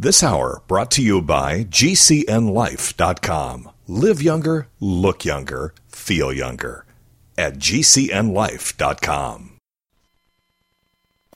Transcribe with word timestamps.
This 0.00 0.22
hour 0.22 0.62
brought 0.66 0.90
to 0.92 1.02
you 1.02 1.20
by 1.20 1.64
GCNLife.com. 1.64 3.70
Live 3.86 4.22
younger, 4.22 4.66
look 4.80 5.26
younger, 5.26 5.74
feel 5.88 6.32
younger 6.32 6.86
at 7.36 7.58
GCNLife.com. 7.58 9.58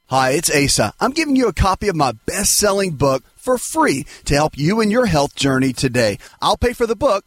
Hi, 0.06 0.30
it's 0.30 0.50
Asa. 0.50 0.94
I'm 0.98 1.10
giving 1.10 1.36
you 1.36 1.48
a 1.48 1.52
copy 1.52 1.88
of 1.88 1.96
my 1.96 2.12
best 2.24 2.56
selling 2.56 2.92
book 2.92 3.22
for 3.36 3.58
free 3.58 4.06
to 4.24 4.34
help 4.34 4.56
you 4.56 4.80
in 4.80 4.90
your 4.90 5.04
health 5.04 5.34
journey 5.34 5.74
today. 5.74 6.16
I'll 6.40 6.56
pay 6.56 6.72
for 6.72 6.86
the 6.86 6.96
book. 6.96 7.26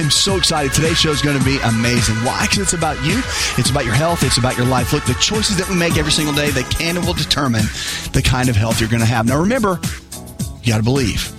I'm 0.00 0.10
so 0.10 0.36
excited. 0.36 0.72
Today's 0.72 0.98
show 0.98 1.10
is 1.10 1.20
going 1.20 1.38
to 1.38 1.44
be 1.44 1.58
amazing. 1.58 2.14
Why? 2.24 2.46
Because 2.46 2.60
it's 2.60 2.72
about 2.72 2.96
you. 3.04 3.18
It's 3.58 3.68
about 3.68 3.84
your 3.84 3.92
health. 3.92 4.22
It's 4.22 4.38
about 4.38 4.56
your 4.56 4.64
life. 4.64 4.94
Look, 4.94 5.04
the 5.04 5.12
choices 5.20 5.58
that 5.58 5.68
we 5.68 5.76
make 5.76 5.98
every 5.98 6.10
single 6.10 6.34
day, 6.34 6.48
they 6.48 6.62
can 6.62 6.96
and 6.96 7.04
will 7.04 7.12
determine 7.12 7.64
the 8.14 8.22
kind 8.24 8.48
of 8.48 8.56
health 8.56 8.80
you're 8.80 8.88
going 8.88 9.00
to 9.00 9.06
have. 9.06 9.26
Now, 9.26 9.38
remember, 9.38 9.78
you 10.62 10.72
got 10.72 10.78
to 10.78 10.82
believe 10.82 11.30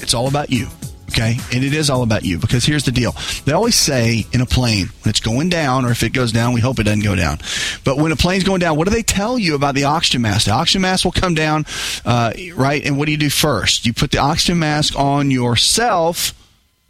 it's 0.00 0.14
all 0.14 0.26
about 0.26 0.50
you. 0.50 0.66
Okay. 1.10 1.36
And 1.52 1.62
it 1.62 1.72
is 1.72 1.90
all 1.90 2.02
about 2.02 2.24
you 2.24 2.38
because 2.38 2.64
here's 2.64 2.84
the 2.84 2.90
deal. 2.90 3.14
They 3.44 3.52
always 3.52 3.76
say 3.76 4.26
in 4.32 4.40
a 4.40 4.46
plane 4.46 4.88
when 5.04 5.10
it's 5.10 5.20
going 5.20 5.48
down, 5.48 5.84
or 5.84 5.92
if 5.92 6.02
it 6.02 6.10
goes 6.12 6.32
down, 6.32 6.52
we 6.52 6.60
hope 6.60 6.80
it 6.80 6.84
doesn't 6.84 7.04
go 7.04 7.14
down. 7.14 7.38
But 7.84 7.98
when 7.98 8.10
a 8.10 8.16
plane's 8.16 8.42
going 8.42 8.58
down, 8.58 8.76
what 8.76 8.88
do 8.88 8.92
they 8.92 9.04
tell 9.04 9.38
you 9.38 9.54
about 9.54 9.76
the 9.76 9.84
oxygen 9.84 10.22
mask? 10.22 10.46
The 10.46 10.52
oxygen 10.54 10.82
mask 10.82 11.04
will 11.04 11.12
come 11.12 11.34
down, 11.34 11.66
uh, 12.04 12.32
right? 12.56 12.84
And 12.84 12.98
what 12.98 13.06
do 13.06 13.12
you 13.12 13.18
do 13.18 13.30
first? 13.30 13.86
You 13.86 13.92
put 13.92 14.10
the 14.10 14.18
oxygen 14.18 14.58
mask 14.58 14.98
on 14.98 15.30
yourself 15.30 16.34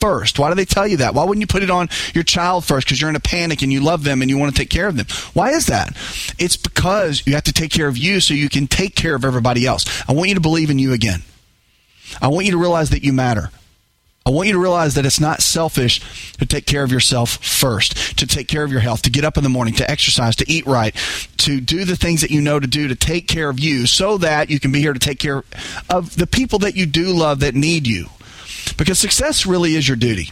first? 0.00 0.38
Why 0.38 0.48
do 0.48 0.54
they 0.54 0.64
tell 0.64 0.86
you 0.86 0.98
that? 0.98 1.14
Why 1.14 1.24
wouldn't 1.24 1.40
you 1.40 1.46
put 1.46 1.62
it 1.62 1.70
on 1.70 1.88
your 2.14 2.24
child 2.24 2.64
first 2.64 2.86
because 2.86 3.00
you're 3.00 3.10
in 3.10 3.16
a 3.16 3.20
panic 3.20 3.62
and 3.62 3.72
you 3.72 3.80
love 3.80 4.04
them 4.04 4.22
and 4.22 4.30
you 4.30 4.38
want 4.38 4.54
to 4.54 4.60
take 4.60 4.70
care 4.70 4.88
of 4.88 4.96
them? 4.96 5.06
Why 5.34 5.50
is 5.50 5.66
that? 5.66 5.96
It's 6.38 6.56
because 6.56 7.26
you 7.26 7.34
have 7.34 7.44
to 7.44 7.52
take 7.52 7.70
care 7.70 7.88
of 7.88 7.96
you 7.96 8.20
so 8.20 8.34
you 8.34 8.48
can 8.48 8.66
take 8.66 8.94
care 8.94 9.14
of 9.14 9.24
everybody 9.24 9.66
else. 9.66 9.84
I 10.08 10.12
want 10.12 10.28
you 10.28 10.34
to 10.34 10.40
believe 10.40 10.70
in 10.70 10.78
you 10.78 10.92
again. 10.92 11.22
I 12.22 12.28
want 12.28 12.46
you 12.46 12.52
to 12.52 12.58
realize 12.58 12.90
that 12.90 13.04
you 13.04 13.12
matter. 13.12 13.50
I 14.28 14.30
want 14.30 14.46
you 14.46 14.52
to 14.52 14.58
realize 14.58 14.94
that 14.96 15.06
it's 15.06 15.20
not 15.20 15.40
selfish 15.40 16.00
to 16.36 16.44
take 16.44 16.66
care 16.66 16.82
of 16.82 16.92
yourself 16.92 17.38
first, 17.38 18.18
to 18.18 18.26
take 18.26 18.46
care 18.46 18.62
of 18.62 18.70
your 18.70 18.82
health, 18.82 19.00
to 19.02 19.10
get 19.10 19.24
up 19.24 19.38
in 19.38 19.42
the 19.42 19.48
morning, 19.48 19.72
to 19.76 19.90
exercise, 19.90 20.36
to 20.36 20.50
eat 20.50 20.66
right, 20.66 20.94
to 21.38 21.62
do 21.62 21.86
the 21.86 21.96
things 21.96 22.20
that 22.20 22.30
you 22.30 22.42
know 22.42 22.60
to 22.60 22.66
do 22.66 22.88
to 22.88 22.94
take 22.94 23.26
care 23.26 23.48
of 23.48 23.58
you 23.58 23.86
so 23.86 24.18
that 24.18 24.50
you 24.50 24.60
can 24.60 24.70
be 24.70 24.80
here 24.80 24.92
to 24.92 24.98
take 24.98 25.18
care 25.18 25.44
of 25.88 26.14
the 26.16 26.26
people 26.26 26.58
that 26.58 26.76
you 26.76 26.84
do 26.84 27.14
love 27.14 27.40
that 27.40 27.54
need 27.54 27.86
you. 27.86 28.08
Because 28.76 28.98
success 28.98 29.46
really 29.46 29.74
is 29.74 29.86
your 29.86 29.96
duty 29.96 30.30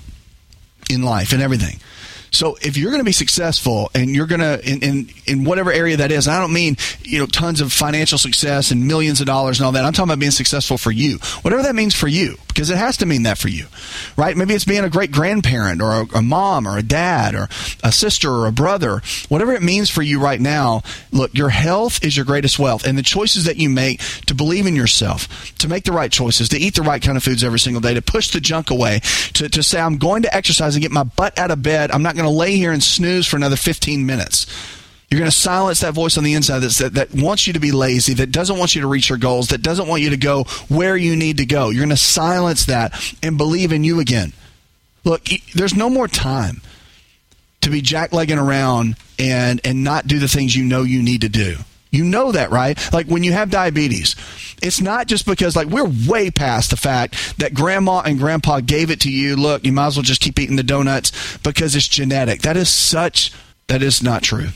in 0.90 1.02
life 1.02 1.32
and 1.32 1.42
everything. 1.42 1.80
So 2.30 2.56
if 2.60 2.76
you're 2.76 2.90
going 2.90 3.00
to 3.00 3.04
be 3.04 3.12
successful 3.12 3.90
and 3.94 4.14
you're 4.14 4.26
going 4.26 4.40
to 4.40 4.60
in, 4.68 4.82
in 4.82 5.08
in 5.26 5.44
whatever 5.44 5.72
area 5.72 5.96
that 5.98 6.12
is, 6.12 6.28
I 6.28 6.38
don't 6.40 6.52
mean 6.52 6.76
you 7.02 7.18
know 7.18 7.26
tons 7.26 7.60
of 7.60 7.72
financial 7.72 8.18
success 8.18 8.70
and 8.70 8.86
millions 8.86 9.20
of 9.20 9.26
dollars 9.26 9.58
and 9.58 9.66
all 9.66 9.72
that. 9.72 9.84
I'm 9.84 9.92
talking 9.92 10.10
about 10.10 10.18
being 10.18 10.32
successful 10.32 10.76
for 10.76 10.90
you, 10.90 11.18
whatever 11.42 11.62
that 11.62 11.74
means 11.74 11.94
for 11.94 12.08
you, 12.08 12.36
because 12.56 12.70
it 12.70 12.78
has 12.78 12.96
to 12.96 13.04
mean 13.04 13.24
that 13.24 13.36
for 13.36 13.48
you, 13.48 13.66
right? 14.16 14.34
Maybe 14.34 14.54
it's 14.54 14.64
being 14.64 14.82
a 14.82 14.88
great 14.88 15.12
grandparent 15.12 15.82
or 15.82 15.90
a, 15.90 16.06
a 16.14 16.22
mom 16.22 16.66
or 16.66 16.78
a 16.78 16.82
dad 16.82 17.34
or 17.34 17.50
a 17.84 17.92
sister 17.92 18.30
or 18.30 18.46
a 18.46 18.52
brother, 18.52 19.02
whatever 19.28 19.52
it 19.52 19.62
means 19.62 19.90
for 19.90 20.00
you 20.00 20.18
right 20.18 20.40
now. 20.40 20.80
Look, 21.12 21.34
your 21.34 21.50
health 21.50 22.02
is 22.02 22.16
your 22.16 22.24
greatest 22.24 22.58
wealth, 22.58 22.86
and 22.86 22.96
the 22.96 23.02
choices 23.02 23.44
that 23.44 23.58
you 23.58 23.68
make 23.68 24.00
to 24.24 24.34
believe 24.34 24.66
in 24.66 24.74
yourself, 24.74 25.54
to 25.58 25.68
make 25.68 25.84
the 25.84 25.92
right 25.92 26.10
choices, 26.10 26.48
to 26.48 26.58
eat 26.58 26.74
the 26.74 26.80
right 26.82 27.02
kind 27.02 27.18
of 27.18 27.22
foods 27.22 27.44
every 27.44 27.58
single 27.58 27.82
day, 27.82 27.92
to 27.92 28.00
push 28.00 28.30
the 28.30 28.40
junk 28.40 28.70
away, 28.70 29.00
to, 29.34 29.50
to 29.50 29.62
say 29.62 29.78
I'm 29.78 29.98
going 29.98 30.22
to 30.22 30.34
exercise 30.34 30.74
and 30.74 30.82
get 30.82 30.92
my 30.92 31.04
butt 31.04 31.38
out 31.38 31.50
of 31.50 31.62
bed. 31.62 31.90
I'm 31.90 32.02
not 32.02 32.14
going 32.14 32.24
to 32.24 32.34
lay 32.34 32.56
here 32.56 32.72
and 32.72 32.82
snooze 32.82 33.26
for 33.26 33.36
another 33.36 33.56
15 33.56 34.06
minutes. 34.06 34.46
You're 35.16 35.22
going 35.22 35.30
to 35.30 35.38
silence 35.38 35.80
that 35.80 35.94
voice 35.94 36.18
on 36.18 36.24
the 36.24 36.34
inside 36.34 36.58
that, 36.58 36.92
that 36.92 37.14
wants 37.14 37.46
you 37.46 37.54
to 37.54 37.58
be 37.58 37.72
lazy, 37.72 38.12
that 38.12 38.32
doesn't 38.32 38.58
want 38.58 38.74
you 38.74 38.82
to 38.82 38.86
reach 38.86 39.08
your 39.08 39.16
goals, 39.16 39.48
that 39.48 39.62
doesn't 39.62 39.88
want 39.88 40.02
you 40.02 40.10
to 40.10 40.18
go 40.18 40.44
where 40.68 40.94
you 40.94 41.16
need 41.16 41.38
to 41.38 41.46
go. 41.46 41.70
You're 41.70 41.86
going 41.86 41.88
to 41.88 41.96
silence 41.96 42.66
that 42.66 43.16
and 43.22 43.38
believe 43.38 43.72
in 43.72 43.82
you 43.82 43.98
again. 43.98 44.34
Look, 45.04 45.22
there's 45.54 45.74
no 45.74 45.88
more 45.88 46.06
time 46.06 46.60
to 47.62 47.70
be 47.70 47.80
jacklegging 47.80 48.36
around 48.36 48.96
and, 49.18 49.58
and 49.64 49.82
not 49.82 50.06
do 50.06 50.18
the 50.18 50.28
things 50.28 50.54
you 50.54 50.66
know 50.66 50.82
you 50.82 51.02
need 51.02 51.22
to 51.22 51.30
do. 51.30 51.56
You 51.90 52.04
know 52.04 52.32
that, 52.32 52.50
right? 52.50 52.78
Like 52.92 53.06
when 53.06 53.22
you 53.22 53.32
have 53.32 53.48
diabetes, 53.48 54.16
it's 54.60 54.82
not 54.82 55.06
just 55.06 55.24
because 55.24 55.56
like 55.56 55.68
we're 55.68 55.90
way 56.06 56.30
past 56.30 56.68
the 56.68 56.76
fact 56.76 57.38
that 57.38 57.54
grandma 57.54 58.02
and 58.02 58.18
grandpa 58.18 58.60
gave 58.60 58.90
it 58.90 59.00
to 59.00 59.10
you. 59.10 59.34
Look, 59.34 59.64
you 59.64 59.72
might 59.72 59.86
as 59.86 59.96
well 59.96 60.02
just 60.02 60.20
keep 60.20 60.38
eating 60.38 60.56
the 60.56 60.62
donuts 60.62 61.38
because 61.38 61.74
it's 61.74 61.88
genetic. 61.88 62.42
That 62.42 62.58
is 62.58 62.68
such 62.68 63.32
that 63.68 63.82
is 63.82 64.02
not 64.02 64.22
true. 64.22 64.48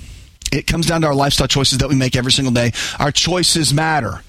It 0.52 0.66
comes 0.66 0.86
down 0.86 1.02
to 1.02 1.06
our 1.06 1.14
lifestyle 1.14 1.48
choices 1.48 1.78
that 1.78 1.88
we 1.88 1.94
make 1.94 2.16
every 2.16 2.32
single 2.32 2.52
day. 2.52 2.72
Our 2.98 3.12
choices 3.12 3.72
matter. 3.72 4.22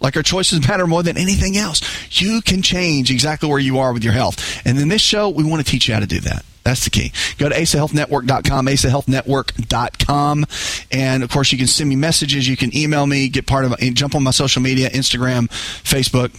Like 0.00 0.16
our 0.16 0.22
choices 0.22 0.66
matter 0.66 0.86
more 0.86 1.02
than 1.02 1.18
anything 1.18 1.56
else. 1.56 1.82
You 2.20 2.40
can 2.40 2.62
change 2.62 3.10
exactly 3.10 3.48
where 3.48 3.58
you 3.58 3.78
are 3.78 3.92
with 3.92 4.02
your 4.02 4.14
health. 4.14 4.66
And 4.66 4.78
in 4.78 4.88
this 4.88 5.02
show, 5.02 5.28
we 5.28 5.44
want 5.44 5.64
to 5.64 5.70
teach 5.70 5.88
you 5.88 5.94
how 5.94 6.00
to 6.00 6.06
do 6.06 6.20
that. 6.20 6.44
That's 6.62 6.84
the 6.84 6.90
key. 6.90 7.12
Go 7.38 7.48
to 7.48 7.54
asahealthnetwork.com, 7.54 8.66
asahealthnetwork.com. 8.66 10.46
And 10.90 11.22
of 11.22 11.30
course, 11.30 11.52
you 11.52 11.58
can 11.58 11.66
send 11.66 11.88
me 11.88 11.96
messages. 11.96 12.48
You 12.48 12.56
can 12.56 12.76
email 12.76 13.06
me, 13.06 13.28
get 13.28 13.46
part 13.46 13.64
of, 13.64 13.78
jump 13.94 14.14
on 14.14 14.22
my 14.22 14.30
social 14.30 14.62
media, 14.62 14.90
Instagram, 14.90 15.48
Facebook, 15.48 16.34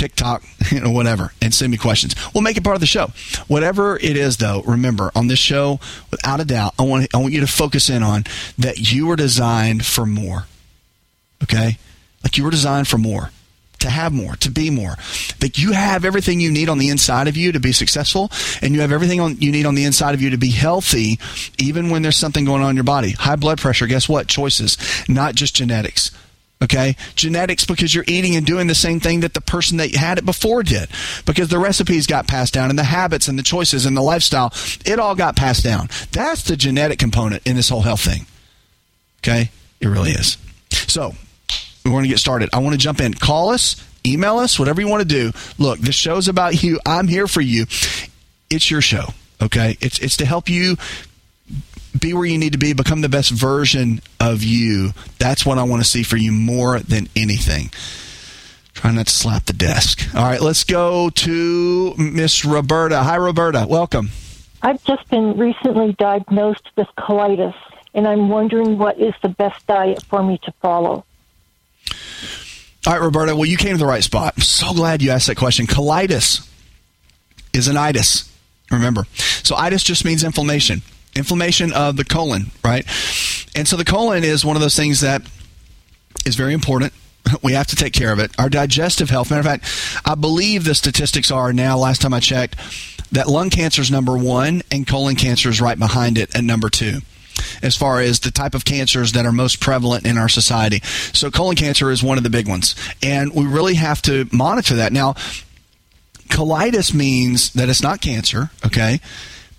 TikTok, 0.00 0.42
you 0.72 0.80
know, 0.80 0.90
whatever, 0.90 1.32
and 1.42 1.54
send 1.54 1.70
me 1.70 1.76
questions. 1.76 2.14
We'll 2.34 2.42
make 2.42 2.56
it 2.56 2.64
part 2.64 2.74
of 2.74 2.80
the 2.80 2.86
show. 2.86 3.12
Whatever 3.46 3.96
it 3.98 4.16
is, 4.16 4.38
though, 4.38 4.62
remember 4.62 5.12
on 5.14 5.26
this 5.26 5.38
show, 5.38 5.78
without 6.10 6.40
a 6.40 6.44
doubt, 6.44 6.74
I 6.78 6.82
want 6.82 7.14
I 7.14 7.18
want 7.18 7.32
you 7.32 7.40
to 7.40 7.46
focus 7.46 7.90
in 7.90 8.02
on 8.02 8.24
that 8.58 8.92
you 8.92 9.06
were 9.06 9.16
designed 9.16 9.84
for 9.84 10.06
more. 10.06 10.46
Okay, 11.42 11.78
like 12.24 12.38
you 12.38 12.44
were 12.44 12.50
designed 12.50 12.88
for 12.88 12.98
more 12.98 13.30
to 13.80 13.88
have 13.88 14.12
more, 14.12 14.36
to 14.36 14.50
be 14.50 14.70
more. 14.70 14.96
That 15.40 15.58
you 15.58 15.72
have 15.72 16.04
everything 16.04 16.38
you 16.40 16.50
need 16.50 16.68
on 16.68 16.78
the 16.78 16.90
inside 16.90 17.28
of 17.28 17.36
you 17.36 17.52
to 17.52 17.60
be 17.60 17.72
successful, 17.72 18.30
and 18.62 18.74
you 18.74 18.80
have 18.80 18.92
everything 18.92 19.20
on, 19.20 19.38
you 19.38 19.50
need 19.50 19.66
on 19.66 19.74
the 19.74 19.84
inside 19.84 20.14
of 20.14 20.20
you 20.20 20.30
to 20.30 20.38
be 20.38 20.50
healthy, 20.50 21.18
even 21.58 21.90
when 21.90 22.02
there's 22.02 22.16
something 22.16 22.44
going 22.44 22.62
on 22.62 22.70
in 22.70 22.76
your 22.76 22.84
body. 22.84 23.12
High 23.12 23.36
blood 23.36 23.58
pressure, 23.58 23.86
guess 23.86 24.08
what? 24.08 24.28
Choices, 24.28 24.76
not 25.08 25.34
just 25.34 25.54
genetics. 25.54 26.10
Okay? 26.62 26.96
Genetics 27.14 27.64
because 27.64 27.94
you're 27.94 28.04
eating 28.06 28.36
and 28.36 28.44
doing 28.44 28.66
the 28.66 28.74
same 28.74 29.00
thing 29.00 29.20
that 29.20 29.34
the 29.34 29.40
person 29.40 29.78
that 29.78 29.94
had 29.94 30.18
it 30.18 30.26
before 30.26 30.62
did. 30.62 30.88
Because 31.24 31.48
the 31.48 31.58
recipes 31.58 32.06
got 32.06 32.26
passed 32.26 32.52
down 32.52 32.70
and 32.70 32.78
the 32.78 32.84
habits 32.84 33.28
and 33.28 33.38
the 33.38 33.42
choices 33.42 33.86
and 33.86 33.96
the 33.96 34.02
lifestyle, 34.02 34.52
it 34.84 34.98
all 34.98 35.14
got 35.14 35.36
passed 35.36 35.64
down. 35.64 35.88
That's 36.12 36.42
the 36.42 36.56
genetic 36.56 36.98
component 36.98 37.46
in 37.46 37.56
this 37.56 37.68
whole 37.68 37.82
health 37.82 38.02
thing. 38.02 38.26
Okay? 39.22 39.50
It 39.80 39.88
really 39.88 40.10
is. 40.10 40.36
So, 40.70 41.14
we're 41.84 41.92
going 41.92 42.04
to 42.04 42.08
get 42.08 42.18
started. 42.18 42.50
I 42.52 42.58
want 42.58 42.74
to 42.74 42.78
jump 42.78 43.00
in. 43.00 43.14
Call 43.14 43.50
us, 43.50 43.76
email 44.04 44.38
us, 44.38 44.58
whatever 44.58 44.80
you 44.80 44.88
want 44.88 45.02
to 45.02 45.08
do. 45.08 45.32
Look, 45.58 45.78
this 45.78 45.94
show's 45.94 46.28
about 46.28 46.62
you. 46.62 46.78
I'm 46.84 47.08
here 47.08 47.26
for 47.26 47.40
you. 47.40 47.66
It's 48.50 48.70
your 48.70 48.80
show, 48.80 49.06
okay? 49.40 49.78
It's 49.80 49.98
it's 50.00 50.16
to 50.18 50.26
help 50.26 50.48
you 50.48 50.76
be 51.98 52.14
where 52.14 52.24
you 52.24 52.38
need 52.38 52.52
to 52.52 52.58
be, 52.58 52.72
become 52.72 53.00
the 53.00 53.08
best 53.08 53.30
version 53.30 54.00
of 54.18 54.42
you. 54.42 54.90
That's 55.18 55.44
what 55.44 55.58
I 55.58 55.62
want 55.62 55.82
to 55.82 55.88
see 55.88 56.02
for 56.02 56.16
you 56.16 56.32
more 56.32 56.78
than 56.80 57.08
anything. 57.16 57.70
Try 58.74 58.92
not 58.92 59.08
to 59.08 59.12
slap 59.12 59.44
the 59.46 59.52
desk. 59.52 60.14
All 60.14 60.22
right, 60.22 60.40
let's 60.40 60.64
go 60.64 61.10
to 61.10 61.94
Miss 61.96 62.44
Roberta. 62.44 63.02
Hi, 63.02 63.16
Roberta. 63.16 63.66
Welcome. 63.68 64.10
I've 64.62 64.82
just 64.84 65.08
been 65.08 65.36
recently 65.36 65.92
diagnosed 65.94 66.68
with 66.76 66.88
colitis, 66.98 67.54
and 67.94 68.06
I'm 68.06 68.28
wondering 68.28 68.78
what 68.78 68.98
is 68.98 69.14
the 69.22 69.28
best 69.28 69.66
diet 69.66 70.02
for 70.04 70.22
me 70.22 70.38
to 70.44 70.52
follow. 70.62 71.04
All 72.86 72.92
right, 72.94 73.00
Roberta. 73.00 73.34
Well, 73.34 73.46
you 73.46 73.56
came 73.56 73.72
to 73.72 73.78
the 73.78 73.86
right 73.86 74.02
spot. 74.02 74.34
I'm 74.36 74.42
so 74.42 74.72
glad 74.72 75.02
you 75.02 75.10
asked 75.10 75.26
that 75.26 75.36
question. 75.36 75.66
Colitis 75.66 76.48
is 77.52 77.68
an 77.68 77.76
itis. 77.76 78.30
Remember, 78.70 79.04
so 79.42 79.56
itis 79.56 79.82
just 79.82 80.04
means 80.04 80.22
inflammation, 80.22 80.82
inflammation 81.16 81.72
of 81.72 81.96
the 81.96 82.04
colon, 82.04 82.50
right? 82.64 82.84
And 83.54 83.66
so 83.66 83.76
the 83.76 83.84
colon 83.84 84.24
is 84.24 84.44
one 84.44 84.56
of 84.56 84.62
those 84.62 84.76
things 84.76 85.00
that 85.00 85.22
is 86.26 86.36
very 86.36 86.54
important. 86.54 86.92
We 87.42 87.52
have 87.52 87.66
to 87.68 87.76
take 87.76 87.92
care 87.92 88.12
of 88.12 88.18
it. 88.18 88.32
Our 88.38 88.48
digestive 88.48 89.10
health. 89.10 89.30
Matter 89.30 89.40
of 89.40 89.46
fact, 89.46 90.02
I 90.04 90.14
believe 90.14 90.64
the 90.64 90.74
statistics 90.74 91.30
are 91.30 91.52
now. 91.52 91.76
Last 91.78 92.00
time 92.00 92.14
I 92.14 92.18
checked, 92.18 92.56
that 93.12 93.28
lung 93.28 93.50
cancer 93.50 93.82
is 93.82 93.90
number 93.90 94.16
one 94.16 94.62
and 94.72 94.86
colon 94.86 95.16
cancer 95.16 95.48
is 95.48 95.60
right 95.60 95.78
behind 95.78 96.18
it 96.18 96.34
at 96.34 96.42
number 96.42 96.70
two. 96.70 97.00
as 97.62 97.76
far 97.76 98.00
as 98.00 98.20
the 98.20 98.30
type 98.30 98.54
of 98.54 98.64
cancers 98.64 99.12
that 99.12 99.26
are 99.26 99.32
most 99.32 99.60
prevalent 99.60 100.06
in 100.06 100.18
our 100.18 100.28
society. 100.28 100.80
So 101.12 101.30
colon 101.30 101.56
cancer 101.56 101.90
is 101.90 102.02
one 102.02 102.18
of 102.18 102.24
the 102.24 102.30
big 102.30 102.48
ones. 102.48 102.74
And 103.02 103.32
we 103.34 103.44
really 103.46 103.74
have 103.74 104.02
to 104.02 104.28
monitor 104.32 104.76
that. 104.76 104.92
Now, 104.92 105.14
colitis 106.28 106.94
means 106.94 107.52
that 107.52 107.68
it's 107.68 107.82
not 107.82 108.00
cancer, 108.00 108.50
okay? 108.64 109.00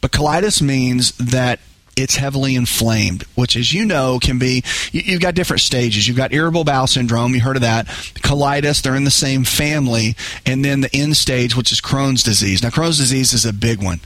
But 0.01 0.11
colitis 0.11 0.61
means 0.61 1.11
that 1.17 1.59
it's 1.95 2.15
heavily 2.15 2.55
inflamed, 2.55 3.23
which, 3.35 3.55
as 3.55 3.73
you 3.73 3.85
know, 3.85 4.19
can 4.19 4.39
be. 4.39 4.63
You, 4.91 5.13
have 5.13 5.21
got 5.21 5.35
different 5.35 5.61
stages. 5.61 6.07
You've 6.07 6.17
got 6.17 6.33
irritable 6.33 6.63
bowel 6.63 6.87
syndrome. 6.87 7.35
You 7.35 7.41
heard 7.41 7.57
of 7.57 7.61
that. 7.61 7.85
Colitis. 7.85 8.81
They're 8.81 8.95
in 8.95 9.03
the 9.03 9.11
same 9.11 9.43
family, 9.43 10.15
and 10.45 10.63
then 10.63 10.81
the 10.81 10.95
end 10.95 11.17
stage, 11.17 11.55
which 11.55 11.71
is 11.71 11.81
Crohn's 11.81 12.23
disease. 12.23 12.63
Now, 12.63 12.69
Crohn's 12.69 12.97
disease 12.97 13.33
is 13.33 13.45
a 13.45 13.53
big 13.53 13.83
one. 13.83 13.99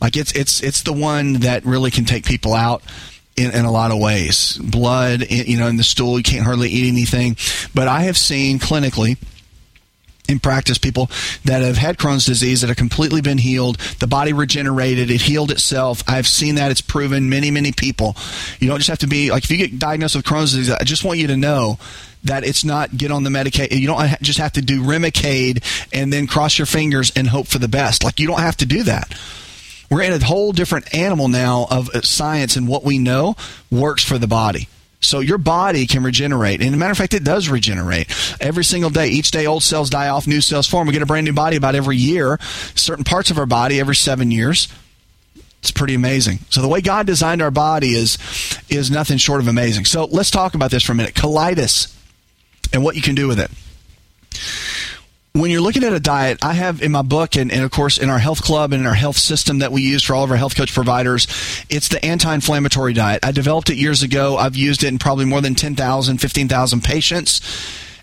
Like 0.00 0.16
it's 0.16 0.32
it's 0.32 0.62
it's 0.62 0.82
the 0.82 0.92
one 0.92 1.34
that 1.40 1.64
really 1.64 1.90
can 1.90 2.04
take 2.04 2.24
people 2.24 2.54
out. 2.54 2.82
In, 3.34 3.50
in, 3.52 3.64
a 3.64 3.70
lot 3.70 3.90
of 3.90 3.98
ways. 3.98 4.58
Blood, 4.58 5.30
you 5.30 5.56
know, 5.56 5.66
in 5.66 5.78
the 5.78 5.82
stool, 5.82 6.18
you 6.18 6.22
can't 6.22 6.44
hardly 6.44 6.68
eat 6.68 6.86
anything. 6.86 7.38
But 7.74 7.88
I 7.88 8.02
have 8.02 8.18
seen 8.18 8.58
clinically 8.58 9.16
in 10.28 10.38
practice 10.38 10.78
people 10.78 11.10
that 11.44 11.62
have 11.62 11.76
had 11.76 11.98
Crohn's 11.98 12.24
disease 12.24 12.60
that 12.60 12.68
have 12.68 12.76
completely 12.76 13.20
been 13.20 13.38
healed. 13.38 13.78
The 13.98 14.06
body 14.06 14.32
regenerated, 14.32 15.10
it 15.10 15.22
healed 15.22 15.50
itself. 15.50 16.02
I've 16.06 16.28
seen 16.28 16.54
that. 16.56 16.70
It's 16.70 16.80
proven 16.80 17.28
many, 17.28 17.50
many 17.50 17.72
people. 17.72 18.16
You 18.60 18.68
don't 18.68 18.78
just 18.78 18.88
have 18.88 19.00
to 19.00 19.06
be 19.06 19.30
like 19.30 19.44
if 19.44 19.50
you 19.50 19.56
get 19.56 19.78
diagnosed 19.78 20.16
with 20.16 20.24
Crohn's 20.24 20.52
disease, 20.52 20.70
I 20.70 20.84
just 20.84 21.04
want 21.04 21.18
you 21.18 21.26
to 21.28 21.36
know 21.36 21.78
that 22.24 22.44
it's 22.44 22.64
not 22.64 22.96
get 22.96 23.10
on 23.10 23.24
the 23.24 23.30
medication. 23.30 23.76
You 23.76 23.88
don't 23.88 24.22
just 24.22 24.38
have 24.38 24.52
to 24.52 24.62
do 24.62 24.82
Remicade 24.82 25.62
and 25.92 26.12
then 26.12 26.26
cross 26.26 26.58
your 26.58 26.66
fingers 26.66 27.12
and 27.16 27.28
hope 27.28 27.48
for 27.48 27.58
the 27.58 27.68
best. 27.68 28.04
Like 28.04 28.20
you 28.20 28.26
don't 28.26 28.40
have 28.40 28.56
to 28.58 28.66
do 28.66 28.84
that. 28.84 29.12
We're 29.90 30.02
in 30.02 30.12
a 30.12 30.24
whole 30.24 30.52
different 30.52 30.94
animal 30.94 31.28
now 31.28 31.66
of 31.70 31.90
uh, 31.90 32.00
science 32.00 32.56
and 32.56 32.66
what 32.66 32.84
we 32.84 32.98
know 32.98 33.36
works 33.70 34.02
for 34.02 34.18
the 34.18 34.26
body. 34.26 34.68
So 35.02 35.20
your 35.20 35.38
body 35.38 35.86
can 35.86 36.02
regenerate. 36.02 36.62
And 36.62 36.74
a 36.74 36.78
matter 36.78 36.92
of 36.92 36.98
fact, 36.98 37.12
it 37.12 37.24
does 37.24 37.48
regenerate 37.48 38.08
every 38.40 38.64
single 38.64 38.90
day. 38.90 39.08
Each 39.08 39.30
day, 39.30 39.46
old 39.46 39.62
cells 39.62 39.90
die 39.90 40.08
off, 40.08 40.26
new 40.26 40.40
cells 40.40 40.66
form. 40.66 40.86
We 40.86 40.92
get 40.92 41.02
a 41.02 41.06
brand 41.06 41.26
new 41.26 41.32
body 41.32 41.56
about 41.56 41.74
every 41.74 41.96
year. 41.96 42.38
Certain 42.74 43.04
parts 43.04 43.30
of 43.30 43.38
our 43.38 43.46
body 43.46 43.80
every 43.80 43.96
seven 43.96 44.30
years. 44.30 44.68
It's 45.58 45.72
pretty 45.72 45.94
amazing. 45.94 46.38
So 46.50 46.62
the 46.62 46.68
way 46.68 46.80
God 46.80 47.06
designed 47.06 47.42
our 47.42 47.50
body 47.50 47.90
is 47.90 48.18
is 48.68 48.90
nothing 48.90 49.18
short 49.18 49.40
of 49.40 49.48
amazing. 49.48 49.84
So 49.84 50.06
let's 50.06 50.30
talk 50.30 50.54
about 50.54 50.70
this 50.70 50.82
for 50.82 50.92
a 50.92 50.94
minute. 50.94 51.14
Colitis 51.14 51.94
and 52.72 52.82
what 52.82 52.96
you 52.96 53.02
can 53.02 53.14
do 53.14 53.28
with 53.28 53.38
it 53.38 53.50
when 55.32 55.50
you're 55.50 55.62
looking 55.62 55.84
at 55.84 55.92
a 55.94 56.00
diet, 56.00 56.38
I 56.42 56.52
have 56.52 56.82
in 56.82 56.92
my 56.92 57.02
book 57.02 57.36
and, 57.36 57.50
and, 57.50 57.64
of 57.64 57.70
course 57.70 57.96
in 57.96 58.10
our 58.10 58.18
health 58.18 58.42
club 58.42 58.72
and 58.72 58.82
in 58.82 58.86
our 58.86 58.94
health 58.94 59.16
system 59.16 59.60
that 59.60 59.72
we 59.72 59.80
use 59.80 60.02
for 60.02 60.14
all 60.14 60.24
of 60.24 60.30
our 60.30 60.36
health 60.36 60.54
coach 60.54 60.74
providers, 60.74 61.26
it's 61.70 61.88
the 61.88 62.04
anti-inflammatory 62.04 62.92
diet. 62.92 63.24
I 63.24 63.32
developed 63.32 63.70
it 63.70 63.76
years 63.76 64.02
ago. 64.02 64.36
I've 64.36 64.56
used 64.56 64.84
it 64.84 64.88
in 64.88 64.98
probably 64.98 65.24
more 65.24 65.40
than 65.40 65.54
10,000, 65.54 66.18
15,000 66.18 66.84
patients, 66.84 67.40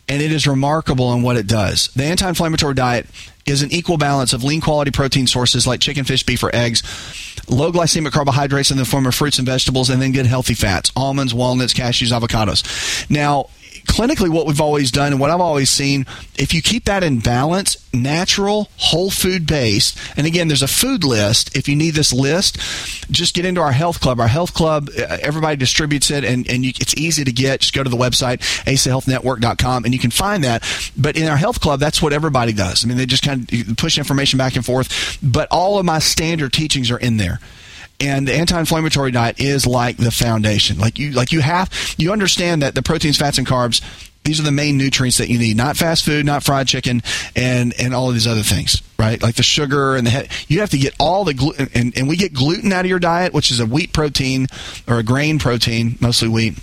and 0.07 0.23
it 0.23 0.31
is 0.31 0.47
remarkable 0.47 1.13
in 1.13 1.21
what 1.21 1.37
it 1.37 1.45
does. 1.45 1.89
The 1.89 2.05
anti-inflammatory 2.05 2.73
diet 2.73 3.05
is 3.45 3.61
an 3.61 3.71
equal 3.71 3.97
balance 3.97 4.33
of 4.33 4.43
lean 4.43 4.61
quality 4.61 4.89
protein 4.89 5.27
sources 5.27 5.67
like 5.67 5.81
chicken, 5.81 6.05
fish, 6.05 6.23
beef, 6.23 6.41
or 6.43 6.53
eggs, 6.55 6.81
low 7.47 7.71
glycemic 7.71 8.11
carbohydrates 8.11 8.71
in 8.71 8.77
the 8.77 8.85
form 8.85 9.05
of 9.05 9.13
fruits 9.13 9.37
and 9.37 9.45
vegetables, 9.45 9.91
and 9.91 10.01
then 10.01 10.11
good 10.11 10.25
healthy 10.25 10.55
fats, 10.55 10.91
almonds, 10.95 11.33
walnuts, 11.33 11.73
cashews, 11.75 12.11
avocados. 12.11 13.07
Now, 13.09 13.49
clinically 13.89 14.29
what 14.29 14.45
we've 14.45 14.61
always 14.61 14.91
done 14.91 15.11
and 15.11 15.19
what 15.19 15.31
I've 15.31 15.41
always 15.41 15.69
seen, 15.69 16.05
if 16.37 16.53
you 16.53 16.61
keep 16.61 16.85
that 16.85 17.03
in 17.03 17.19
balance, 17.19 17.83
natural, 17.93 18.69
whole 18.77 19.09
food 19.09 19.47
based, 19.47 19.97
and 20.15 20.27
again, 20.27 20.47
there's 20.47 20.61
a 20.61 20.67
food 20.67 21.03
list. 21.03 21.55
If 21.57 21.67
you 21.67 21.75
need 21.75 21.95
this 21.95 22.13
list, 22.13 22.57
just 23.11 23.35
get 23.35 23.45
into 23.45 23.61
our 23.61 23.71
health 23.71 23.99
club. 23.99 24.19
Our 24.19 24.27
health 24.27 24.53
club, 24.53 24.89
uh, 24.97 25.17
everybody 25.21 25.57
distributes 25.57 26.11
it, 26.11 26.23
and, 26.23 26.49
and 26.49 26.63
you, 26.63 26.71
it's 26.79 26.95
easy 26.95 27.23
to 27.23 27.31
get. 27.31 27.61
Just 27.61 27.73
go 27.73 27.83
to 27.83 27.89
the 27.89 27.97
website, 27.97 28.39
asahealthnetwork.com, 28.65 29.85
and 29.85 29.93
you 29.93 29.99
can 29.99 30.11
find 30.11 30.43
that. 30.43 30.63
But 30.95 31.17
in 31.17 31.27
our 31.27 31.37
health 31.37 31.59
club, 31.59 31.79
that's 31.79 32.01
what 32.01 32.13
everybody 32.13 32.53
does. 32.53 32.85
I 32.85 32.87
mean, 32.87 32.97
they 32.97 33.07
just 33.07 33.23
kind 33.23 33.51
of 33.51 33.77
push 33.77 33.97
information 33.97 34.37
back 34.37 34.55
and 34.55 34.65
forth. 34.65 35.17
But 35.23 35.47
all 35.51 35.79
of 35.79 35.85
my 35.85 35.99
standard 35.99 36.53
teachings 36.53 36.91
are 36.91 36.99
in 36.99 37.17
there 37.17 37.39
and 37.99 38.27
the 38.27 38.33
anti-inflammatory 38.33 39.11
diet 39.11 39.39
is 39.39 39.65
like 39.67 39.97
the 39.97 40.11
foundation. 40.11 40.77
Like 40.79 40.99
you, 40.99 41.11
like 41.11 41.31
you 41.31 41.41
have, 41.41 41.71
you 41.97 42.11
understand 42.11 42.61
that 42.61 42.75
the 42.75 42.81
proteins, 42.81 43.17
fats, 43.17 43.37
and 43.37 43.47
carbs. 43.47 43.81
These 44.25 44.39
are 44.39 44.43
the 44.43 44.51
main 44.51 44.77
nutrients 44.77 45.17
that 45.17 45.29
you 45.29 45.39
need. 45.39 45.55
Not 45.55 45.77
fast 45.77 46.03
food, 46.03 46.25
not 46.25 46.43
fried 46.43 46.67
chicken, 46.67 47.01
and 47.35 47.73
and 47.79 47.95
all 47.95 48.09
of 48.09 48.13
these 48.13 48.27
other 48.27 48.43
things, 48.43 48.81
right? 48.99 49.19
Like 49.21 49.35
the 49.35 49.43
sugar 49.43 49.95
and 49.95 50.05
the 50.05 50.29
you 50.47 50.59
have 50.59 50.69
to 50.71 50.77
get 50.77 50.93
all 50.99 51.23
the 51.23 51.33
gluten, 51.33 51.69
and, 51.73 51.97
and 51.97 52.07
we 52.07 52.17
get 52.17 52.33
gluten 52.33 52.71
out 52.73 52.81
of 52.81 52.89
your 52.89 52.99
diet, 52.99 53.33
which 53.33 53.49
is 53.49 53.59
a 53.61 53.65
wheat 53.65 53.93
protein 53.93 54.47
or 54.87 54.99
a 54.99 55.03
grain 55.03 55.39
protein, 55.39 55.97
mostly 56.01 56.27
wheat. 56.27 56.59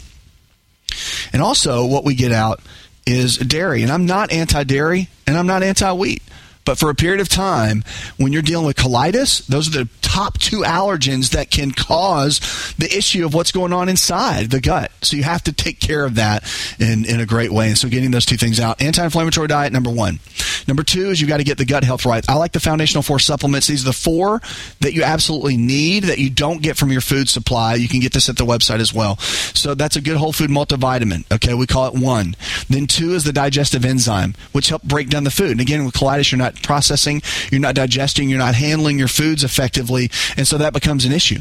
And 1.33 1.43
also, 1.43 1.87
what 1.87 2.05
we 2.05 2.15
get 2.15 2.31
out 2.31 2.61
is 3.06 3.38
dairy. 3.38 3.83
And 3.83 3.91
I'm 3.91 4.06
not 4.06 4.33
anti-dairy, 4.33 5.09
and 5.27 5.37
I'm 5.37 5.47
not 5.47 5.62
anti-wheat. 5.62 6.23
But 6.67 6.79
for 6.79 6.91
a 6.91 6.95
period 6.95 7.21
of 7.21 7.31
time, 7.31 7.85
when 8.19 8.33
you're 8.33 8.43
dealing 8.43 8.67
with 8.67 8.77
colitis, 8.77 9.47
those 9.47 9.69
are 9.69 9.85
the 9.85 9.89
top 10.03 10.39
two 10.39 10.61
allergens 10.61 11.31
that 11.31 11.51
can 11.51 11.71
cause 11.71 12.75
the 12.77 12.95
issue 12.95 13.25
of 13.25 13.33
what's 13.35 13.53
going 13.53 13.73
on 13.73 13.89
inside 13.89 14.51
the 14.51 14.61
gut. 14.61 14.91
So 15.03 15.17
you 15.17 15.23
have 15.23 15.43
to 15.45 15.53
take 15.53 15.81
care 15.81 16.05
of 16.05 16.17
that 16.17 16.45
in, 16.79 17.05
in 17.05 17.21
a 17.21 17.27
great 17.27 17.53
way. 17.53 17.69
And 17.69 17.79
so 17.79 17.89
getting 17.89 18.11
those 18.11 18.27
two 18.27 18.37
things 18.37 18.61
out. 18.61 18.83
Anti-inflammatory 18.83 19.49
diet, 19.49 19.73
number 19.73 19.91
one. 19.91 20.19
Number 20.67 20.83
two 20.83 21.11
is 21.11 21.21
you've 21.21 21.29
got 21.29 21.37
to 21.37 21.45
get 21.45 21.59
the 21.59 21.65
gut 21.65 21.85
health 21.85 22.05
right. 22.05 22.29
I 22.29 22.35
like 22.35 22.53
the 22.53 22.61
foundational 22.61 23.03
four 23.03 23.19
supplements. 23.19 23.69
These 23.69 23.83
are 23.83 23.91
the 23.91 23.93
four 23.93 24.43
that 24.81 24.93
you 24.93 25.05
absolutely 25.05 25.57
need 25.57 26.05
that 26.05 26.19
you 26.19 26.31
don't 26.31 26.62
get 26.62 26.77
from 26.77 26.91
your 26.91 27.01
food 27.01 27.29
supply. 27.29 27.75
You 27.75 27.89
can 27.89 28.01
get 28.01 28.12
this 28.12 28.29
at 28.29 28.37
the 28.37 28.45
website 28.45 28.81
as 28.81 28.93
well. 28.93 29.19
So 29.19 29.75
that's 29.75 29.97
a 29.97 30.01
good 30.01 30.17
whole 30.17 30.33
food 30.33 30.51
multivitamin. 30.51 31.31
Okay, 31.33 31.55
we 31.55 31.67
call 31.67 31.87
it 31.87 31.95
one. 31.95 32.35
Then 32.69 32.87
two 32.87 33.12
is 33.12 33.23
the 33.23 33.33
digestive 33.33 33.85
enzyme, 33.85 34.35
which 34.53 34.69
help 34.69 34.83
break 34.83 35.09
down 35.09 35.25
the 35.25 35.31
food. 35.31 35.53
And 35.53 35.61
again, 35.61 35.85
with 35.85 35.95
colitis, 35.95 36.33
you're 36.33 36.39
not 36.39 36.56
processing, 36.62 37.23
you're 37.50 37.61
not 37.61 37.75
digesting, 37.75 38.29
you're 38.29 38.38
not 38.38 38.55
handling 38.55 38.99
your 38.99 39.08
foods 39.08 39.44
effectively, 39.44 40.11
and 40.37 40.47
so 40.47 40.58
that 40.58 40.73
becomes 40.73 41.05
an 41.05 41.12
issue. 41.12 41.41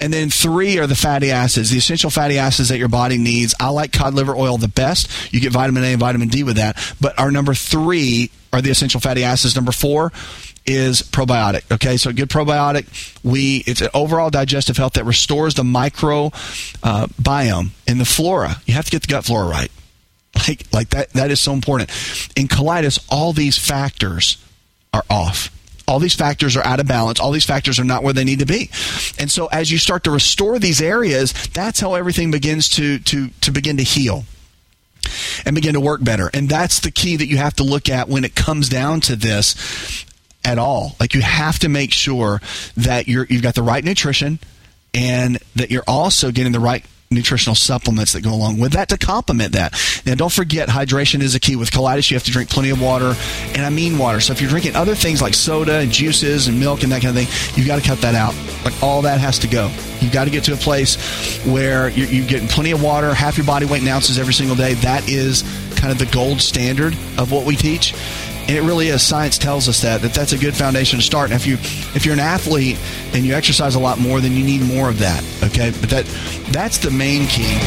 And 0.00 0.12
then 0.12 0.30
three 0.30 0.78
are 0.78 0.86
the 0.86 0.96
fatty 0.96 1.30
acids, 1.30 1.70
the 1.70 1.78
essential 1.78 2.10
fatty 2.10 2.38
acids 2.38 2.68
that 2.68 2.78
your 2.78 2.88
body 2.88 3.18
needs. 3.18 3.54
I 3.60 3.68
like 3.68 3.92
cod 3.92 4.14
liver 4.14 4.34
oil 4.34 4.58
the 4.58 4.68
best. 4.68 5.32
You 5.32 5.40
get 5.40 5.52
vitamin 5.52 5.84
A 5.84 5.88
and 5.88 6.00
vitamin 6.00 6.28
D 6.28 6.42
with 6.42 6.56
that. 6.56 6.76
But 7.00 7.18
our 7.18 7.30
number 7.30 7.54
three 7.54 8.30
are 8.52 8.62
the 8.62 8.70
essential 8.70 9.00
fatty 9.00 9.24
acids. 9.24 9.56
Number 9.56 9.72
four 9.72 10.12
is 10.66 11.02
probiotic. 11.02 11.70
Okay, 11.72 11.96
so 11.96 12.12
good 12.12 12.28
probiotic. 12.28 12.86
We 13.22 13.64
it's 13.66 13.80
an 13.80 13.88
overall 13.94 14.30
digestive 14.30 14.76
health 14.76 14.94
that 14.94 15.04
restores 15.04 15.54
the 15.54 15.62
microbiome 15.62 16.32
uh, 16.82 17.70
in 17.86 17.98
the 17.98 18.04
flora. 18.04 18.56
You 18.66 18.74
have 18.74 18.86
to 18.86 18.90
get 18.90 19.02
the 19.02 19.08
gut 19.08 19.24
flora 19.24 19.48
right. 19.48 19.70
Like 20.36 20.66
like 20.72 20.90
that 20.90 21.10
that 21.10 21.30
is 21.30 21.40
so 21.40 21.52
important. 21.52 21.90
In 22.36 22.48
colitis, 22.48 23.04
all 23.08 23.32
these 23.32 23.58
factors 23.58 24.38
are 24.94 25.04
off. 25.10 25.50
All 25.86 25.98
these 25.98 26.14
factors 26.14 26.56
are 26.56 26.64
out 26.64 26.80
of 26.80 26.86
balance. 26.86 27.20
All 27.20 27.30
these 27.30 27.44
factors 27.44 27.78
are 27.78 27.84
not 27.84 28.02
where 28.02 28.14
they 28.14 28.24
need 28.24 28.38
to 28.38 28.46
be. 28.46 28.70
And 29.18 29.30
so 29.30 29.46
as 29.46 29.70
you 29.70 29.76
start 29.76 30.04
to 30.04 30.10
restore 30.10 30.58
these 30.58 30.80
areas, 30.80 31.32
that's 31.48 31.78
how 31.80 31.94
everything 31.94 32.30
begins 32.30 32.70
to 32.70 33.00
to 33.00 33.28
to 33.42 33.50
begin 33.50 33.76
to 33.76 33.82
heal 33.82 34.24
and 35.44 35.54
begin 35.54 35.74
to 35.74 35.80
work 35.80 36.02
better. 36.02 36.30
And 36.32 36.48
that's 36.48 36.80
the 36.80 36.90
key 36.90 37.16
that 37.16 37.26
you 37.26 37.36
have 37.36 37.54
to 37.56 37.64
look 37.64 37.90
at 37.90 38.08
when 38.08 38.24
it 38.24 38.34
comes 38.34 38.70
down 38.70 39.00
to 39.02 39.16
this 39.16 40.06
at 40.42 40.58
all. 40.58 40.96
Like 40.98 41.12
you 41.12 41.20
have 41.20 41.58
to 41.58 41.68
make 41.68 41.92
sure 41.92 42.40
that 42.78 43.06
you're 43.06 43.26
you've 43.28 43.42
got 43.42 43.54
the 43.54 43.62
right 43.62 43.84
nutrition 43.84 44.38
and 44.94 45.38
that 45.56 45.70
you're 45.70 45.84
also 45.86 46.30
getting 46.30 46.52
the 46.52 46.60
right 46.60 46.84
nutritional 47.14 47.54
supplements 47.54 48.12
that 48.12 48.22
go 48.22 48.32
along 48.34 48.58
with 48.58 48.72
that 48.72 48.88
to 48.90 48.98
complement 48.98 49.52
that. 49.52 49.74
Now, 50.04 50.14
don't 50.14 50.32
forget, 50.32 50.68
hydration 50.68 51.20
is 51.20 51.34
a 51.34 51.40
key. 51.40 51.56
With 51.56 51.70
colitis, 51.70 52.10
you 52.10 52.16
have 52.16 52.24
to 52.24 52.30
drink 52.30 52.50
plenty 52.50 52.70
of 52.70 52.80
water, 52.80 53.14
and 53.54 53.62
I 53.64 53.70
mean 53.70 53.98
water. 53.98 54.20
So 54.20 54.32
if 54.32 54.40
you're 54.40 54.50
drinking 54.50 54.76
other 54.76 54.94
things 54.94 55.22
like 55.22 55.34
soda 55.34 55.78
and 55.78 55.90
juices 55.90 56.48
and 56.48 56.58
milk 56.58 56.82
and 56.82 56.92
that 56.92 57.02
kind 57.02 57.16
of 57.16 57.24
thing, 57.24 57.56
you've 57.56 57.66
got 57.66 57.80
to 57.80 57.86
cut 57.86 58.00
that 58.00 58.14
out. 58.14 58.34
Like 58.64 58.82
all 58.82 59.02
that 59.02 59.20
has 59.20 59.38
to 59.40 59.46
go. 59.46 59.70
You've 60.00 60.12
got 60.12 60.24
to 60.24 60.30
get 60.30 60.44
to 60.44 60.52
a 60.52 60.56
place 60.56 60.96
where 61.44 61.88
you're, 61.90 62.08
you're 62.08 62.26
getting 62.26 62.48
plenty 62.48 62.72
of 62.72 62.82
water, 62.82 63.14
half 63.14 63.36
your 63.36 63.46
body 63.46 63.66
weight 63.66 63.82
in 63.82 63.88
ounces 63.88 64.18
every 64.18 64.34
single 64.34 64.56
day. 64.56 64.74
That 64.74 65.08
is 65.08 65.42
kind 65.76 65.92
of 65.92 65.98
the 65.98 66.06
gold 66.12 66.40
standard 66.40 66.94
of 67.18 67.30
what 67.30 67.46
we 67.46 67.56
teach 67.56 67.94
it 68.48 68.62
really 68.62 68.88
is. 68.88 69.02
Science 69.02 69.38
tells 69.38 69.68
us 69.68 69.82
that 69.82 70.02
that 70.02 70.12
that's 70.14 70.32
a 70.32 70.38
good 70.38 70.54
foundation 70.54 70.98
to 70.98 71.04
start. 71.04 71.30
And 71.30 71.40
if 71.40 71.46
you 71.46 71.54
if 71.94 72.04
you're 72.04 72.14
an 72.14 72.20
athlete 72.20 72.78
and 73.12 73.24
you 73.24 73.34
exercise 73.34 73.74
a 73.74 73.80
lot 73.80 73.98
more, 73.98 74.20
then 74.20 74.32
you 74.32 74.44
need 74.44 74.62
more 74.62 74.88
of 74.88 74.98
that. 74.98 75.22
Okay, 75.42 75.72
but 75.80 75.90
that 75.90 76.04
that's 76.52 76.78
the 76.78 76.90
main 76.90 77.26
key. 77.26 77.58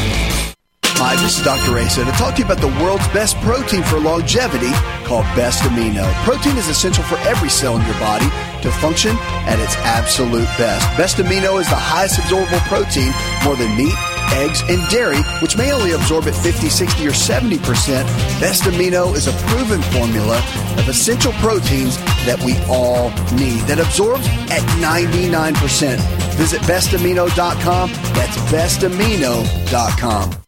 Hi, 1.00 1.14
this 1.22 1.38
is 1.38 1.44
Dr. 1.44 1.78
Asa 1.78 2.04
to 2.04 2.10
talk 2.12 2.34
to 2.34 2.40
you 2.40 2.44
about 2.44 2.58
the 2.58 2.74
world's 2.82 3.06
best 3.08 3.36
protein 3.36 3.84
for 3.84 4.00
longevity 4.00 4.72
called 5.06 5.26
Best 5.36 5.62
Amino. 5.62 6.12
Protein 6.24 6.56
is 6.56 6.68
essential 6.68 7.04
for 7.04 7.16
every 7.18 7.48
cell 7.48 7.76
in 7.76 7.86
your 7.86 7.98
body 8.00 8.26
to 8.62 8.72
function 8.82 9.14
at 9.46 9.60
its 9.60 9.76
absolute 9.86 10.50
best. 10.58 10.84
Best 10.98 11.18
Amino 11.18 11.60
is 11.60 11.68
the 11.68 11.78
highest 11.78 12.18
absorbable 12.18 12.58
protein, 12.66 13.12
more 13.44 13.54
than 13.54 13.76
meat 13.76 13.94
eggs, 14.32 14.62
and 14.68 14.86
dairy, 14.90 15.22
which 15.40 15.56
may 15.56 15.72
only 15.72 15.92
absorb 15.92 16.26
at 16.26 16.34
50, 16.34 16.68
60, 16.68 17.06
or 17.06 17.10
70%, 17.10 17.58
Best 18.40 18.62
Amino 18.64 19.14
is 19.14 19.26
a 19.26 19.32
proven 19.48 19.82
formula 19.82 20.38
of 20.78 20.88
essential 20.88 21.32
proteins 21.34 21.96
that 22.26 22.42
we 22.44 22.56
all 22.68 23.10
need 23.34 23.60
that 23.68 23.78
absorbs 23.78 24.26
at 24.50 24.62
99%. 24.80 25.98
Visit 26.36 26.60
bestamino.com. 26.62 27.90
That's 27.90 28.36
bestamino.com. 28.52 30.47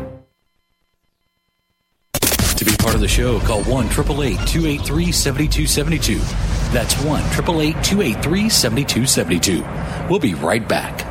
Part 2.81 2.95
of 2.95 3.01
the 3.01 3.07
show, 3.07 3.39
call 3.41 3.63
1 3.63 3.85
888 3.85 4.47
283 4.47 5.11
7272. 5.11 6.17
That's 6.73 6.95
1 7.03 7.21
888 7.21 7.83
283 7.83 8.49
7272. 8.49 10.09
We'll 10.09 10.19
be 10.19 10.33
right 10.33 10.67
back. 10.67 11.10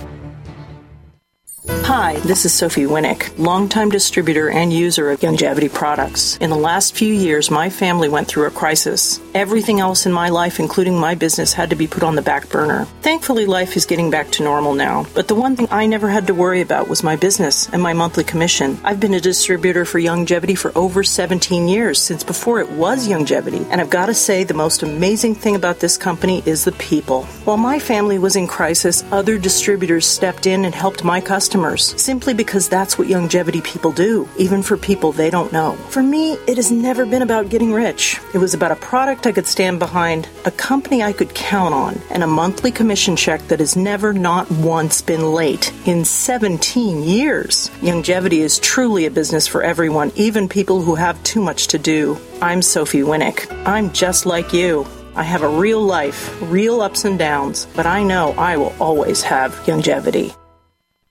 Hi, 1.67 2.17
this 2.21 2.45
is 2.45 2.53
Sophie 2.53 2.85
Winnick, 2.85 3.37
longtime 3.37 3.89
distributor 3.89 4.49
and 4.49 4.73
user 4.73 5.11
of 5.11 5.19
Youngevity 5.19 5.71
products. 5.71 6.37
In 6.37 6.49
the 6.49 6.55
last 6.55 6.95
few 6.95 7.13
years, 7.13 7.51
my 7.51 7.69
family 7.69 8.09
went 8.09 8.27
through 8.27 8.47
a 8.47 8.51
crisis. 8.51 9.19
Everything 9.33 9.79
else 9.79 10.05
in 10.05 10.11
my 10.11 10.27
life, 10.27 10.59
including 10.59 10.99
my 10.99 11.15
business, 11.15 11.53
had 11.53 11.69
to 11.69 11.77
be 11.77 11.87
put 11.87 12.03
on 12.03 12.15
the 12.15 12.21
back 12.21 12.49
burner. 12.49 12.85
Thankfully, 13.01 13.45
life 13.45 13.77
is 13.77 13.85
getting 13.85 14.11
back 14.11 14.29
to 14.31 14.43
normal 14.43 14.73
now, 14.73 15.05
but 15.13 15.29
the 15.29 15.35
one 15.35 15.55
thing 15.55 15.69
I 15.71 15.85
never 15.85 16.09
had 16.09 16.27
to 16.27 16.33
worry 16.33 16.59
about 16.59 16.89
was 16.89 17.01
my 17.01 17.15
business 17.15 17.69
and 17.69 17.81
my 17.81 17.93
monthly 17.93 18.25
commission. 18.25 18.77
I've 18.83 18.99
been 18.99 19.13
a 19.13 19.21
distributor 19.21 19.85
for 19.85 19.99
Youngevity 19.99 20.57
for 20.57 20.77
over 20.77 21.01
17 21.01 21.69
years, 21.69 21.97
since 22.01 22.25
before 22.25 22.59
it 22.59 22.71
was 22.71 23.07
Youngevity, 23.07 23.65
and 23.71 23.79
I've 23.79 23.89
got 23.89 24.07
to 24.07 24.13
say 24.13 24.43
the 24.43 24.53
most 24.53 24.83
amazing 24.83 25.35
thing 25.35 25.55
about 25.55 25.79
this 25.79 25.97
company 25.97 26.43
is 26.45 26.65
the 26.65 26.73
people. 26.73 27.23
While 27.45 27.57
my 27.57 27.79
family 27.79 28.19
was 28.19 28.35
in 28.35 28.47
crisis, 28.47 29.03
other 29.13 29.37
distributors 29.37 30.05
stepped 30.05 30.45
in 30.45 30.65
and 30.65 30.75
helped 30.75 31.05
my 31.05 31.21
customers 31.21 31.95
simply 32.01 32.33
because 32.33 32.67
that's 32.67 32.97
what 32.97 33.07
Youngevity 33.07 33.63
people 33.63 33.93
do, 33.93 34.27
even 34.37 34.61
for 34.61 34.75
people 34.75 35.13
they 35.13 35.29
don't 35.29 35.53
know. 35.53 35.73
For 35.89 36.03
me, 36.03 36.33
it 36.47 36.57
has 36.57 36.69
never 36.69 37.05
been 37.05 37.21
about 37.21 37.49
getting 37.49 37.71
rich. 37.71 38.19
It 38.33 38.37
was 38.39 38.53
about 38.53 38.71
a 38.71 38.75
I 39.25 39.31
could 39.31 39.47
stand 39.47 39.79
behind, 39.79 40.27
a 40.45 40.51
company 40.51 41.03
I 41.03 41.13
could 41.13 41.33
count 41.33 41.73
on, 41.73 42.01
and 42.09 42.23
a 42.23 42.27
monthly 42.27 42.71
commission 42.71 43.15
check 43.15 43.41
that 43.47 43.59
has 43.59 43.75
never 43.75 44.13
not 44.13 44.49
once 44.51 45.01
been 45.01 45.33
late 45.33 45.71
in 45.85 46.05
17 46.05 47.03
years. 47.03 47.69
Youngevity 47.81 48.39
is 48.39 48.59
truly 48.59 49.05
a 49.05 49.11
business 49.11 49.47
for 49.47 49.63
everyone, 49.63 50.11
even 50.15 50.49
people 50.49 50.81
who 50.81 50.95
have 50.95 51.21
too 51.23 51.41
much 51.41 51.67
to 51.67 51.77
do. 51.77 52.17
I'm 52.41 52.61
Sophie 52.61 53.01
Winnick. 53.01 53.51
I'm 53.67 53.91
just 53.93 54.25
like 54.25 54.53
you. 54.53 54.85
I 55.15 55.23
have 55.23 55.43
a 55.43 55.49
real 55.49 55.81
life, 55.81 56.41
real 56.41 56.81
ups 56.81 57.05
and 57.05 57.19
downs, 57.19 57.67
but 57.75 57.85
I 57.85 58.03
know 58.03 58.31
I 58.31 58.57
will 58.57 58.73
always 58.79 59.21
have 59.23 59.53
Youngevity. 59.65 60.35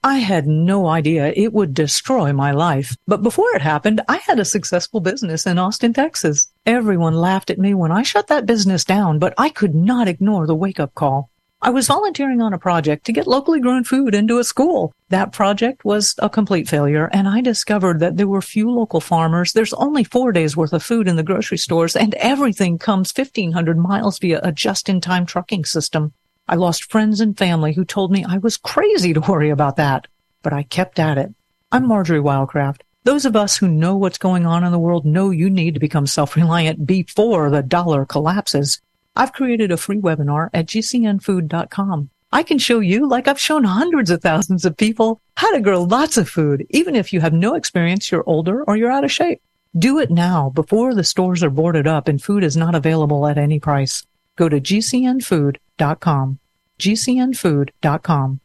I 0.02 0.16
had 0.16 0.46
no 0.46 0.86
idea 0.86 1.32
it 1.36 1.52
would 1.52 1.74
destroy 1.74 2.32
my 2.32 2.52
life. 2.52 2.96
But 3.06 3.22
before 3.22 3.54
it 3.54 3.60
happened, 3.60 4.00
I 4.08 4.16
had 4.16 4.40
a 4.40 4.46
successful 4.46 5.00
business 5.00 5.46
in 5.46 5.58
Austin, 5.58 5.92
Texas. 5.92 6.49
Everyone 6.66 7.14
laughed 7.14 7.48
at 7.48 7.58
me 7.58 7.72
when 7.72 7.90
I 7.90 8.02
shut 8.02 8.26
that 8.26 8.44
business 8.44 8.84
down, 8.84 9.18
but 9.18 9.32
I 9.38 9.48
could 9.48 9.74
not 9.74 10.08
ignore 10.08 10.46
the 10.46 10.54
wake 10.54 10.78
up 10.78 10.94
call. 10.94 11.30
I 11.62 11.70
was 11.70 11.86
volunteering 11.86 12.42
on 12.42 12.52
a 12.52 12.58
project 12.58 13.06
to 13.06 13.12
get 13.12 13.26
locally 13.26 13.60
grown 13.60 13.82
food 13.82 14.14
into 14.14 14.38
a 14.38 14.44
school. 14.44 14.92
That 15.08 15.32
project 15.32 15.86
was 15.86 16.14
a 16.18 16.28
complete 16.28 16.68
failure, 16.68 17.08
and 17.12 17.26
I 17.26 17.40
discovered 17.40 18.00
that 18.00 18.18
there 18.18 18.28
were 18.28 18.42
few 18.42 18.70
local 18.70 19.00
farmers. 19.00 19.52
There's 19.52 19.72
only 19.74 20.04
four 20.04 20.32
days 20.32 20.54
worth 20.54 20.74
of 20.74 20.82
food 20.82 21.08
in 21.08 21.16
the 21.16 21.22
grocery 21.22 21.58
stores, 21.58 21.96
and 21.96 22.14
everything 22.14 22.78
comes 22.78 23.12
1,500 23.14 23.78
miles 23.78 24.18
via 24.18 24.40
a 24.42 24.52
just 24.52 24.88
in 24.88 25.00
time 25.00 25.24
trucking 25.24 25.64
system. 25.64 26.12
I 26.46 26.56
lost 26.56 26.90
friends 26.90 27.20
and 27.20 27.36
family 27.36 27.72
who 27.72 27.84
told 27.86 28.12
me 28.12 28.24
I 28.24 28.36
was 28.36 28.58
crazy 28.58 29.14
to 29.14 29.20
worry 29.20 29.48
about 29.48 29.76
that, 29.76 30.08
but 30.42 30.52
I 30.52 30.64
kept 30.64 30.98
at 30.98 31.16
it. 31.16 31.34
I'm 31.72 31.86
Marjorie 31.86 32.20
Wildcraft. 32.20 32.82
Those 33.04 33.24
of 33.24 33.34
us 33.34 33.56
who 33.56 33.66
know 33.66 33.96
what's 33.96 34.18
going 34.18 34.44
on 34.44 34.62
in 34.62 34.72
the 34.72 34.78
world 34.78 35.06
know 35.06 35.30
you 35.30 35.48
need 35.48 35.72
to 35.72 35.80
become 35.80 36.06
self-reliant 36.06 36.86
before 36.86 37.48
the 37.48 37.62
dollar 37.62 38.04
collapses. 38.04 38.82
I've 39.16 39.32
created 39.32 39.72
a 39.72 39.78
free 39.78 39.96
webinar 39.96 40.50
at 40.52 40.66
gcnfood.com. 40.66 42.10
I 42.30 42.42
can 42.42 42.58
show 42.58 42.80
you, 42.80 43.08
like 43.08 43.26
I've 43.26 43.40
shown 43.40 43.64
hundreds 43.64 44.10
of 44.10 44.20
thousands 44.20 44.66
of 44.66 44.76
people, 44.76 45.20
how 45.36 45.50
to 45.52 45.60
grow 45.60 45.82
lots 45.82 46.18
of 46.18 46.28
food, 46.28 46.66
even 46.70 46.94
if 46.94 47.12
you 47.12 47.20
have 47.22 47.32
no 47.32 47.54
experience, 47.54 48.12
you're 48.12 48.28
older, 48.28 48.62
or 48.64 48.76
you're 48.76 48.92
out 48.92 49.04
of 49.04 49.10
shape. 49.10 49.40
Do 49.76 49.98
it 49.98 50.10
now 50.10 50.50
before 50.50 50.94
the 50.94 51.02
stores 51.02 51.42
are 51.42 51.50
boarded 51.50 51.86
up 51.86 52.06
and 52.06 52.22
food 52.22 52.44
is 52.44 52.56
not 52.56 52.74
available 52.74 53.26
at 53.26 53.38
any 53.38 53.58
price. 53.58 54.04
Go 54.36 54.48
to 54.48 54.60
gcnfood.com. 54.60 56.38
gcnfood.com. 56.78 58.40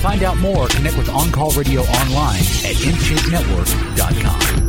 find 0.00 0.22
out 0.22 0.36
more, 0.38 0.66
connect 0.68 0.96
with 0.96 1.08
On 1.08 1.30
Call 1.30 1.50
Radio 1.50 1.82
online 1.82 2.40
at 2.40 2.76
InShapeNetwork.com. 2.76 4.60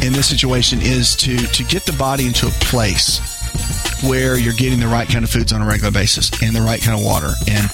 in 0.00 0.12
this 0.12 0.28
situation 0.28 0.78
is 0.80 1.16
to 1.16 1.36
to 1.36 1.64
get 1.64 1.84
the 1.84 1.92
body 1.94 2.26
into 2.26 2.46
a 2.46 2.50
place 2.50 3.20
where 4.04 4.38
you're 4.38 4.54
getting 4.54 4.78
the 4.78 4.86
right 4.86 5.08
kind 5.08 5.24
of 5.24 5.30
foods 5.30 5.52
on 5.52 5.60
a 5.60 5.66
regular 5.66 5.90
basis 5.90 6.30
and 6.42 6.54
the 6.54 6.62
right 6.62 6.80
kind 6.80 6.98
of 6.98 7.04
water 7.04 7.32
and 7.50 7.68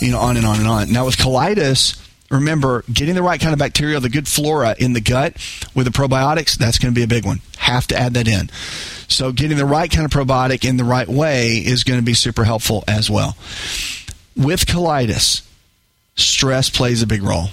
you 0.00 0.12
know 0.12 0.18
on 0.18 0.36
and 0.36 0.44
on 0.44 0.58
and 0.58 0.68
on. 0.68 0.92
Now 0.92 1.06
with 1.06 1.16
colitis, 1.16 1.98
remember 2.30 2.84
getting 2.92 3.14
the 3.14 3.22
right 3.22 3.40
kind 3.40 3.52
of 3.52 3.58
bacteria, 3.58 3.98
the 4.00 4.10
good 4.10 4.28
flora 4.28 4.74
in 4.78 4.92
the 4.92 5.00
gut 5.00 5.34
with 5.74 5.86
the 5.86 5.92
probiotics, 5.92 6.56
that's 6.56 6.78
going 6.78 6.92
to 6.92 6.98
be 6.98 7.04
a 7.04 7.08
big 7.08 7.24
one. 7.24 7.40
Have 7.58 7.86
to 7.88 7.96
add 7.96 8.14
that 8.14 8.28
in. 8.28 8.50
So 9.12 9.32
getting 9.32 9.56
the 9.56 9.66
right 9.66 9.90
kind 9.90 10.04
of 10.04 10.10
probiotic 10.10 10.68
in 10.68 10.76
the 10.76 10.84
right 10.84 11.08
way 11.08 11.56
is 11.56 11.84
going 11.84 12.00
to 12.00 12.04
be 12.04 12.14
super 12.14 12.44
helpful 12.44 12.84
as 12.88 13.10
well. 13.10 13.36
With 14.36 14.66
colitis, 14.66 15.46
stress 16.16 16.70
plays 16.70 17.02
a 17.02 17.06
big 17.06 17.22
role. 17.22 17.48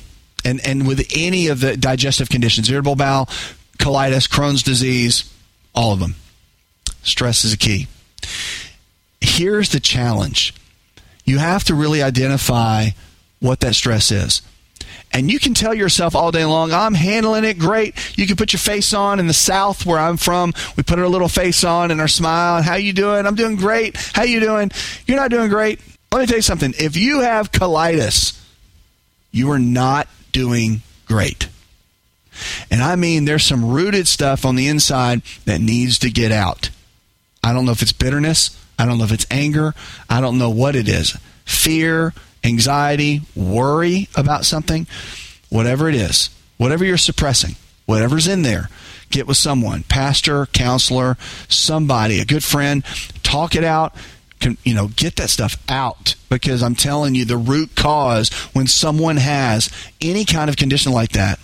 And 0.45 0.61
and 0.65 0.87
with 0.87 1.05
any 1.15 1.47
of 1.47 1.59
the 1.59 1.75
digestive 1.75 2.29
conditions, 2.29 2.69
irritable 2.69 2.95
bowel, 2.95 3.25
colitis, 3.77 4.29
Crohn's 4.29 4.63
disease, 4.63 5.31
all 5.75 5.93
of 5.93 5.99
them. 5.99 6.15
Stress 7.03 7.43
is 7.43 7.53
a 7.53 7.57
key. 7.57 7.87
Here's 9.21 9.69
the 9.69 9.79
challenge 9.79 10.53
you 11.25 11.37
have 11.37 11.63
to 11.65 11.75
really 11.75 12.01
identify 12.01 12.89
what 13.39 13.59
that 13.59 13.75
stress 13.75 14.11
is. 14.11 14.41
And 15.11 15.31
you 15.31 15.39
can 15.39 15.53
tell 15.53 15.73
yourself 15.73 16.15
all 16.15 16.31
day 16.31 16.45
long, 16.45 16.71
I'm 16.71 16.93
handling 16.93 17.43
it 17.43 17.57
great. 17.57 17.95
You 18.17 18.27
can 18.27 18.35
put 18.35 18.53
your 18.53 18.59
face 18.59 18.93
on 18.93 19.19
in 19.19 19.27
the 19.27 19.33
South 19.33 19.85
where 19.85 19.99
I'm 19.99 20.17
from. 20.17 20.53
We 20.77 20.83
put 20.83 20.99
our 20.99 21.07
little 21.07 21.27
face 21.27 21.63
on 21.63 21.91
and 21.91 21.99
our 21.99 22.07
smile. 22.07 22.61
How 22.61 22.75
you 22.75 22.93
doing? 22.93 23.25
I'm 23.25 23.35
doing 23.35 23.55
great. 23.55 23.97
How 24.13 24.23
you 24.23 24.39
doing? 24.39 24.71
You're 25.05 25.17
not 25.17 25.31
doing 25.31 25.49
great. 25.49 25.79
Let 26.11 26.19
me 26.19 26.25
tell 26.25 26.37
you 26.37 26.41
something. 26.41 26.73
If 26.77 26.97
you 26.97 27.21
have 27.21 27.51
colitis, 27.51 28.39
you 29.31 29.51
are 29.51 29.59
not 29.59 30.07
doing 30.31 30.81
great. 31.05 31.49
And 32.71 32.81
I 32.81 32.95
mean, 32.95 33.25
there's 33.25 33.43
some 33.43 33.69
rooted 33.69 34.07
stuff 34.07 34.45
on 34.45 34.55
the 34.55 34.67
inside 34.67 35.21
that 35.45 35.61
needs 35.61 35.99
to 35.99 36.09
get 36.09 36.31
out. 36.31 36.69
I 37.43 37.53
don't 37.53 37.65
know 37.65 37.71
if 37.71 37.81
it's 37.81 37.91
bitterness. 37.91 38.57
I 38.77 38.85
don't 38.85 38.97
know 38.97 39.03
if 39.03 39.11
it's 39.11 39.27
anger. 39.29 39.73
I 40.09 40.21
don't 40.21 40.37
know 40.37 40.49
what 40.49 40.75
it 40.75 40.87
is. 40.87 41.17
Fear, 41.45 42.13
anxiety, 42.43 43.21
worry 43.35 44.07
about 44.15 44.45
something, 44.45 44.87
whatever 45.49 45.89
it 45.89 45.95
is, 45.95 46.29
whatever 46.57 46.85
you're 46.85 46.97
suppressing, 46.97 47.55
whatever's 47.85 48.27
in 48.27 48.41
there, 48.41 48.69
get 49.09 49.27
with 49.27 49.37
someone, 49.37 49.83
pastor, 49.83 50.45
counselor, 50.47 51.17
somebody, 51.47 52.19
a 52.19 52.25
good 52.25 52.43
friend, 52.43 52.83
talk 53.23 53.55
it 53.55 53.63
out. 53.63 53.95
Can, 54.39 54.57
you 54.63 54.73
know, 54.73 54.87
get 54.87 55.17
that 55.17 55.29
stuff 55.29 55.57
out 55.67 56.15
because 56.29 56.63
I'm 56.63 56.75
telling 56.75 57.13
you, 57.13 57.25
the 57.25 57.35
root 57.35 57.75
cause 57.75 58.29
when 58.53 58.67
someone 58.67 59.17
has 59.17 59.69
any 59.99 60.23
kind 60.23 60.49
of 60.49 60.55
condition 60.55 60.93
like 60.93 61.11
that, 61.11 61.39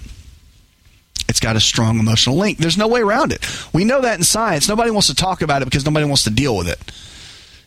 it's 1.27 1.41
got 1.41 1.57
a 1.57 1.59
strong 1.59 1.99
emotional 1.99 2.37
link. 2.37 2.57
There's 2.57 2.77
no 2.77 2.87
way 2.87 3.01
around 3.01 3.33
it. 3.33 3.45
We 3.73 3.83
know 3.83 3.99
that 3.99 4.17
in 4.17 4.23
science. 4.23 4.69
Nobody 4.69 4.91
wants 4.91 5.07
to 5.07 5.15
talk 5.15 5.41
about 5.41 5.61
it 5.61 5.65
because 5.65 5.85
nobody 5.85 6.05
wants 6.05 6.23
to 6.23 6.29
deal 6.29 6.55
with 6.55 6.69
it. 6.69 6.79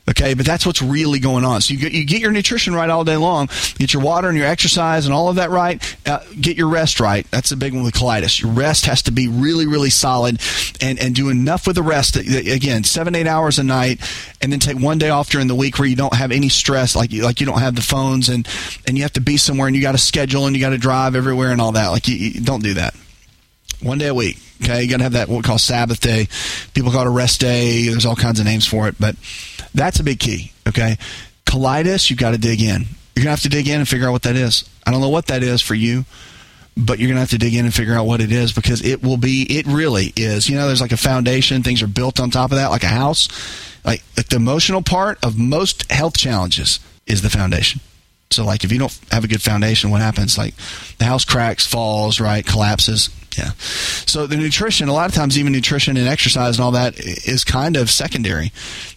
Okay, 0.09 0.33
but 0.33 0.47
that's 0.47 0.65
what's 0.65 0.81
really 0.81 1.19
going 1.19 1.45
on. 1.45 1.61
So 1.61 1.75
you 1.75 1.81
get, 1.81 1.93
you 1.93 2.07
get 2.07 2.23
your 2.23 2.31
nutrition 2.31 2.75
right 2.75 2.89
all 2.89 3.05
day 3.05 3.19
long, 3.19 3.49
get 3.77 3.93
your 3.93 4.03
water 4.03 4.29
and 4.29 4.39
your 4.39 4.47
exercise 4.47 5.05
and 5.05 5.15
all 5.15 5.29
of 5.29 5.37
that 5.37 5.51
right. 5.51 5.97
Uh, 6.07 6.21
get 6.41 6.57
your 6.57 6.69
rest 6.69 6.99
right. 6.99 7.31
That's 7.31 7.53
a 7.53 7.57
big 7.57 7.75
one 7.75 7.83
with 7.83 7.95
colitis. 7.95 8.41
Your 8.41 8.51
rest 8.51 8.87
has 8.87 9.03
to 9.03 9.13
be 9.13 9.29
really, 9.29 9.67
really 9.67 9.91
solid, 9.91 10.41
and 10.81 10.99
and 10.99 11.15
do 11.15 11.29
enough 11.29 11.67
with 11.67 11.77
the 11.77 11.83
rest. 11.83 12.15
That 12.15 12.27
Again, 12.49 12.85
seven 12.85 13.15
eight 13.15 13.27
hours 13.27 13.59
a 13.59 13.65
night, 13.65 14.01
and 14.41 14.51
then 14.51 14.61
take 14.61 14.79
one 14.79 14.97
day 14.97 15.11
off 15.11 15.29
during 15.29 15.47
the 15.47 15.55
week 15.55 15.79
where 15.79 15.89
you 15.89 15.97
don't 15.97 16.15
have 16.15 16.33
any 16.33 16.49
stress, 16.49 16.97
like 16.97 17.13
you, 17.13 17.23
like 17.23 17.41
you 17.41 17.47
don't 17.47 17.61
have 17.61 17.75
the 17.75 17.83
phones 17.83 18.31
and 18.31 18.49
and 18.87 18.97
you 18.97 19.03
have 19.03 19.13
to 19.15 19.21
be 19.21 19.37
somewhere 19.37 19.67
and 19.67 19.77
you 19.77 19.83
got 19.83 19.93
to 19.93 19.99
schedule 19.99 20.47
and 20.47 20.57
you 20.57 20.63
got 20.63 20.71
to 20.71 20.79
drive 20.79 21.17
everywhere 21.17 21.51
and 21.51 21.61
all 21.61 21.73
that. 21.73 21.89
Like 21.89 22.09
you, 22.09 22.17
you 22.17 22.41
don't 22.41 22.63
do 22.63 22.75
that. 22.75 22.95
One 23.83 23.99
day 23.99 24.09
a 24.09 24.15
week. 24.15 24.39
Okay, 24.63 24.83
you 24.83 24.91
got 24.91 24.99
to 24.99 25.05
have 25.05 25.13
that 25.13 25.29
what 25.29 25.37
we 25.37 25.43
call 25.43 25.59
Sabbath 25.59 26.01
day. 26.01 26.29
People 26.75 26.91
call 26.91 27.03
it 27.03 27.07
a 27.07 27.11
rest 27.11 27.41
day. 27.41 27.89
There's 27.89 28.07
all 28.07 28.17
kinds 28.17 28.41
of 28.41 28.47
names 28.47 28.67
for 28.67 28.89
it, 28.89 28.97
but 28.99 29.17
that's 29.75 30.01
a 30.01 30.05
big 30.05 30.19
key. 30.19 30.53
Okay, 30.67 30.97
colitis, 31.47 32.11
you've 32.11 32.19
got 32.19 32.33
to 32.33 32.39
dig 32.39 32.61
in. 32.61 32.87
You're 33.15 33.25
gonna 33.25 33.31
have 33.31 33.43
to 33.43 33.49
dig 33.49 33.69
in 33.69 33.81
and 33.81 33.89
figure 33.89 34.07
out 34.07 34.13
what 34.13 34.23
that 34.23 34.37
is. 34.37 34.69
I 34.87 34.93
don't 34.93 35.01
know 35.01 35.09
what 35.09 35.27
that 35.27 35.43
is 35.43 35.61
for 35.61 35.75
you, 35.75 36.05
but 36.77 36.99
you're 36.99 37.09
gonna 37.09 37.21
have 37.21 37.31
to 37.31 37.39
dig 37.39 37.55
in 37.55 37.65
and 37.65 37.75
figure 37.75 37.95
out 37.95 38.07
what 38.07 38.21
it 38.21 38.31
is 38.31 38.53
because 38.53 38.85
it 38.85 39.03
will 39.03 39.17
be. 39.17 39.43
It 39.43 39.67
really 39.67 40.13
is. 40.15 40.49
You 40.49 40.57
know, 40.57 40.67
there's 40.67 40.81
like 40.81 40.93
a 40.93 40.97
foundation. 40.97 41.63
Things 41.63 41.83
are 41.83 41.89
built 41.89 42.21
on 42.21 42.31
top 42.31 42.53
of 42.53 42.59
that, 42.59 42.69
like 42.69 42.85
a 42.85 42.89
house. 42.89 43.29
Like, 43.85 44.03
like 44.17 44.29
the 44.29 44.37
emotional 44.37 44.83
part 44.83 45.19
of 45.25 45.39
most 45.39 45.91
health 45.91 46.17
challenges 46.17 46.79
is 47.07 47.23
the 47.23 47.31
foundation. 47.31 47.81
So, 48.31 48.45
like, 48.45 48.65
if 48.65 48.73
you 48.73 48.79
don't 48.79 48.99
have 49.11 49.25
a 49.25 49.29
good 49.29 49.43
foundation, 49.43 49.91
what 49.91 50.03
happens? 50.03 50.37
Like, 50.37 50.55
the 50.99 51.07
house 51.07 51.25
cracks, 51.25 51.67
falls, 51.67 52.21
right, 52.21 52.45
collapses. 52.45 53.11
Yeah. 53.37 53.53
So 53.59 54.27
the 54.27 54.37
nutrition, 54.37 54.89
a 54.89 54.93
lot 54.93 55.09
of 55.09 55.15
times, 55.15 55.39
even 55.39 55.53
nutrition 55.53 55.97
and 55.97 56.09
exercise 56.09 56.59
and 56.59 56.65
all 56.65 56.73
that 56.73 56.99
is 56.99 57.45
kind 57.45 57.77
of 57.77 57.89
secondary 57.91 58.53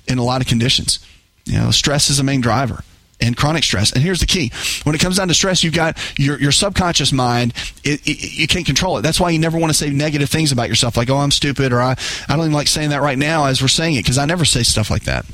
in 0.07 0.17
a 0.17 0.23
lot 0.23 0.41
of 0.41 0.47
conditions. 0.47 0.99
You 1.45 1.59
know, 1.59 1.71
stress 1.71 2.09
is 2.09 2.17
the 2.17 2.23
main 2.23 2.41
driver 2.41 2.83
and 3.21 3.37
chronic 3.37 3.63
stress. 3.63 3.91
And 3.91 4.03
here's 4.03 4.19
the 4.19 4.25
key: 4.25 4.51
when 4.83 4.95
it 4.95 4.99
comes 4.99 5.17
down 5.17 5.27
to 5.27 5.33
stress, 5.33 5.63
you've 5.63 5.73
got 5.73 5.97
your 6.17 6.39
your 6.39 6.51
subconscious 6.51 7.13
mind. 7.13 7.53
It, 7.83 8.05
it, 8.07 8.33
you 8.33 8.47
can't 8.47 8.65
control 8.65 8.97
it. 8.97 9.01
That's 9.03 9.19
why 9.19 9.29
you 9.29 9.39
never 9.39 9.57
want 9.57 9.71
to 9.71 9.77
say 9.77 9.89
negative 9.89 10.29
things 10.29 10.51
about 10.51 10.69
yourself, 10.69 10.97
like 10.97 11.09
"Oh, 11.09 11.17
I'm 11.17 11.31
stupid," 11.31 11.71
or 11.71 11.81
"I 11.81 11.91
I 12.27 12.35
don't 12.35 12.39
even 12.39 12.53
like 12.53 12.67
saying 12.67 12.89
that 12.89 13.01
right 13.01 13.17
now" 13.17 13.45
as 13.45 13.61
we're 13.61 13.67
saying 13.67 13.95
it, 13.95 14.03
because 14.03 14.17
I 14.17 14.25
never 14.25 14.45
say 14.45 14.63
stuff 14.63 14.89
like 14.89 15.03
that. 15.03 15.25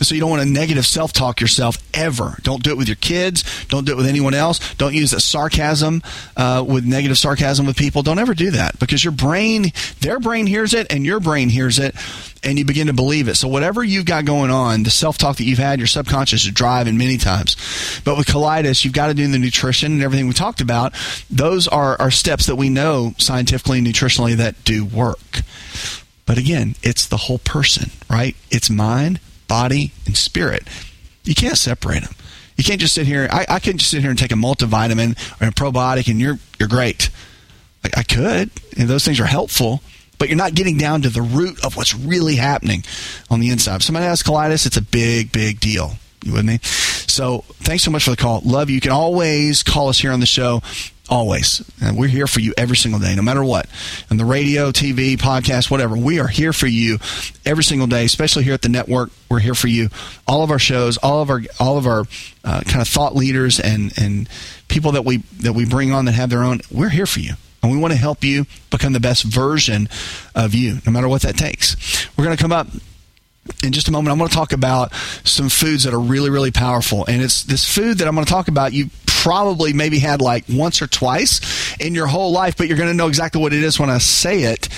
So 0.00 0.14
you 0.14 0.20
don't 0.20 0.30
want 0.30 0.42
to 0.42 0.48
negative 0.48 0.84
self-talk 0.84 1.40
yourself 1.40 1.78
ever. 1.94 2.36
Don't 2.42 2.64
do 2.64 2.70
it 2.70 2.76
with 2.76 2.88
your 2.88 2.96
kids. 2.96 3.44
Don't 3.66 3.86
do 3.86 3.92
it 3.92 3.96
with 3.96 4.06
anyone 4.06 4.34
else. 4.34 4.74
Don't 4.74 4.92
use 4.92 5.12
that 5.12 5.20
sarcasm 5.20 6.02
uh, 6.36 6.64
with 6.66 6.84
negative 6.84 7.16
sarcasm 7.16 7.64
with 7.64 7.76
people. 7.76 8.02
Don't 8.02 8.18
ever 8.18 8.34
do 8.34 8.50
that 8.50 8.76
because 8.80 9.04
your 9.04 9.12
brain, 9.12 9.72
their 10.00 10.18
brain 10.18 10.48
hears 10.48 10.74
it, 10.74 10.92
and 10.92 11.06
your 11.06 11.20
brain 11.20 11.48
hears 11.48 11.78
it, 11.78 11.94
and 12.42 12.58
you 12.58 12.64
begin 12.64 12.88
to 12.88 12.92
believe 12.92 13.28
it. 13.28 13.36
So 13.36 13.46
whatever 13.46 13.84
you've 13.84 14.04
got 14.04 14.24
going 14.24 14.50
on, 14.50 14.82
the 14.82 14.90
self-talk 14.90 15.36
that 15.36 15.44
you've 15.44 15.58
had, 15.58 15.78
your 15.78 15.86
subconscious 15.86 16.44
is 16.44 16.50
driving 16.50 16.98
many 16.98 17.16
times. 17.16 17.56
But 18.04 18.16
with 18.16 18.26
colitis, 18.26 18.84
you've 18.84 18.94
got 18.94 19.06
to 19.06 19.14
do 19.14 19.28
the 19.28 19.38
nutrition 19.38 19.92
and 19.92 20.02
everything 20.02 20.26
we 20.26 20.34
talked 20.34 20.60
about. 20.60 20.92
Those 21.30 21.68
are, 21.68 21.96
are 22.00 22.10
steps 22.10 22.46
that 22.46 22.56
we 22.56 22.68
know 22.68 23.14
scientifically 23.18 23.78
and 23.78 23.86
nutritionally 23.86 24.34
that 24.34 24.64
do 24.64 24.84
work. 24.84 25.42
But 26.26 26.36
again, 26.36 26.74
it's 26.82 27.06
the 27.06 27.16
whole 27.16 27.38
person, 27.38 27.92
right? 28.10 28.34
It's 28.50 28.68
mind, 28.68 29.20
body, 29.48 29.92
and 30.06 30.16
spirit. 30.16 30.64
You 31.24 31.34
can't 31.34 31.56
separate 31.56 32.02
them. 32.02 32.14
You 32.56 32.64
can't 32.64 32.80
just 32.80 32.94
sit 32.94 33.06
here. 33.06 33.28
I, 33.32 33.46
I 33.48 33.58
can 33.58 33.78
just 33.78 33.90
sit 33.90 34.00
here 34.00 34.10
and 34.10 34.18
take 34.18 34.32
a 34.32 34.36
multivitamin 34.36 35.12
or 35.40 35.48
a 35.48 35.50
probiotic, 35.50 36.08
and 36.10 36.20
you're 36.20 36.38
you're 36.58 36.68
great. 36.68 37.10
I, 37.84 37.90
I 37.98 38.02
could, 38.02 38.50
and 38.76 38.88
those 38.88 39.04
things 39.04 39.18
are 39.20 39.26
helpful, 39.26 39.82
but 40.18 40.28
you're 40.28 40.38
not 40.38 40.54
getting 40.54 40.78
down 40.78 41.02
to 41.02 41.08
the 41.08 41.22
root 41.22 41.64
of 41.64 41.76
what's 41.76 41.94
really 41.94 42.36
happening 42.36 42.84
on 43.30 43.40
the 43.40 43.50
inside. 43.50 43.76
If 43.76 43.82
somebody 43.82 44.06
has 44.06 44.22
colitis, 44.22 44.66
it's 44.66 44.76
a 44.76 44.82
big, 44.82 45.32
big 45.32 45.60
deal. 45.60 45.94
You 46.24 46.32
with 46.32 46.44
me? 46.44 46.58
So 46.62 47.44
thanks 47.48 47.84
so 47.84 47.90
much 47.90 48.04
for 48.04 48.10
the 48.10 48.16
call. 48.16 48.40
Love 48.44 48.70
you. 48.70 48.76
You 48.76 48.80
can 48.80 48.92
always 48.92 49.62
call 49.62 49.88
us 49.88 49.98
here 49.98 50.12
on 50.12 50.20
the 50.20 50.26
show. 50.26 50.62
Always. 51.10 51.62
And 51.82 51.98
we're 51.98 52.08
here 52.08 52.26
for 52.26 52.40
you 52.40 52.54
every 52.56 52.76
single 52.76 52.98
day, 52.98 53.14
no 53.14 53.20
matter 53.20 53.44
what. 53.44 53.66
And 54.08 54.18
the 54.18 54.24
radio, 54.24 54.70
TV, 54.70 55.16
podcast, 55.16 55.70
whatever. 55.70 55.96
We 55.96 56.18
are 56.18 56.28
here 56.28 56.54
for 56.54 56.66
you 56.66 56.98
every 57.44 57.62
single 57.62 57.86
day, 57.86 58.06
especially 58.06 58.44
here 58.44 58.54
at 58.54 58.62
the 58.62 58.70
network. 58.70 59.10
We're 59.28 59.40
here 59.40 59.54
for 59.54 59.68
you. 59.68 59.90
All 60.26 60.42
of 60.42 60.50
our 60.50 60.58
shows, 60.58 60.96
all 60.96 61.20
of 61.20 61.28
our 61.28 61.42
all 61.60 61.76
of 61.76 61.86
our 61.86 62.04
uh, 62.42 62.62
kind 62.62 62.80
of 62.80 62.88
thought 62.88 63.14
leaders 63.14 63.60
and 63.60 63.92
and 63.98 64.28
people 64.68 64.92
that 64.92 65.04
we 65.04 65.18
that 65.40 65.52
we 65.52 65.66
bring 65.66 65.92
on 65.92 66.06
that 66.06 66.12
have 66.12 66.30
their 66.30 66.42
own. 66.42 66.60
We're 66.70 66.88
here 66.88 67.06
for 67.06 67.20
you. 67.20 67.34
And 67.62 67.72
we 67.72 67.78
want 67.78 67.92
to 67.92 67.98
help 67.98 68.22
you 68.22 68.44
become 68.70 68.92
the 68.92 69.00
best 69.00 69.24
version 69.24 69.88
of 70.34 70.54
you, 70.54 70.80
no 70.84 70.92
matter 70.92 71.08
what 71.08 71.22
that 71.22 71.36
takes. 71.36 72.06
We're 72.16 72.24
going 72.24 72.36
to 72.36 72.42
come 72.42 72.52
up 72.52 72.66
in 73.62 73.72
just 73.72 73.88
a 73.88 73.92
moment, 73.92 74.12
I'm 74.12 74.18
going 74.18 74.28
to 74.28 74.34
talk 74.34 74.52
about 74.52 74.92
some 75.24 75.48
foods 75.48 75.84
that 75.84 75.94
are 75.94 76.00
really, 76.00 76.30
really 76.30 76.50
powerful. 76.50 77.04
And 77.06 77.22
it's 77.22 77.42
this 77.42 77.64
food 77.64 77.98
that 77.98 78.08
I'm 78.08 78.14
going 78.14 78.26
to 78.26 78.32
talk 78.32 78.48
about. 78.48 78.72
You 78.72 78.90
probably 79.06 79.72
maybe 79.72 79.98
had 79.98 80.20
like 80.20 80.44
once 80.48 80.82
or 80.82 80.86
twice 80.86 81.40
in 81.78 81.94
your 81.94 82.06
whole 82.06 82.32
life, 82.32 82.56
but 82.56 82.68
you're 82.68 82.76
going 82.76 82.90
to 82.90 82.94
know 82.96 83.08
exactly 83.08 83.40
what 83.40 83.52
it 83.52 83.62
is 83.62 83.78
when 83.78 83.90
I 83.90 83.98
say 83.98 84.42
it 84.44 84.68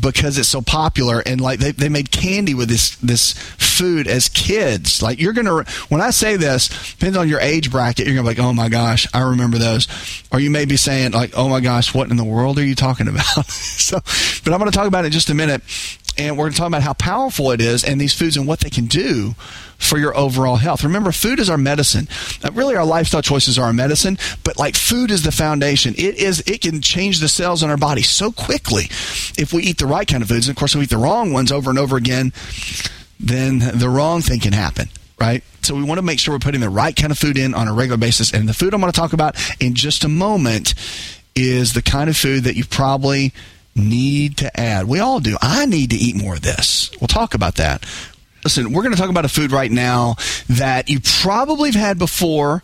because 0.00 0.36
it's 0.36 0.48
so 0.48 0.60
popular 0.60 1.22
and 1.24 1.40
like 1.40 1.60
they, 1.60 1.70
they 1.70 1.88
made 1.88 2.10
candy 2.10 2.54
with 2.54 2.68
this 2.68 2.96
this 2.96 3.34
food 3.34 4.08
as 4.08 4.28
kids 4.28 5.00
like 5.00 5.20
you're 5.20 5.32
gonna 5.32 5.62
when 5.88 6.00
i 6.00 6.10
say 6.10 6.36
this 6.36 6.94
depends 6.94 7.16
on 7.16 7.28
your 7.28 7.38
age 7.38 7.70
bracket 7.70 8.04
you're 8.04 8.16
gonna 8.16 8.28
be 8.28 8.34
like 8.34 8.44
oh 8.44 8.52
my 8.52 8.68
gosh 8.68 9.06
i 9.14 9.20
remember 9.20 9.58
those 9.58 9.86
or 10.32 10.40
you 10.40 10.50
may 10.50 10.64
be 10.64 10.76
saying 10.76 11.12
like 11.12 11.30
oh 11.36 11.48
my 11.48 11.60
gosh 11.60 11.94
what 11.94 12.10
in 12.10 12.16
the 12.16 12.24
world 12.24 12.58
are 12.58 12.64
you 12.64 12.74
talking 12.74 13.06
about 13.06 13.46
so 13.46 14.00
but 14.42 14.52
i'm 14.52 14.58
gonna 14.58 14.72
talk 14.72 14.88
about 14.88 15.04
it 15.04 15.08
in 15.08 15.12
just 15.12 15.30
a 15.30 15.34
minute 15.34 15.62
and 16.18 16.36
we're 16.36 16.44
going 16.44 16.52
to 16.52 16.58
talk 16.58 16.68
about 16.68 16.82
how 16.82 16.92
powerful 16.94 17.50
it 17.50 17.60
is 17.60 17.84
and 17.84 18.00
these 18.00 18.14
foods 18.14 18.36
and 18.36 18.46
what 18.46 18.60
they 18.60 18.70
can 18.70 18.86
do 18.86 19.34
for 19.78 19.98
your 19.98 20.16
overall 20.16 20.56
health. 20.56 20.82
Remember, 20.84 21.12
food 21.12 21.38
is 21.38 21.50
our 21.50 21.58
medicine. 21.58 22.08
Uh, 22.42 22.50
really, 22.52 22.76
our 22.76 22.84
lifestyle 22.84 23.22
choices 23.22 23.58
are 23.58 23.66
our 23.66 23.72
medicine, 23.72 24.18
but 24.42 24.58
like 24.58 24.74
food 24.74 25.10
is 25.10 25.22
the 25.22 25.32
foundation. 25.32 25.94
It 25.96 26.16
is. 26.16 26.40
It 26.46 26.62
can 26.62 26.80
change 26.80 27.20
the 27.20 27.28
cells 27.28 27.62
in 27.62 27.70
our 27.70 27.76
body 27.76 28.02
so 28.02 28.32
quickly 28.32 28.84
if 29.38 29.52
we 29.52 29.62
eat 29.62 29.78
the 29.78 29.86
right 29.86 30.06
kind 30.06 30.22
of 30.22 30.28
foods. 30.28 30.48
And 30.48 30.56
of 30.56 30.58
course, 30.58 30.74
if 30.74 30.78
we 30.78 30.84
eat 30.84 30.90
the 30.90 30.96
wrong 30.96 31.32
ones 31.32 31.52
over 31.52 31.70
and 31.70 31.78
over 31.78 31.96
again, 31.96 32.32
then 33.20 33.58
the 33.58 33.88
wrong 33.88 34.22
thing 34.22 34.40
can 34.40 34.52
happen, 34.52 34.88
right? 35.20 35.42
So 35.62 35.74
we 35.74 35.82
want 35.82 35.98
to 35.98 36.02
make 36.02 36.18
sure 36.18 36.34
we're 36.34 36.38
putting 36.38 36.60
the 36.60 36.70
right 36.70 36.94
kind 36.94 37.10
of 37.10 37.18
food 37.18 37.36
in 37.36 37.54
on 37.54 37.68
a 37.68 37.72
regular 37.72 37.98
basis. 37.98 38.32
And 38.32 38.48
the 38.48 38.54
food 38.54 38.72
I'm 38.72 38.80
going 38.80 38.92
to 38.92 38.98
talk 38.98 39.12
about 39.12 39.36
in 39.60 39.74
just 39.74 40.04
a 40.04 40.08
moment 40.08 40.74
is 41.34 41.74
the 41.74 41.82
kind 41.82 42.08
of 42.08 42.16
food 42.16 42.44
that 42.44 42.56
you 42.56 42.64
probably 42.64 43.32
need 43.76 44.38
to 44.38 44.58
add. 44.58 44.86
We 44.86 45.00
all 45.00 45.20
do. 45.20 45.36
I 45.40 45.66
need 45.66 45.90
to 45.90 45.96
eat 45.96 46.16
more 46.16 46.34
of 46.34 46.42
this. 46.42 46.90
We'll 47.00 47.08
talk 47.08 47.34
about 47.34 47.56
that. 47.56 47.84
Listen, 48.44 48.72
we're 48.72 48.82
going 48.82 48.94
to 48.94 49.00
talk 49.00 49.10
about 49.10 49.24
a 49.24 49.28
food 49.28 49.52
right 49.52 49.70
now 49.70 50.16
that 50.48 50.88
you 50.88 51.00
probably 51.00 51.70
have 51.70 51.80
had 51.80 51.98
before, 51.98 52.62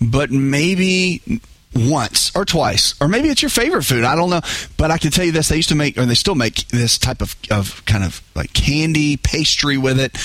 but 0.00 0.30
maybe 0.30 1.40
once 1.74 2.34
or 2.36 2.44
twice, 2.44 2.94
or 3.00 3.08
maybe 3.08 3.28
it's 3.28 3.42
your 3.42 3.48
favorite 3.50 3.82
food. 3.82 4.04
I 4.04 4.14
don't 4.14 4.30
know, 4.30 4.42
but 4.76 4.90
I 4.90 4.98
can 4.98 5.10
tell 5.10 5.24
you 5.24 5.32
this: 5.32 5.48
they 5.48 5.56
used 5.56 5.70
to 5.70 5.74
make, 5.74 5.98
or 5.98 6.06
they 6.06 6.14
still 6.14 6.36
make 6.36 6.68
this 6.68 6.98
type 6.98 7.20
of, 7.20 7.34
of 7.50 7.84
kind 7.84 8.04
of 8.04 8.22
like 8.34 8.52
candy 8.52 9.16
pastry 9.16 9.76
with 9.76 9.98
it 9.98 10.16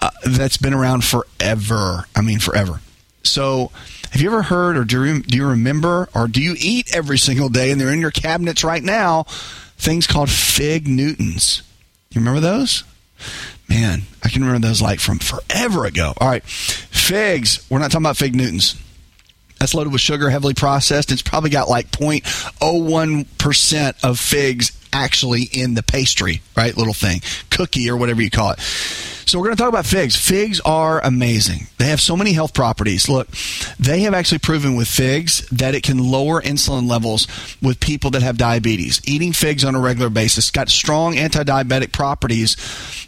uh, 0.00 0.10
that's 0.26 0.58
been 0.58 0.74
around 0.74 1.04
forever. 1.04 2.06
I 2.14 2.20
mean, 2.20 2.38
forever. 2.38 2.80
So, 3.22 3.70
have 4.10 4.20
you 4.20 4.28
ever 4.28 4.42
heard, 4.42 4.76
or 4.76 4.84
do 4.84 5.04
you, 5.04 5.22
do 5.22 5.36
you 5.36 5.46
remember, 5.46 6.08
or 6.14 6.28
do 6.28 6.42
you 6.42 6.54
eat 6.58 6.94
every 6.94 7.18
single 7.18 7.48
day, 7.48 7.70
and 7.70 7.80
they're 7.80 7.92
in 7.92 8.00
your 8.00 8.10
cabinets 8.10 8.64
right 8.64 8.82
now? 8.82 9.24
Things 9.82 10.06
called 10.06 10.30
fig 10.30 10.86
Newtons. 10.86 11.62
You 12.12 12.20
remember 12.20 12.38
those? 12.38 12.84
Man, 13.68 14.02
I 14.22 14.28
can 14.28 14.44
remember 14.44 14.64
those 14.64 14.80
like 14.80 15.00
from 15.00 15.18
forever 15.18 15.86
ago. 15.86 16.12
All 16.18 16.28
right, 16.28 16.44
figs. 16.44 17.66
We're 17.68 17.80
not 17.80 17.90
talking 17.90 18.06
about 18.06 18.16
fig 18.16 18.36
Newtons. 18.36 18.80
That's 19.58 19.74
loaded 19.74 19.92
with 19.92 20.00
sugar, 20.00 20.30
heavily 20.30 20.54
processed. 20.54 21.10
It's 21.10 21.20
probably 21.20 21.50
got 21.50 21.68
like 21.68 21.90
0.01% 21.90 24.04
of 24.04 24.20
figs 24.20 24.70
actually 24.92 25.48
in 25.52 25.74
the 25.74 25.82
pastry, 25.82 26.42
right? 26.56 26.76
Little 26.76 26.94
thing, 26.94 27.20
cookie 27.50 27.90
or 27.90 27.96
whatever 27.96 28.22
you 28.22 28.30
call 28.30 28.52
it. 28.52 28.60
So 29.32 29.38
we're 29.38 29.46
going 29.46 29.56
to 29.56 29.62
talk 29.62 29.70
about 29.70 29.86
figs. 29.86 30.14
Figs 30.14 30.60
are 30.60 31.02
amazing. 31.02 31.66
They 31.78 31.86
have 31.86 32.02
so 32.02 32.18
many 32.18 32.34
health 32.34 32.52
properties. 32.52 33.08
Look, 33.08 33.30
they 33.80 34.00
have 34.00 34.12
actually 34.12 34.40
proven 34.40 34.76
with 34.76 34.88
figs 34.88 35.48
that 35.48 35.74
it 35.74 35.82
can 35.82 35.96
lower 35.96 36.42
insulin 36.42 36.86
levels 36.86 37.26
with 37.62 37.80
people 37.80 38.10
that 38.10 38.20
have 38.20 38.36
diabetes. 38.36 39.00
Eating 39.06 39.32
figs 39.32 39.64
on 39.64 39.74
a 39.74 39.80
regular 39.80 40.10
basis 40.10 40.50
got 40.50 40.68
strong 40.68 41.16
anti-diabetic 41.16 41.92
properties 41.92 42.58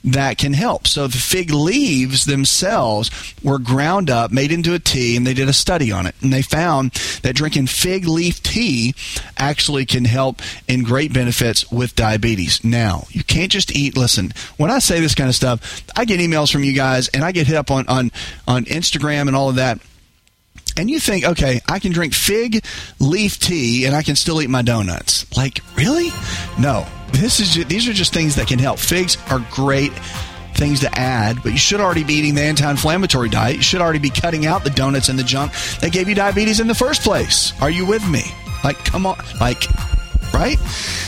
that 0.03 0.39
can 0.39 0.55
help. 0.55 0.87
So 0.87 1.07
the 1.07 1.19
fig 1.19 1.51
leaves 1.51 2.25
themselves 2.25 3.11
were 3.43 3.59
ground 3.59 4.09
up, 4.09 4.33
made 4.33 4.51
into 4.51 4.73
a 4.73 4.79
tea, 4.79 5.19
and 5.19 5.27
they 5.27 5.35
did 5.35 5.51
a 5.51 5.53
study 5.53 5.93
on 5.93 6.07
it. 6.07 6.15
And 6.23 6.33
they 6.33 6.41
found 6.41 6.93
that 7.23 7.37
drinking 7.37 7.67
fig 7.67 8.07
leaf 8.07 8.43
tea 8.43 8.95
actually 9.37 9.85
can 9.85 10.07
help 10.07 10.41
in 10.69 10.85
great 10.85 11.13
benefits 11.13 11.71
with 11.71 11.95
diabetes. 11.95 12.65
Now, 12.65 13.05
you 13.11 13.23
can't 13.23 13.53
just 13.53 13.77
eat, 13.77 13.95
listen, 13.95 14.33
when 14.57 14.71
I 14.71 14.79
say 14.79 15.01
this 15.01 15.15
kind 15.15 15.29
of 15.29 15.35
stuff, 15.35 15.83
I 15.95 16.07
get 16.07 16.13
emails 16.20 16.53
from 16.53 16.64
you 16.64 16.72
guys 16.72 17.09
and 17.09 17.24
I 17.24 17.33
get 17.33 17.46
hit 17.46 17.57
up 17.57 17.70
on, 17.70 17.87
on, 17.88 18.12
on 18.46 18.64
Instagram 18.64 19.27
and 19.29 19.37
all 19.37 19.48
of 19.48 19.57
that. 19.57 19.79
And 20.77 20.90
you 20.90 20.98
think, 20.98 21.24
okay, 21.24 21.61
I 21.68 21.79
can 21.79 21.92
drink 21.92 22.14
fig 22.14 22.64
leaf 22.98 23.38
tea 23.38 23.87
and 23.87 23.94
I 23.94 24.03
can 24.03 24.16
still 24.16 24.42
eat 24.42 24.50
my 24.50 24.62
donuts. 24.62 25.24
Like, 25.37 25.61
really? 25.77 26.11
No. 26.59 26.87
This 27.12 27.38
is 27.38 27.55
just, 27.55 27.68
these 27.68 27.88
are 27.88 27.92
just 27.92 28.12
things 28.12 28.35
that 28.37 28.48
can 28.48 28.59
help. 28.59 28.81
Figs 28.81 29.16
are 29.31 29.38
great 29.53 29.92
things 30.55 30.81
to 30.81 30.98
add, 30.98 31.42
but 31.42 31.53
you 31.53 31.59
should 31.59 31.81
already 31.81 32.05
be 32.05 32.14
eating 32.14 32.35
the 32.35 32.42
anti-inflammatory 32.42 33.29
diet. 33.29 33.57
You 33.57 33.62
should 33.62 33.81
already 33.81 33.98
be 33.98 34.11
cutting 34.11 34.46
out 34.46 34.64
the 34.64 34.70
donuts 34.70 35.09
and 35.09 35.18
the 35.18 35.24
junk 35.24 35.53
that 35.81 35.92
gave 35.92 36.09
you 36.09 36.14
diabetes 36.14 36.61
in 36.61 36.66
the 36.66 36.74
first 36.74 37.03
place. 37.03 37.53
Are 37.61 37.70
you 37.70 37.87
with 37.87 38.09
me? 38.09 38.22
Like, 38.64 38.79
come 38.79 39.07
on, 39.07 39.18
like 39.40 39.64
right? 40.35 40.59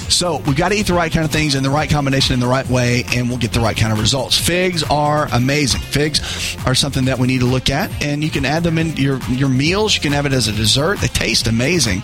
So 0.08 0.38
we've 0.46 0.56
got 0.56 0.70
to 0.70 0.76
eat 0.76 0.86
the 0.86 0.94
right 0.94 1.12
kind 1.12 1.24
of 1.24 1.32
things 1.32 1.54
in 1.54 1.62
the 1.62 1.70
right 1.70 1.90
combination 1.90 2.34
in 2.34 2.40
the 2.40 2.46
right 2.46 2.68
way, 2.68 3.04
and 3.14 3.28
we'll 3.28 3.38
get 3.38 3.52
the 3.52 3.60
right 3.60 3.76
kind 3.76 3.92
of 3.92 4.00
results. 4.00 4.38
Figs 4.38 4.82
are 4.84 5.28
amazing. 5.32 5.80
Figs 5.80 6.56
are 6.64 6.74
something 6.74 7.06
that 7.06 7.18
we 7.18 7.26
need 7.26 7.40
to 7.40 7.46
look 7.46 7.68
at, 7.68 7.90
and 8.02 8.22
you 8.22 8.30
can 8.30 8.44
add 8.44 8.62
them 8.62 8.78
in 8.78 8.96
your 8.96 9.18
your 9.28 9.48
meals. 9.48 9.94
You 9.94 10.00
can 10.00 10.12
have 10.12 10.26
it 10.26 10.32
as 10.32 10.48
a 10.48 10.52
dessert. 10.52 11.00
They 11.00 11.08
taste 11.08 11.46
amazing, 11.46 12.02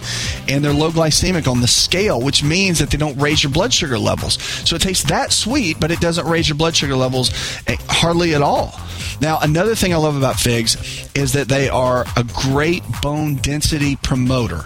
and 0.48 0.64
they're 0.64 0.72
low 0.72 0.90
glycemic 0.90 1.46
on 1.46 1.61
the 1.61 1.68
scale, 1.68 2.20
which 2.20 2.42
means 2.42 2.78
that 2.80 2.90
they 2.90 2.98
don't 2.98 3.18
raise 3.18 3.42
your 3.42 3.52
blood 3.52 3.72
sugar 3.72 3.98
levels. 3.98 4.42
So 4.68 4.76
it 4.76 4.82
tastes 4.82 5.04
that 5.04 5.32
sweet, 5.32 5.78
but 5.78 5.90
it 5.90 6.00
doesn't 6.00 6.26
raise 6.26 6.48
your 6.48 6.56
blood 6.56 6.74
sugar 6.74 6.96
levels 6.96 7.30
eh, 7.66 7.76
hardly 7.88 8.35
at 8.35 8.42
all. 8.42 8.78
Now, 9.20 9.38
another 9.40 9.74
thing 9.74 9.94
I 9.94 9.98
love 9.98 10.16
about 10.16 10.37
figs 10.37 10.76
is 11.14 11.32
that 11.35 11.48
they 11.48 11.68
are 11.68 12.04
a 12.16 12.24
great 12.24 12.82
bone 13.00 13.37
density 13.37 13.96
promoter. 13.96 14.64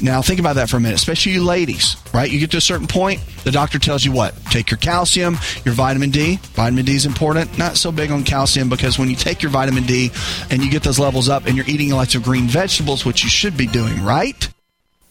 Now, 0.00 0.22
think 0.22 0.40
about 0.40 0.56
that 0.56 0.68
for 0.68 0.76
a 0.76 0.80
minute, 0.80 0.96
especially 0.96 1.32
you 1.32 1.44
ladies, 1.44 1.96
right? 2.12 2.30
You 2.30 2.40
get 2.40 2.50
to 2.52 2.56
a 2.56 2.60
certain 2.60 2.86
point, 2.86 3.20
the 3.44 3.50
doctor 3.50 3.78
tells 3.78 4.04
you 4.04 4.12
what? 4.12 4.34
Take 4.46 4.70
your 4.70 4.78
calcium, 4.78 5.38
your 5.64 5.74
vitamin 5.74 6.10
D. 6.10 6.36
Vitamin 6.54 6.84
D 6.84 6.94
is 6.94 7.06
important. 7.06 7.56
Not 7.58 7.76
so 7.76 7.92
big 7.92 8.10
on 8.10 8.24
calcium 8.24 8.68
because 8.68 8.98
when 8.98 9.10
you 9.10 9.16
take 9.16 9.42
your 9.42 9.50
vitamin 9.50 9.84
D 9.84 10.10
and 10.50 10.62
you 10.62 10.70
get 10.70 10.82
those 10.82 10.98
levels 10.98 11.28
up 11.28 11.46
and 11.46 11.56
you're 11.56 11.66
eating 11.66 11.90
lots 11.90 12.14
of 12.14 12.22
green 12.22 12.46
vegetables, 12.46 13.04
which 13.04 13.24
you 13.24 13.30
should 13.30 13.56
be 13.56 13.66
doing, 13.66 14.02
right? 14.02 14.53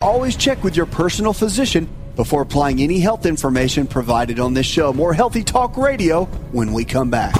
Always 0.00 0.36
check 0.36 0.62
with 0.62 0.76
your 0.76 0.86
personal 0.86 1.32
physician 1.32 1.88
before 2.14 2.42
applying 2.42 2.80
any 2.80 3.00
health 3.00 3.26
information 3.26 3.88
provided 3.88 4.38
on 4.38 4.54
this 4.54 4.64
show. 4.64 4.92
More 4.92 5.12
Healthy 5.12 5.42
Talk 5.42 5.76
Radio 5.76 6.26
when 6.52 6.72
we 6.72 6.84
come 6.84 7.10
back. 7.10 7.34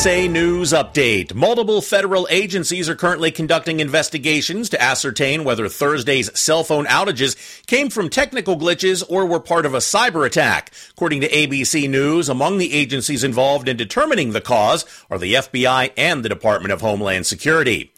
USA 0.00 0.28
News 0.28 0.72
Update. 0.72 1.34
Multiple 1.34 1.82
federal 1.82 2.26
agencies 2.30 2.88
are 2.88 2.94
currently 2.94 3.30
conducting 3.30 3.80
investigations 3.80 4.70
to 4.70 4.80
ascertain 4.80 5.44
whether 5.44 5.68
Thursday's 5.68 6.30
cell 6.40 6.64
phone 6.64 6.86
outages 6.86 7.36
came 7.66 7.90
from 7.90 8.08
technical 8.08 8.56
glitches 8.56 9.04
or 9.10 9.26
were 9.26 9.38
part 9.38 9.66
of 9.66 9.74
a 9.74 9.78
cyber 9.78 10.24
attack. 10.24 10.72
According 10.92 11.20
to 11.20 11.28
ABC 11.28 11.86
News, 11.86 12.30
among 12.30 12.56
the 12.56 12.72
agencies 12.72 13.22
involved 13.22 13.68
in 13.68 13.76
determining 13.76 14.32
the 14.32 14.40
cause 14.40 14.86
are 15.10 15.18
the 15.18 15.34
FBI 15.34 15.92
and 15.98 16.24
the 16.24 16.30
Department 16.30 16.72
of 16.72 16.80
Homeland 16.80 17.26
Security. 17.26 17.92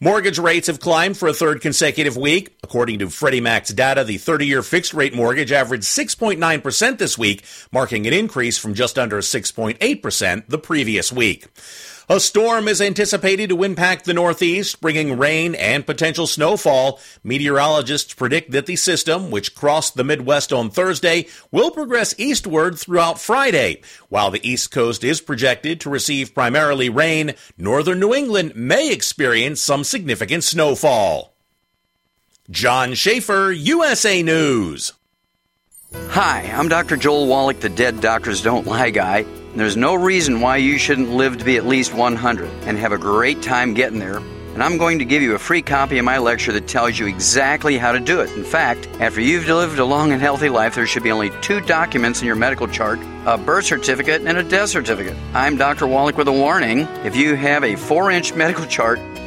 Mortgage 0.00 0.38
rates 0.38 0.68
have 0.68 0.78
climbed 0.78 1.18
for 1.18 1.26
a 1.26 1.34
third 1.34 1.60
consecutive 1.60 2.16
week. 2.16 2.56
According 2.62 3.00
to 3.00 3.10
Freddie 3.10 3.40
Mac's 3.40 3.70
data, 3.70 4.04
the 4.04 4.14
30-year 4.14 4.62
fixed 4.62 4.94
rate 4.94 5.12
mortgage 5.12 5.50
averaged 5.50 5.86
6.9% 5.86 6.98
this 6.98 7.18
week, 7.18 7.42
marking 7.72 8.06
an 8.06 8.12
increase 8.12 8.56
from 8.58 8.74
just 8.74 8.96
under 8.96 9.18
6.8% 9.18 10.46
the 10.46 10.58
previous 10.58 11.12
week. 11.12 11.48
A 12.10 12.20
storm 12.20 12.68
is 12.68 12.80
anticipated 12.80 13.50
to 13.50 13.64
impact 13.64 14.06
the 14.06 14.14
Northeast, 14.14 14.80
bringing 14.80 15.18
rain 15.18 15.54
and 15.54 15.84
potential 15.84 16.26
snowfall. 16.26 17.00
Meteorologists 17.22 18.14
predict 18.14 18.50
that 18.52 18.64
the 18.64 18.76
system, 18.76 19.30
which 19.30 19.54
crossed 19.54 19.94
the 19.94 20.04
Midwest 20.04 20.50
on 20.50 20.70
Thursday, 20.70 21.26
will 21.50 21.70
progress 21.70 22.14
eastward 22.16 22.78
throughout 22.78 23.20
Friday. 23.20 23.82
While 24.08 24.30
the 24.30 24.48
East 24.48 24.70
Coast 24.70 25.04
is 25.04 25.20
projected 25.20 25.82
to 25.82 25.90
receive 25.90 26.34
primarily 26.34 26.88
rain, 26.88 27.34
northern 27.58 28.00
New 28.00 28.14
England 28.14 28.56
may 28.56 28.90
experience 28.90 29.60
some 29.60 29.84
significant 29.84 30.44
snowfall. 30.44 31.34
John 32.48 32.94
Schaefer, 32.94 33.52
USA 33.52 34.22
News. 34.22 34.94
Hi, 35.92 36.50
I'm 36.54 36.70
Dr. 36.70 36.96
Joel 36.96 37.26
Wallach, 37.26 37.60
the 37.60 37.68
Dead 37.68 38.00
Doctors 38.00 38.40
Don't 38.40 38.66
Lie 38.66 38.90
guy. 38.90 39.26
There's 39.58 39.76
no 39.76 39.96
reason 39.96 40.40
why 40.40 40.58
you 40.58 40.78
shouldn't 40.78 41.10
live 41.10 41.38
to 41.38 41.44
be 41.44 41.56
at 41.56 41.66
least 41.66 41.92
100 41.92 42.48
and 42.62 42.78
have 42.78 42.92
a 42.92 42.98
great 42.98 43.42
time 43.42 43.74
getting 43.74 43.98
there 43.98 44.20
and 44.58 44.64
I'm 44.64 44.76
going 44.76 44.98
to 44.98 45.04
give 45.04 45.22
you 45.22 45.36
a 45.36 45.38
free 45.38 45.62
copy 45.62 45.98
of 45.98 46.04
my 46.04 46.18
lecture 46.18 46.50
that 46.50 46.66
tells 46.66 46.98
you 46.98 47.06
exactly 47.06 47.78
how 47.78 47.92
to 47.92 48.00
do 48.00 48.22
it. 48.22 48.30
In 48.32 48.42
fact, 48.42 48.88
after 48.98 49.20
you've 49.20 49.46
lived 49.46 49.78
a 49.78 49.84
long 49.84 50.10
and 50.10 50.20
healthy 50.20 50.48
life, 50.48 50.74
there 50.74 50.84
should 50.84 51.04
be 51.04 51.12
only 51.12 51.30
two 51.42 51.60
documents 51.60 52.20
in 52.20 52.26
your 52.26 52.34
medical 52.34 52.66
chart 52.66 52.98
a 53.24 53.38
birth 53.38 53.66
certificate 53.66 54.22
and 54.22 54.36
a 54.36 54.42
death 54.42 54.70
certificate. 54.70 55.16
I'm 55.32 55.56
Dr. 55.58 55.86
Wallach 55.86 56.16
with 56.16 56.26
a 56.26 56.32
warning. 56.32 56.80
If 57.04 57.14
you 57.14 57.36
have 57.36 57.62
a 57.62 57.76
four 57.76 58.10
inch 58.10 58.34
medical 58.34 58.66
chart, 58.66 58.98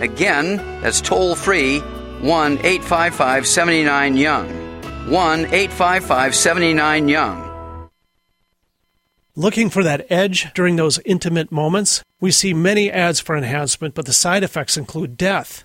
Again, 0.00 0.56
that's 0.80 1.00
toll 1.00 1.34
free 1.34 1.80
1 2.20 2.52
855 2.58 3.46
79 3.46 4.16
Young. 4.16 4.48
1 5.10 5.40
855 5.46 6.34
79 6.34 7.08
Young. 7.08 7.88
Looking 9.36 9.70
for 9.70 9.84
that 9.84 10.04
edge 10.10 10.52
during 10.52 10.74
those 10.74 10.98
intimate 11.04 11.52
moments? 11.52 12.02
We 12.20 12.32
see 12.32 12.52
many 12.52 12.90
ads 12.90 13.20
for 13.20 13.36
enhancement, 13.36 13.94
but 13.94 14.06
the 14.06 14.12
side 14.12 14.42
effects 14.42 14.76
include 14.76 15.16
death. 15.16 15.64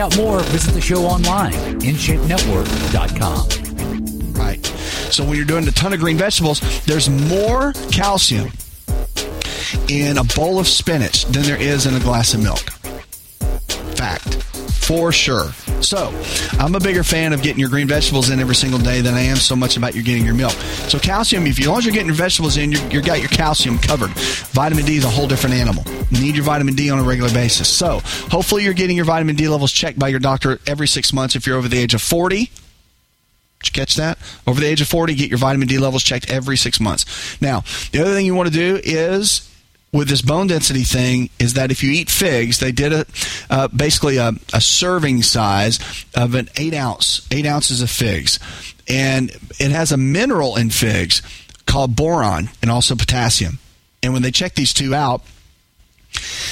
Out 0.00 0.16
more, 0.16 0.40
visit 0.40 0.72
the 0.72 0.80
show 0.80 1.04
online, 1.04 1.52
InShapeNetwork.com. 1.80 4.32
Right. 4.32 4.66
So 5.12 5.24
when 5.24 5.36
you're 5.36 5.44
doing 5.44 5.68
a 5.68 5.72
ton 5.72 5.92
of 5.92 6.00
green 6.00 6.16
vegetables, 6.16 6.60
there's 6.86 7.08
more 7.08 7.72
calcium 7.92 8.50
in 9.88 10.18
a 10.18 10.24
bowl 10.24 10.58
of 10.58 10.66
spinach 10.66 11.26
than 11.26 11.42
there 11.42 11.60
is 11.60 11.86
in 11.86 11.94
a 11.94 12.00
glass 12.00 12.34
of 12.34 12.42
milk. 12.42 12.58
Fact. 13.96 14.49
For 14.90 15.12
sure. 15.12 15.52
So, 15.82 16.12
I'm 16.58 16.74
a 16.74 16.80
bigger 16.80 17.04
fan 17.04 17.32
of 17.32 17.42
getting 17.42 17.60
your 17.60 17.68
green 17.68 17.86
vegetables 17.86 18.28
in 18.28 18.40
every 18.40 18.56
single 18.56 18.80
day 18.80 19.00
than 19.00 19.14
I 19.14 19.20
am 19.20 19.36
so 19.36 19.54
much 19.54 19.76
about 19.76 19.94
you 19.94 20.02
getting 20.02 20.24
your 20.26 20.34
milk. 20.34 20.50
So, 20.88 20.98
calcium, 20.98 21.46
if 21.46 21.60
you, 21.60 21.66
as 21.66 21.68
long 21.68 21.78
as 21.78 21.84
you're 21.84 21.92
getting 21.92 22.08
your 22.08 22.16
vegetables 22.16 22.56
in, 22.56 22.72
you're, 22.72 22.84
you 22.90 23.00
got 23.00 23.20
your 23.20 23.28
calcium 23.28 23.78
covered. 23.78 24.10
Vitamin 24.50 24.84
D 24.84 24.96
is 24.96 25.04
a 25.04 25.08
whole 25.08 25.28
different 25.28 25.54
animal. 25.54 25.84
You 26.10 26.20
need 26.20 26.34
your 26.34 26.42
vitamin 26.42 26.74
D 26.74 26.90
on 26.90 26.98
a 26.98 27.04
regular 27.04 27.30
basis. 27.32 27.68
So, 27.68 28.00
hopefully, 28.02 28.64
you're 28.64 28.74
getting 28.74 28.96
your 28.96 29.04
vitamin 29.04 29.36
D 29.36 29.46
levels 29.46 29.70
checked 29.70 29.96
by 29.96 30.08
your 30.08 30.18
doctor 30.18 30.58
every 30.66 30.88
six 30.88 31.12
months 31.12 31.36
if 31.36 31.46
you're 31.46 31.56
over 31.56 31.68
the 31.68 31.78
age 31.78 31.94
of 31.94 32.02
40. 32.02 32.36
Did 32.36 32.48
you 33.66 33.70
catch 33.72 33.94
that? 33.94 34.18
Over 34.44 34.60
the 34.60 34.66
age 34.66 34.80
of 34.80 34.88
40, 34.88 35.14
get 35.14 35.28
your 35.28 35.38
vitamin 35.38 35.68
D 35.68 35.78
levels 35.78 36.02
checked 36.02 36.28
every 36.28 36.56
six 36.56 36.80
months. 36.80 37.40
Now, 37.40 37.62
the 37.92 38.00
other 38.00 38.12
thing 38.12 38.26
you 38.26 38.34
want 38.34 38.48
to 38.48 38.52
do 38.52 38.80
is 38.82 39.49
with 39.92 40.08
this 40.08 40.22
bone 40.22 40.46
density 40.46 40.84
thing 40.84 41.30
is 41.38 41.54
that 41.54 41.70
if 41.70 41.82
you 41.82 41.90
eat 41.90 42.10
figs, 42.10 42.60
they 42.60 42.72
did 42.72 42.92
a 42.92 43.06
uh, 43.48 43.68
basically 43.68 44.18
a, 44.18 44.32
a 44.52 44.60
serving 44.60 45.22
size 45.22 45.78
of 46.14 46.34
an 46.34 46.48
eight 46.56 46.74
ounce, 46.74 47.26
eight 47.30 47.46
ounces 47.46 47.82
of 47.82 47.90
figs, 47.90 48.38
and 48.88 49.30
it 49.58 49.70
has 49.70 49.90
a 49.92 49.96
mineral 49.96 50.56
in 50.56 50.70
figs 50.70 51.22
called 51.66 51.96
boron 51.96 52.50
and 52.62 52.70
also 52.70 52.94
potassium. 52.94 53.58
And 54.02 54.12
when 54.12 54.22
they 54.22 54.30
checked 54.30 54.56
these 54.56 54.72
two 54.72 54.94
out, 54.94 55.22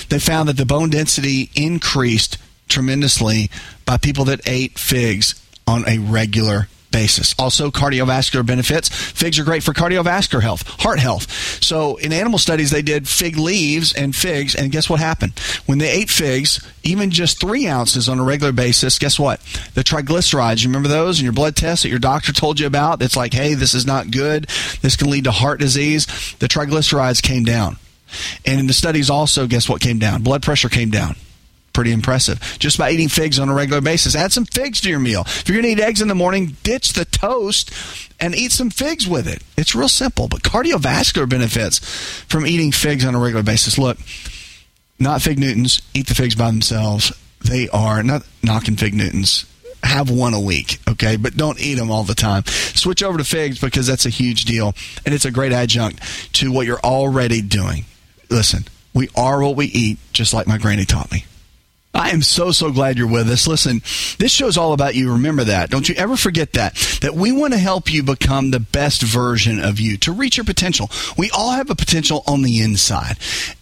they 0.08 0.18
found 0.18 0.48
that 0.48 0.56
the 0.56 0.66
bone 0.66 0.90
density 0.90 1.50
increased 1.54 2.38
tremendously 2.68 3.50
by 3.84 3.96
people 3.96 4.24
that 4.26 4.40
ate 4.46 4.78
figs 4.78 5.34
on 5.66 5.86
a 5.88 5.98
regular 5.98 6.68
basis. 6.90 7.34
Also, 7.38 7.70
cardiovascular 7.70 8.44
benefits. 8.44 8.88
Figs 8.88 9.38
are 9.38 9.44
great 9.44 9.62
for 9.62 9.72
cardiovascular 9.72 10.42
health, 10.42 10.66
heart 10.80 10.98
health. 10.98 11.30
So, 11.62 11.96
in 11.96 12.12
animal 12.12 12.38
studies, 12.38 12.70
they 12.70 12.82
did 12.82 13.08
fig 13.08 13.36
leaves 13.36 13.92
and 13.92 14.14
figs, 14.14 14.54
and 14.54 14.72
guess 14.72 14.88
what 14.88 15.00
happened? 15.00 15.38
When 15.66 15.78
they 15.78 15.90
ate 15.90 16.10
figs, 16.10 16.64
even 16.82 17.10
just 17.10 17.40
three 17.40 17.66
ounces 17.66 18.08
on 18.08 18.18
a 18.18 18.24
regular 18.24 18.52
basis, 18.52 18.98
guess 18.98 19.18
what? 19.18 19.40
The 19.74 19.84
triglycerides, 19.84 20.62
you 20.62 20.68
remember 20.68 20.88
those 20.88 21.18
in 21.18 21.24
your 21.24 21.32
blood 21.32 21.56
test 21.56 21.82
that 21.82 21.90
your 21.90 21.98
doctor 21.98 22.32
told 22.32 22.60
you 22.60 22.66
about? 22.66 23.02
It's 23.02 23.16
like, 23.16 23.34
hey, 23.34 23.54
this 23.54 23.74
is 23.74 23.86
not 23.86 24.10
good. 24.10 24.48
This 24.82 24.96
can 24.96 25.10
lead 25.10 25.24
to 25.24 25.30
heart 25.30 25.60
disease. 25.60 26.06
The 26.38 26.48
triglycerides 26.48 27.22
came 27.22 27.44
down. 27.44 27.76
And 28.46 28.58
in 28.58 28.66
the 28.66 28.72
studies, 28.72 29.10
also, 29.10 29.46
guess 29.46 29.68
what 29.68 29.82
came 29.82 29.98
down? 29.98 30.22
Blood 30.22 30.42
pressure 30.42 30.70
came 30.70 30.90
down 30.90 31.16
pretty 31.78 31.92
impressive. 31.92 32.40
Just 32.58 32.76
by 32.76 32.90
eating 32.90 33.06
figs 33.06 33.38
on 33.38 33.48
a 33.48 33.54
regular 33.54 33.80
basis. 33.80 34.16
Add 34.16 34.32
some 34.32 34.44
figs 34.44 34.80
to 34.80 34.90
your 34.90 34.98
meal. 34.98 35.20
If 35.20 35.48
you're 35.48 35.62
going 35.62 35.76
to 35.76 35.80
eat 35.80 35.86
eggs 35.86 36.02
in 36.02 36.08
the 36.08 36.14
morning, 36.16 36.56
ditch 36.64 36.94
the 36.94 37.04
toast 37.04 37.72
and 38.18 38.34
eat 38.34 38.50
some 38.50 38.68
figs 38.68 39.06
with 39.06 39.28
it. 39.28 39.44
It's 39.56 39.76
real 39.76 39.88
simple, 39.88 40.26
but 40.26 40.42
cardiovascular 40.42 41.28
benefits 41.28 41.78
from 42.28 42.48
eating 42.48 42.72
figs 42.72 43.04
on 43.04 43.14
a 43.14 43.18
regular 43.20 43.44
basis. 43.44 43.78
Look, 43.78 43.96
not 44.98 45.22
fig 45.22 45.38
Newtons, 45.38 45.80
eat 45.94 46.08
the 46.08 46.16
figs 46.16 46.34
by 46.34 46.46
themselves. 46.46 47.12
They 47.48 47.68
are 47.68 48.02
not 48.02 48.26
knocking 48.42 48.74
fig 48.74 48.94
Newtons. 48.94 49.46
Have 49.84 50.10
one 50.10 50.34
a 50.34 50.40
week, 50.40 50.80
okay? 50.88 51.14
But 51.14 51.36
don't 51.36 51.60
eat 51.60 51.74
them 51.74 51.92
all 51.92 52.02
the 52.02 52.16
time. 52.16 52.44
Switch 52.46 53.04
over 53.04 53.18
to 53.18 53.24
figs 53.24 53.60
because 53.60 53.86
that's 53.86 54.04
a 54.04 54.10
huge 54.10 54.46
deal 54.46 54.74
and 55.06 55.14
it's 55.14 55.26
a 55.26 55.30
great 55.30 55.52
adjunct 55.52 56.02
to 56.32 56.50
what 56.50 56.66
you're 56.66 56.80
already 56.80 57.40
doing. 57.40 57.84
Listen, 58.28 58.64
We 58.92 59.08
are 59.14 59.40
what 59.40 59.54
we 59.54 59.66
eat, 59.66 59.98
just 60.12 60.34
like 60.34 60.48
my 60.48 60.58
granny 60.58 60.84
taught 60.84 61.12
me. 61.12 61.24
I 61.98 62.10
am 62.10 62.22
so, 62.22 62.52
so 62.52 62.70
glad 62.70 62.96
you're 62.96 63.10
with 63.10 63.28
us. 63.28 63.48
Listen, 63.48 63.80
this 64.18 64.30
show's 64.30 64.56
all 64.56 64.72
about 64.72 64.94
you. 64.94 65.12
Remember 65.12 65.42
that. 65.42 65.68
Don't 65.68 65.88
you 65.88 65.96
ever 65.96 66.16
forget 66.16 66.52
that. 66.52 66.76
That 67.02 67.14
we 67.14 67.32
want 67.32 67.54
to 67.54 67.58
help 67.58 67.92
you 67.92 68.04
become 68.04 68.52
the 68.52 68.60
best 68.60 69.02
version 69.02 69.58
of 69.58 69.80
you, 69.80 69.96
to 69.98 70.12
reach 70.12 70.36
your 70.36 70.44
potential. 70.44 70.90
We 71.16 71.28
all 71.32 71.50
have 71.50 71.70
a 71.70 71.74
potential 71.74 72.22
on 72.28 72.42
the 72.42 72.60
inside. 72.60 73.18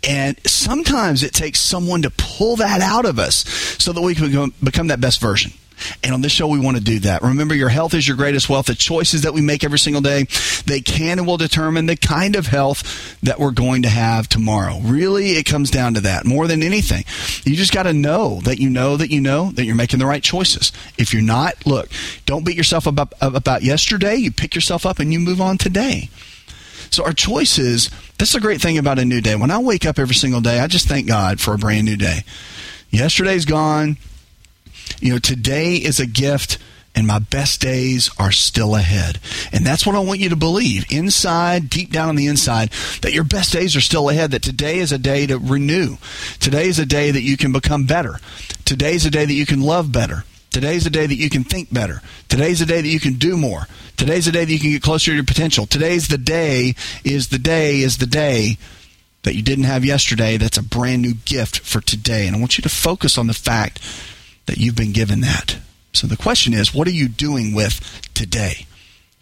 And 0.06 0.38
sometimes 0.46 1.22
it 1.22 1.32
takes 1.32 1.60
someone 1.60 2.02
to 2.02 2.10
pull 2.10 2.56
that 2.56 2.82
out 2.82 3.06
of 3.06 3.18
us 3.18 3.36
so 3.78 3.92
that 3.92 4.02
we 4.02 4.14
can 4.14 4.52
become 4.62 4.88
that 4.88 5.00
best 5.00 5.18
version. 5.18 5.52
And 6.02 6.14
on 6.14 6.20
this 6.20 6.32
show, 6.32 6.46
we 6.46 6.60
want 6.60 6.76
to 6.76 6.82
do 6.82 7.00
that. 7.00 7.22
Remember, 7.22 7.54
your 7.54 7.68
health 7.68 7.94
is 7.94 8.06
your 8.06 8.16
greatest 8.16 8.48
wealth. 8.48 8.66
The 8.66 8.74
choices 8.74 9.22
that 9.22 9.34
we 9.34 9.40
make 9.40 9.64
every 9.64 9.78
single 9.78 10.02
day, 10.02 10.26
they 10.66 10.80
can 10.80 11.18
and 11.18 11.26
will 11.26 11.36
determine 11.36 11.86
the 11.86 11.96
kind 11.96 12.36
of 12.36 12.46
health 12.46 13.18
that 13.22 13.38
we're 13.38 13.50
going 13.50 13.82
to 13.82 13.88
have 13.88 14.28
tomorrow. 14.28 14.78
Really, 14.80 15.32
it 15.32 15.44
comes 15.44 15.70
down 15.70 15.94
to 15.94 16.00
that 16.02 16.24
more 16.24 16.46
than 16.46 16.62
anything. 16.62 17.04
You 17.44 17.56
just 17.56 17.72
got 17.72 17.84
to 17.84 17.92
know 17.92 18.40
that 18.42 18.58
you 18.58 18.70
know 18.70 18.96
that 18.96 19.10
you 19.10 19.20
know 19.20 19.50
that 19.52 19.64
you're 19.64 19.74
making 19.74 19.98
the 19.98 20.06
right 20.06 20.22
choices. 20.22 20.72
If 20.98 21.12
you're 21.12 21.22
not, 21.22 21.66
look, 21.66 21.88
don't 22.26 22.44
beat 22.44 22.56
yourself 22.56 22.86
up 22.86 23.12
about 23.20 23.62
yesterday. 23.62 24.16
You 24.16 24.32
pick 24.32 24.54
yourself 24.54 24.86
up 24.86 24.98
and 24.98 25.12
you 25.12 25.20
move 25.20 25.40
on 25.40 25.58
today. 25.58 26.10
So 26.90 27.04
our 27.04 27.12
choices, 27.12 27.90
that's 28.18 28.32
the 28.32 28.40
great 28.40 28.60
thing 28.60 28.78
about 28.78 28.98
a 28.98 29.04
new 29.04 29.20
day. 29.20 29.36
When 29.36 29.50
I 29.50 29.58
wake 29.58 29.84
up 29.84 29.98
every 29.98 30.14
single 30.14 30.40
day, 30.40 30.60
I 30.60 30.66
just 30.66 30.88
thank 30.88 31.06
God 31.06 31.40
for 31.40 31.54
a 31.54 31.58
brand 31.58 31.84
new 31.84 31.96
day. 31.96 32.20
Yesterday's 32.90 33.44
gone. 33.44 33.96
You 35.00 35.12
know, 35.12 35.18
today 35.18 35.76
is 35.76 36.00
a 36.00 36.06
gift 36.06 36.58
and 36.96 37.06
my 37.06 37.18
best 37.18 37.60
days 37.60 38.10
are 38.18 38.32
still 38.32 38.74
ahead. 38.74 39.20
And 39.52 39.66
that's 39.66 39.86
what 39.86 39.94
I 39.94 40.00
want 40.00 40.20
you 40.20 40.30
to 40.30 40.36
believe 40.36 40.90
inside, 40.90 41.68
deep 41.68 41.92
down 41.92 42.08
on 42.08 42.16
the 42.16 42.26
inside, 42.26 42.70
that 43.02 43.12
your 43.12 43.24
best 43.24 43.52
days 43.52 43.76
are 43.76 43.82
still 43.82 44.08
ahead, 44.08 44.30
that 44.30 44.42
today 44.42 44.78
is 44.78 44.92
a 44.92 44.98
day 44.98 45.26
to 45.26 45.38
renew. 45.38 45.98
Today 46.40 46.66
is 46.66 46.78
a 46.78 46.86
day 46.86 47.10
that 47.10 47.22
you 47.22 47.36
can 47.36 47.52
become 47.52 47.84
better. 47.84 48.18
Today 48.64 48.94
is 48.94 49.04
a 49.04 49.10
day 49.10 49.26
that 49.26 49.34
you 49.34 49.44
can 49.44 49.60
love 49.60 49.92
better. 49.92 50.24
Today's 50.50 50.86
a 50.86 50.90
day 50.90 51.06
that 51.06 51.16
you 51.16 51.28
can 51.28 51.44
think 51.44 51.70
better. 51.70 52.00
Today's 52.30 52.62
a 52.62 52.66
day 52.66 52.80
that 52.80 52.88
you 52.88 52.98
can 52.98 53.14
do 53.14 53.36
more. 53.36 53.68
Today's 53.98 54.26
a 54.26 54.32
day 54.32 54.46
that 54.46 54.52
you 54.52 54.58
can 54.58 54.70
get 54.70 54.82
closer 54.82 55.10
to 55.10 55.14
your 55.14 55.24
potential. 55.24 55.66
Today's 55.66 56.08
the 56.08 56.16
day 56.16 56.74
is 57.04 57.28
the 57.28 57.38
day 57.38 57.80
is 57.80 57.98
the 57.98 58.06
day 58.06 58.56
that 59.24 59.34
you 59.34 59.42
didn't 59.42 59.64
have 59.64 59.84
yesterday. 59.84 60.38
That's 60.38 60.56
a 60.56 60.62
brand 60.62 61.02
new 61.02 61.12
gift 61.12 61.58
for 61.58 61.82
today. 61.82 62.26
And 62.26 62.34
I 62.34 62.38
want 62.38 62.56
you 62.56 62.62
to 62.62 62.70
focus 62.70 63.18
on 63.18 63.26
the 63.26 63.34
fact 63.34 63.80
that 64.46 64.58
you've 64.58 64.76
been 64.76 64.92
given 64.92 65.20
that. 65.20 65.58
So 65.92 66.06
the 66.06 66.16
question 66.16 66.52
is, 66.52 66.74
what 66.74 66.86
are 66.88 66.92
you 66.92 67.08
doing 67.08 67.54
with 67.54 68.00
today? 68.14 68.66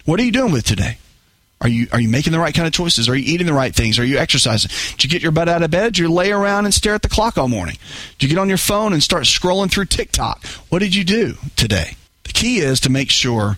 What 0.04 0.20
are 0.20 0.24
you 0.24 0.32
doing 0.32 0.52
with 0.52 0.64
today? 0.64 0.98
Are 1.60 1.68
you 1.68 1.87
are 1.92 2.00
you 2.00 2.08
making 2.08 2.32
the 2.32 2.38
right 2.38 2.54
kind 2.54 2.66
of 2.66 2.74
choices? 2.74 3.08
Are 3.08 3.14
you 3.14 3.24
eating 3.32 3.46
the 3.46 3.54
right 3.54 3.74
things? 3.74 3.98
Are 3.98 4.04
you 4.04 4.18
exercising? 4.18 4.70
Did 4.92 5.04
you 5.04 5.10
get 5.10 5.22
your 5.22 5.32
butt 5.32 5.48
out 5.48 5.62
of 5.62 5.70
bed? 5.70 5.94
Did 5.94 5.98
you 5.98 6.12
lay 6.12 6.30
around 6.30 6.66
and 6.66 6.74
stare 6.74 6.94
at 6.94 7.02
the 7.02 7.08
clock 7.08 7.38
all 7.38 7.48
morning? 7.48 7.76
Did 8.18 8.24
you 8.24 8.37
get 8.37 8.40
on 8.40 8.48
your 8.48 8.58
phone 8.58 8.92
and 8.92 9.02
start 9.02 9.24
scrolling 9.24 9.70
through 9.70 9.87
TikTok? 9.87 10.44
What 10.68 10.80
did 10.80 10.94
you 10.94 11.04
do 11.04 11.34
today? 11.56 11.96
The 12.24 12.32
key 12.32 12.58
is 12.58 12.80
to 12.80 12.90
make 12.90 13.10
sure 13.10 13.56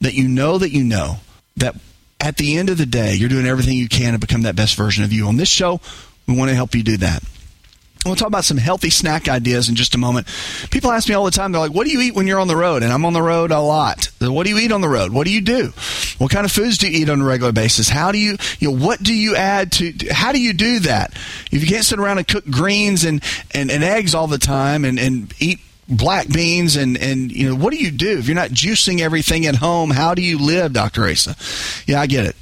that 0.00 0.14
you 0.14 0.28
know 0.28 0.56
that 0.58 0.70
you 0.70 0.84
know 0.84 1.18
that 1.56 1.74
at 2.20 2.38
the 2.38 2.56
end 2.56 2.70
of 2.70 2.78
the 2.78 2.86
day, 2.86 3.14
you're 3.14 3.28
doing 3.28 3.46
everything 3.46 3.76
you 3.76 3.88
can 3.88 4.14
to 4.14 4.18
become 4.18 4.42
that 4.42 4.56
best 4.56 4.76
version 4.76 5.04
of 5.04 5.12
you. 5.12 5.26
On 5.26 5.36
this 5.36 5.50
show, 5.50 5.80
we 6.26 6.36
want 6.36 6.48
to 6.48 6.54
help 6.54 6.74
you 6.74 6.82
do 6.82 6.96
that. 6.98 7.22
We'll 8.04 8.16
talk 8.16 8.28
about 8.28 8.44
some 8.44 8.58
healthy 8.58 8.90
snack 8.90 9.28
ideas 9.28 9.68
in 9.68 9.76
just 9.76 9.94
a 9.94 9.98
moment. 9.98 10.26
People 10.70 10.90
ask 10.90 11.08
me 11.08 11.14
all 11.14 11.24
the 11.24 11.30
time, 11.30 11.52
they're 11.52 11.60
like, 11.60 11.72
what 11.72 11.86
do 11.86 11.92
you 11.92 12.00
eat 12.00 12.14
when 12.14 12.26
you're 12.26 12.40
on 12.40 12.48
the 12.48 12.56
road? 12.56 12.82
And 12.82 12.92
I'm 12.92 13.04
on 13.06 13.14
the 13.14 13.22
road 13.22 13.50
a 13.50 13.60
lot. 13.60 14.10
What 14.20 14.44
do 14.44 14.50
you 14.50 14.58
eat 14.58 14.72
on 14.72 14.82
the 14.82 14.88
road? 14.88 15.12
What 15.12 15.26
do 15.26 15.32
you 15.32 15.40
do? 15.40 15.72
What 16.18 16.30
kind 16.30 16.44
of 16.44 16.52
foods 16.52 16.78
do 16.78 16.90
you 16.90 17.02
eat 17.02 17.08
on 17.08 17.20
a 17.20 17.24
regular 17.24 17.52
basis? 17.52 17.88
How 17.88 18.12
do 18.12 18.18
you, 18.18 18.36
you 18.58 18.70
know, 18.70 18.84
what 18.84 19.02
do 19.02 19.14
you 19.14 19.36
add 19.36 19.72
to, 19.72 19.92
how 20.10 20.32
do 20.32 20.40
you 20.40 20.52
do 20.52 20.80
that? 20.80 21.12
If 21.50 21.62
you 21.62 21.66
can't 21.66 21.84
sit 21.84 21.98
around 21.98 22.18
and 22.18 22.28
cook 22.28 22.44
greens 22.46 23.04
and, 23.04 23.22
and, 23.54 23.70
and 23.70 23.82
eggs 23.82 24.14
all 24.14 24.26
the 24.26 24.38
time 24.38 24.84
and, 24.84 24.98
and 24.98 25.32
eat 25.40 25.60
black 25.86 26.26
beans 26.28 26.76
and 26.76 26.96
and 26.96 27.30
you 27.30 27.46
know 27.46 27.54
what 27.54 27.70
do 27.70 27.76
you 27.76 27.90
do 27.90 28.18
if 28.18 28.26
you're 28.26 28.34
not 28.34 28.48
juicing 28.48 29.00
everything 29.00 29.44
at 29.44 29.56
home 29.56 29.90
how 29.90 30.14
do 30.14 30.22
you 30.22 30.38
live 30.38 30.72
dr 30.72 31.04
asa 31.04 31.36
yeah 31.86 32.00
i 32.00 32.06
get 32.06 32.24
it 32.24 32.34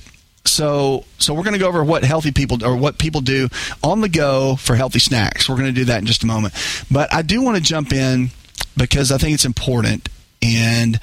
so 0.53 1.05
so 1.19 1.33
we're 1.33 1.45
going 1.45 1.55
to 1.55 1.59
go 1.59 1.69
over 1.69 1.83
what 1.83 2.05
healthy 2.05 2.31
people 2.31 2.65
or 2.65 2.77
what 2.77 2.99
people 2.99 3.21
do 3.21 3.49
on 3.83 4.01
the 4.01 4.09
go 4.09 4.57
for 4.57 4.77
healthy 4.77 4.99
snacks. 4.99 5.49
We're 5.49 5.57
going 5.57 5.75
to 5.75 5.81
do 5.81 5.87
that 5.87 6.01
in 6.01 6.07
just 6.07 6.23
a 6.23 6.27
moment. 6.27 6.55
But 6.91 7.12
I 7.12 7.23
do 7.23 7.43
want 7.43 7.57
to 7.57 7.62
jump 7.62 7.93
in 7.93 8.31
because 8.77 9.11
I 9.11 9.19
think 9.19 9.35
it's 9.35 9.45
important 9.45 10.09
and 10.43 11.01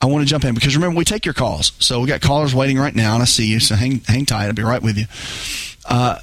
I 0.00 0.06
want 0.06 0.22
to 0.22 0.28
jump 0.28 0.44
in 0.44 0.54
because 0.54 0.74
remember 0.74 0.96
we 0.96 1.04
take 1.04 1.26
your 1.26 1.34
calls. 1.34 1.72
So 1.78 2.00
we 2.00 2.06
got 2.06 2.22
callers 2.22 2.54
waiting 2.54 2.78
right 2.78 2.94
now 2.94 3.14
and 3.14 3.22
I 3.22 3.26
see 3.26 3.46
you. 3.46 3.60
So 3.60 3.74
hang 3.74 4.00
hang 4.00 4.24
tight. 4.24 4.46
I'll 4.46 4.52
be 4.54 4.62
right 4.62 4.82
with 4.82 4.96
you. 4.96 5.06
Uh, 5.84 6.18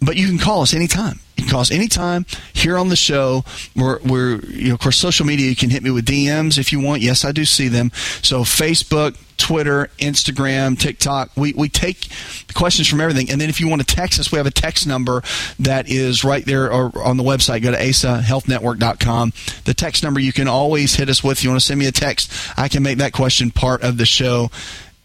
but 0.00 0.16
you 0.16 0.26
can 0.26 0.38
call 0.38 0.62
us 0.62 0.74
anytime. 0.74 1.20
You 1.36 1.44
can 1.44 1.50
call 1.50 1.60
us 1.60 1.70
anytime 1.70 2.26
here 2.52 2.76
on 2.76 2.88
the 2.88 2.96
show. 2.96 3.44
We're, 3.74 3.98
we're, 4.00 4.40
you 4.46 4.68
know, 4.68 4.74
of 4.74 4.80
course, 4.80 4.96
social 4.96 5.26
media, 5.26 5.48
you 5.48 5.56
can 5.56 5.70
hit 5.70 5.82
me 5.82 5.90
with 5.90 6.04
DMs 6.06 6.58
if 6.58 6.72
you 6.72 6.80
want. 6.80 7.02
Yes, 7.02 7.24
I 7.24 7.32
do 7.32 7.44
see 7.44 7.68
them. 7.68 7.92
So 8.22 8.42
Facebook, 8.42 9.16
Twitter, 9.36 9.90
Instagram, 9.98 10.78
TikTok, 10.78 11.30
we, 11.36 11.52
we 11.52 11.68
take 11.68 12.08
questions 12.54 12.88
from 12.88 13.00
everything. 13.00 13.30
And 13.30 13.40
then 13.40 13.48
if 13.48 13.60
you 13.60 13.68
want 13.68 13.86
to 13.86 13.94
text 13.94 14.18
us, 14.18 14.32
we 14.32 14.38
have 14.38 14.46
a 14.46 14.50
text 14.50 14.86
number 14.86 15.22
that 15.58 15.88
is 15.88 16.24
right 16.24 16.44
there 16.44 16.72
or 16.72 16.90
on 17.02 17.16
the 17.16 17.24
website. 17.24 17.62
Go 17.62 17.70
to 17.70 17.78
asahealthnetwork.com. 17.78 19.32
The 19.64 19.74
text 19.74 20.02
number 20.02 20.20
you 20.20 20.32
can 20.32 20.48
always 20.48 20.94
hit 20.94 21.08
us 21.08 21.22
with. 21.22 21.38
If 21.38 21.44
you 21.44 21.50
want 21.50 21.60
to 21.60 21.66
send 21.66 21.80
me 21.80 21.86
a 21.86 21.92
text, 21.92 22.32
I 22.56 22.68
can 22.68 22.82
make 22.82 22.98
that 22.98 23.12
question 23.12 23.50
part 23.50 23.82
of 23.82 23.98
the 23.98 24.06
show 24.06 24.50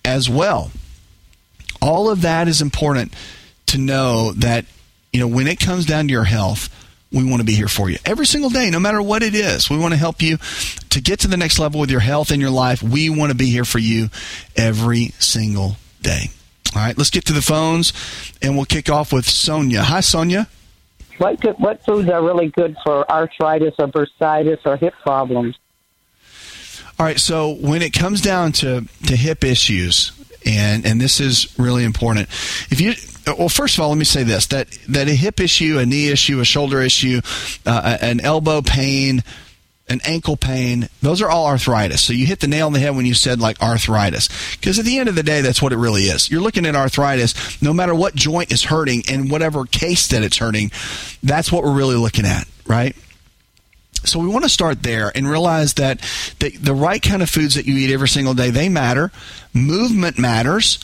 as 0.06 0.30
well. 0.30 0.71
All 1.82 2.10
of 2.10 2.21
that 2.21 2.47
is 2.47 2.62
important 2.62 3.13
to 3.67 3.77
know 3.77 4.32
that 4.34 4.65
you 5.13 5.19
know, 5.19 5.28
when 5.28 5.47
it 5.47 5.60
comes 5.60 5.86
down 5.86 6.08
to 6.08 6.12
your 6.12 6.24
health, 6.24 6.69
we 7.12 7.26
want 7.26 7.41
to 7.41 7.45
be 7.45 7.54
here 7.54 7.67
for 7.67 7.89
you 7.89 7.97
every 8.06 8.26
single 8.26 8.50
day, 8.50 8.69
no 8.69 8.80
matter 8.80 9.02
what 9.02 9.21
it 9.21 9.36
is. 9.36 9.69
We 9.69 9.78
want 9.78 9.93
to 9.93 9.97
help 9.97 10.21
you 10.21 10.38
to 10.89 11.02
get 11.02 11.19
to 11.21 11.28
the 11.28 11.38
next 11.38 11.60
level 11.60 11.82
with 11.82 11.91
your 11.91 12.00
health 12.00 12.32
and 12.32 12.41
your 12.41 12.52
life. 12.52 12.82
We 12.82 13.10
want 13.10 13.32
to 13.32 13.38
be 13.38 13.47
here 13.47 13.65
for 13.65 13.80
you 13.80 14.10
every 14.56 15.08
single 15.19 15.76
day. 16.02 16.30
All 16.74 16.82
right, 16.82 16.97
let's 16.97 17.10
get 17.10 17.26
to 17.26 17.34
the 17.34 17.41
phones 17.41 17.91
and 18.41 18.56
we'll 18.56 18.65
kick 18.65 18.89
off 18.89 19.12
with 19.12 19.26
Sonia. 19.26 19.84
Hi, 19.84 20.00
Sonia. 20.00 20.47
What 21.17 21.41
good, 21.41 21.56
what 21.60 21.84
foods 21.86 22.10
are 22.10 22.24
really 22.24 22.47
good 22.47 22.78
for 22.84 23.10
arthritis 23.12 23.76
or 23.78 23.88
bursitis 23.88 24.60
or 24.65 24.78
hip 24.78 24.93
problems? 25.04 25.58
All 26.97 27.06
right, 27.06 27.19
so 27.19 27.56
when 27.56 27.82
it 27.82 27.91
comes 27.91 28.21
down 28.21 28.54
to, 28.54 28.88
to 29.08 29.15
hip 29.17 29.43
issues, 29.43 30.13
and 30.45 30.86
and 30.86 31.00
this 31.00 31.19
is 31.19 31.54
really 31.60 31.84
important. 31.84 32.28
If 32.71 32.82
you 32.82 32.93
well, 33.28 33.50
first 33.50 33.78
of 33.78 33.84
all, 33.84 33.90
let 33.90 33.98
me 33.98 34.06
say 34.06 34.24
this: 34.24 34.48
that 34.48 34.70
that 34.90 35.08
a 35.08 35.16
hip 35.16 35.40
issue, 35.40 35.78
a 35.80 35.86
knee 35.86 36.10
issue, 36.10 36.40
a 36.40 36.46
shoulder 36.46 36.82
issue, 36.82 37.22
uh, 37.66 37.98
an 38.02 38.20
elbow 38.20 38.62
pain, 38.62 39.24
an 39.92 40.00
ankle 40.06 40.38
pain, 40.38 40.88
those 41.02 41.22
are 41.22 41.30
all 41.30 41.48
arthritis. 41.48 42.02
So 42.02 42.14
you 42.14 42.26
hit 42.26 42.40
the 42.40 42.48
nail 42.48 42.68
on 42.68 42.74
the 42.74 42.80
head 42.80 42.96
when 42.96 43.06
you 43.06 43.14
said 43.14 43.40
like 43.40 43.62
arthritis. 43.62 44.30
Because 44.56 44.80
at 44.80 44.86
the 44.86 44.98
end 44.98 45.10
of 45.10 45.16
the 45.16 45.24
day, 45.24 45.42
that's 45.42 45.62
what 45.62 45.74
it 45.74 45.78
really 45.78 46.04
is. 46.04 46.32
You're 46.32 46.42
looking 46.42 46.66
at 46.66 46.76
arthritis, 46.76 47.62
no 47.62 47.74
matter 47.74 47.94
what 47.94 48.16
joint 48.16 48.52
is 48.52 48.64
hurting 48.64 49.04
and 49.10 49.30
whatever 49.30 49.66
case 49.66 50.08
that 50.08 50.24
it's 50.24 50.38
hurting, 50.38 50.72
that's 51.22 51.52
what 51.52 51.64
we're 51.64 51.74
really 51.74 51.98
looking 51.98 52.26
at, 52.26 52.48
right? 52.66 52.96
So 54.04 54.20
we 54.20 54.28
want 54.28 54.46
to 54.46 54.50
start 54.50 54.82
there 54.82 55.12
and 55.14 55.30
realize 55.30 55.76
that 55.76 56.00
the, 56.40 56.50
the 56.52 56.74
right 56.74 57.02
kind 57.02 57.22
of 57.22 57.30
foods 57.30 57.56
that 57.56 57.66
you 57.66 57.76
eat 57.76 57.94
every 57.94 58.08
single 58.08 58.34
day, 58.34 58.50
they 58.50 58.70
matter. 58.70 59.12
Movement 59.54 60.18
matters 60.18 60.80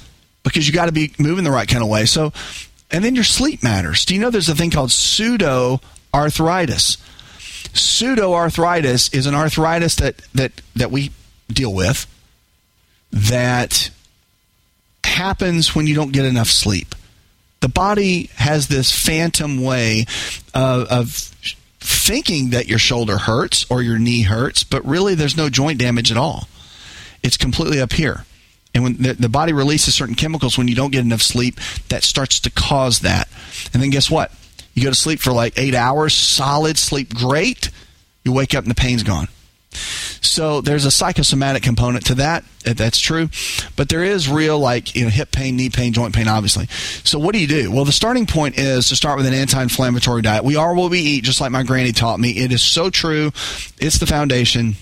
because 0.49 0.67
you 0.67 0.73
got 0.73 0.87
to 0.87 0.91
be 0.91 1.13
moving 1.19 1.43
the 1.43 1.51
right 1.51 1.67
kind 1.67 1.83
of 1.83 1.89
way. 1.89 2.05
So, 2.05 2.33
and 2.91 3.03
then 3.03 3.15
your 3.15 3.23
sleep 3.23 3.63
matters. 3.63 4.05
Do 4.05 4.15
you 4.15 4.21
know 4.21 4.29
there's 4.29 4.49
a 4.49 4.55
thing 4.55 4.71
called 4.71 4.91
pseudo 4.91 5.81
arthritis? 6.13 6.97
Pseudo 7.73 8.33
arthritis 8.33 9.13
is 9.13 9.25
an 9.27 9.35
arthritis 9.35 9.95
that, 9.95 10.17
that, 10.33 10.61
that 10.75 10.91
we 10.91 11.11
deal 11.51 11.73
with 11.73 12.07
that 13.11 13.89
happens 15.03 15.75
when 15.75 15.87
you 15.87 15.95
don't 15.95 16.11
get 16.11 16.25
enough 16.25 16.47
sleep. 16.47 16.95
The 17.59 17.69
body 17.69 18.29
has 18.35 18.67
this 18.67 18.91
phantom 18.91 19.63
way 19.63 20.05
of, 20.53 20.87
of 20.87 21.09
thinking 21.79 22.51
that 22.51 22.67
your 22.67 22.79
shoulder 22.79 23.17
hurts 23.17 23.65
or 23.69 23.81
your 23.81 23.97
knee 23.97 24.23
hurts, 24.23 24.63
but 24.63 24.85
really 24.85 25.15
there's 25.15 25.37
no 25.37 25.49
joint 25.49 25.79
damage 25.79 26.11
at 26.11 26.17
all. 26.17 26.47
It's 27.23 27.37
completely 27.37 27.81
up 27.81 27.93
here. 27.93 28.25
And 28.77 28.83
when 28.83 28.97
the, 28.97 29.13
the, 29.13 29.27
body 29.27 29.53
releases 29.53 29.95
certain 29.95 30.13
chemicals 30.13 30.55
when 30.55 30.67
you 30.67 30.75
don't 30.75 30.91
get 30.91 31.03
enough 31.03 31.23
sleep, 31.23 31.59
that 31.89 32.03
starts 32.03 32.39
to 32.41 32.51
cause 32.51 32.99
that. 32.99 33.27
And 33.73 33.81
then 33.81 33.89
guess 33.89 34.11
what? 34.11 34.31
You 34.75 34.83
go 34.83 34.91
to 34.91 34.95
sleep 34.95 35.19
for 35.19 35.33
like 35.33 35.57
eight 35.57 35.73
hours, 35.73 36.13
solid 36.13 36.77
sleep, 36.77 37.11
great. 37.15 37.71
You 38.23 38.33
wake 38.33 38.53
up 38.53 38.65
and 38.65 38.69
the 38.69 38.75
pain's 38.75 39.01
gone. 39.01 39.29
So 39.71 40.61
there's 40.61 40.85
a 40.85 40.91
psychosomatic 40.91 41.63
component 41.63 42.05
to 42.05 42.15
that. 42.15 42.43
That's 42.63 42.99
true, 42.99 43.29
but 43.75 43.89
there 43.89 44.03
is 44.03 44.29
real 44.29 44.59
like 44.59 44.95
you 44.95 45.05
know 45.05 45.09
hip 45.09 45.31
pain, 45.31 45.55
knee 45.55 45.69
pain, 45.69 45.93
joint 45.93 46.13
pain, 46.13 46.27
obviously. 46.27 46.67
So 47.03 47.17
what 47.17 47.33
do 47.33 47.39
you 47.39 47.47
do? 47.47 47.71
Well, 47.71 47.85
the 47.85 47.91
starting 47.91 48.25
point 48.25 48.59
is 48.59 48.89
to 48.89 48.95
start 48.95 49.17
with 49.17 49.25
an 49.25 49.33
anti-inflammatory 49.33 50.21
diet. 50.21 50.43
We 50.43 50.55
are 50.55 50.75
what 50.75 50.91
we 50.91 50.99
eat, 50.99 51.23
just 51.23 51.41
like 51.41 51.51
my 51.51 51.63
granny 51.63 51.93
taught 51.93 52.19
me. 52.19 52.31
It 52.31 52.51
is 52.51 52.61
so 52.61 52.89
true. 52.89 53.31
It's 53.79 53.99
the 53.99 54.05
foundation. 54.05 54.75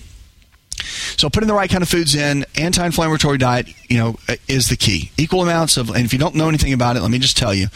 So 1.16 1.30
putting 1.30 1.46
the 1.46 1.54
right 1.54 1.70
kind 1.70 1.82
of 1.82 1.88
foods 1.88 2.14
in, 2.14 2.44
anti-inflammatory 2.56 3.38
diet, 3.38 3.68
you 3.88 3.98
know, 3.98 4.16
is 4.46 4.68
the 4.68 4.76
key. 4.76 5.10
Equal 5.16 5.42
amounts 5.42 5.76
of, 5.76 5.88
and 5.90 6.04
if 6.04 6.12
you 6.12 6.18
don't 6.18 6.34
know 6.34 6.48
anything 6.48 6.72
about 6.72 6.96
it, 6.96 7.00
let 7.00 7.10
me 7.10 7.18
just 7.18 7.36
tell 7.36 7.54
you, 7.54 7.68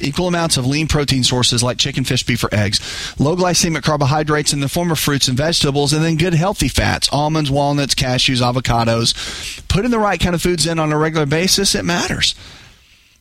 equal 0.00 0.28
amounts 0.28 0.56
of 0.56 0.66
lean 0.66 0.88
protein 0.88 1.24
sources 1.24 1.62
like 1.62 1.78
chicken, 1.78 2.04
fish, 2.04 2.24
beef, 2.24 2.42
or 2.42 2.52
eggs, 2.52 3.14
low 3.18 3.36
glycemic 3.36 3.82
carbohydrates 3.82 4.52
in 4.52 4.60
the 4.60 4.68
form 4.68 4.90
of 4.90 4.98
fruits 4.98 5.28
and 5.28 5.36
vegetables, 5.36 5.92
and 5.92 6.04
then 6.04 6.16
good 6.16 6.34
healthy 6.34 6.68
fats, 6.68 7.08
almonds, 7.12 7.50
walnuts, 7.50 7.94
cashews, 7.94 8.40
avocados. 8.40 9.66
Putting 9.68 9.90
the 9.90 9.98
right 9.98 10.20
kind 10.20 10.34
of 10.34 10.42
foods 10.42 10.66
in 10.66 10.78
on 10.78 10.92
a 10.92 10.98
regular 10.98 11.26
basis, 11.26 11.74
it 11.74 11.84
matters. 11.84 12.34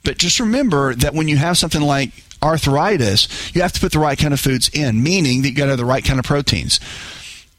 But 0.03 0.17
just 0.17 0.39
remember 0.39 0.95
that 0.95 1.13
when 1.13 1.27
you 1.27 1.37
have 1.37 1.57
something 1.57 1.81
like 1.81 2.11
arthritis, 2.41 3.53
you 3.53 3.61
have 3.61 3.73
to 3.73 3.79
put 3.79 3.91
the 3.91 3.99
right 3.99 4.17
kind 4.17 4.33
of 4.33 4.39
foods 4.39 4.69
in, 4.69 5.03
meaning 5.03 5.41
that 5.41 5.49
you 5.49 5.55
got 5.55 5.65
to 5.65 5.71
have 5.71 5.77
the 5.77 5.85
right 5.85 6.05
kind 6.05 6.19
of 6.19 6.25
proteins 6.25 6.79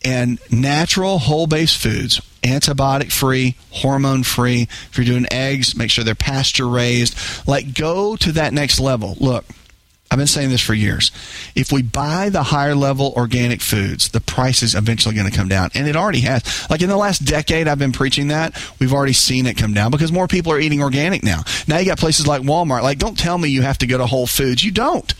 and 0.05 0.39
natural 0.51 1.19
whole 1.19 1.47
based 1.47 1.77
foods, 1.77 2.21
antibiotic 2.43 3.13
free, 3.13 3.57
hormone 3.71 4.23
free. 4.23 4.63
If 4.63 4.97
you're 4.97 5.05
doing 5.05 5.27
eggs, 5.31 5.77
make 5.77 5.91
sure 5.91 6.05
they're 6.05 6.15
pasture 6.15 6.69
raised. 6.69 7.17
Like, 7.47 7.75
go 7.75 8.17
to 8.17 8.33
that 8.33 8.53
next 8.53 8.81
level. 8.81 9.17
Look, 9.21 9.45
I've 10.11 10.17
been 10.17 10.27
saying 10.27 10.49
this 10.49 10.63
for 10.63 10.73
years. 10.73 11.11
If 11.55 11.71
we 11.71 11.83
buy 11.83 12.31
the 12.31 12.43
higher 12.45 12.75
level 12.75 13.13
organic 13.15 13.61
foods, 13.61 14.09
the 14.09 14.23
price 14.23 14.63
is 14.63 14.75
eventually 14.75 15.15
going 15.15 15.31
to 15.31 15.37
come 15.37 15.49
down. 15.49 15.71
And 15.75 15.87
it 15.87 15.97
already 15.97 16.21
has. 16.21 16.71
Like 16.71 16.81
in 16.81 16.89
the 16.89 16.97
last 16.97 17.25
decade, 17.25 17.69
I've 17.69 17.79
been 17.79 17.93
preaching 17.93 18.29
that. 18.29 18.57
We've 18.79 18.95
already 18.95 19.13
seen 19.13 19.47
it 19.47 19.59
come 19.59 19.75
down 19.75 19.91
because 19.91 20.11
more 20.11 20.27
people 20.27 20.53
are 20.53 20.61
eating 20.61 20.83
organic 20.83 21.23
now. 21.23 21.43
Now 21.67 21.79
you 21.79 21.85
got 21.85 21.99
places 21.99 22.27
like 22.27 22.41
Walmart. 22.41 22.83
Like, 22.83 22.99
don't 22.99 23.19
tell 23.19 23.37
me 23.37 23.51
you 23.51 23.61
have 23.63 23.79
to 23.79 23.87
go 23.87 23.99
to 23.99 24.07
Whole 24.07 24.27
Foods. 24.27 24.65
You 24.65 24.71
don't. 24.71 25.13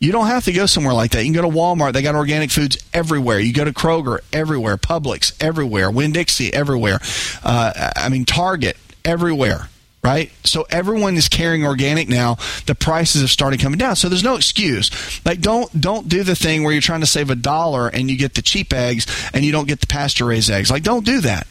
You 0.00 0.12
don't 0.12 0.28
have 0.28 0.46
to 0.46 0.52
go 0.52 0.64
somewhere 0.64 0.94
like 0.94 1.10
that. 1.10 1.26
You 1.26 1.32
can 1.32 1.42
go 1.42 1.48
to 1.48 1.54
Walmart. 1.54 1.92
They 1.92 2.00
got 2.00 2.14
organic 2.14 2.50
foods 2.50 2.78
everywhere. 2.94 3.38
You 3.38 3.52
go 3.52 3.66
to 3.66 3.72
Kroger 3.72 4.20
everywhere, 4.32 4.78
Publix 4.78 5.36
everywhere, 5.42 5.90
Winn 5.90 6.12
Dixie 6.12 6.52
everywhere. 6.54 7.00
Uh, 7.44 7.90
I 7.94 8.08
mean, 8.08 8.24
Target 8.24 8.78
everywhere. 9.04 9.68
Right, 10.02 10.32
so 10.44 10.64
everyone 10.70 11.18
is 11.18 11.28
carrying 11.28 11.66
organic 11.66 12.08
now. 12.08 12.38
The 12.64 12.74
prices 12.74 13.20
have 13.20 13.28
started 13.28 13.60
coming 13.60 13.76
down, 13.76 13.96
so 13.96 14.08
there's 14.08 14.24
no 14.24 14.36
excuse. 14.36 14.90
Like, 15.26 15.42
don't 15.42 15.78
don't 15.78 16.08
do 16.08 16.22
the 16.22 16.34
thing 16.34 16.62
where 16.62 16.72
you're 16.72 16.80
trying 16.80 17.00
to 17.00 17.06
save 17.06 17.28
a 17.28 17.34
dollar 17.34 17.88
and 17.88 18.10
you 18.10 18.16
get 18.16 18.32
the 18.32 18.40
cheap 18.40 18.72
eggs 18.72 19.06
and 19.34 19.44
you 19.44 19.52
don't 19.52 19.68
get 19.68 19.82
the 19.82 19.86
pasture 19.86 20.24
raised 20.24 20.50
eggs. 20.50 20.70
Like, 20.70 20.84
don't 20.84 21.04
do 21.04 21.20
that 21.20 21.46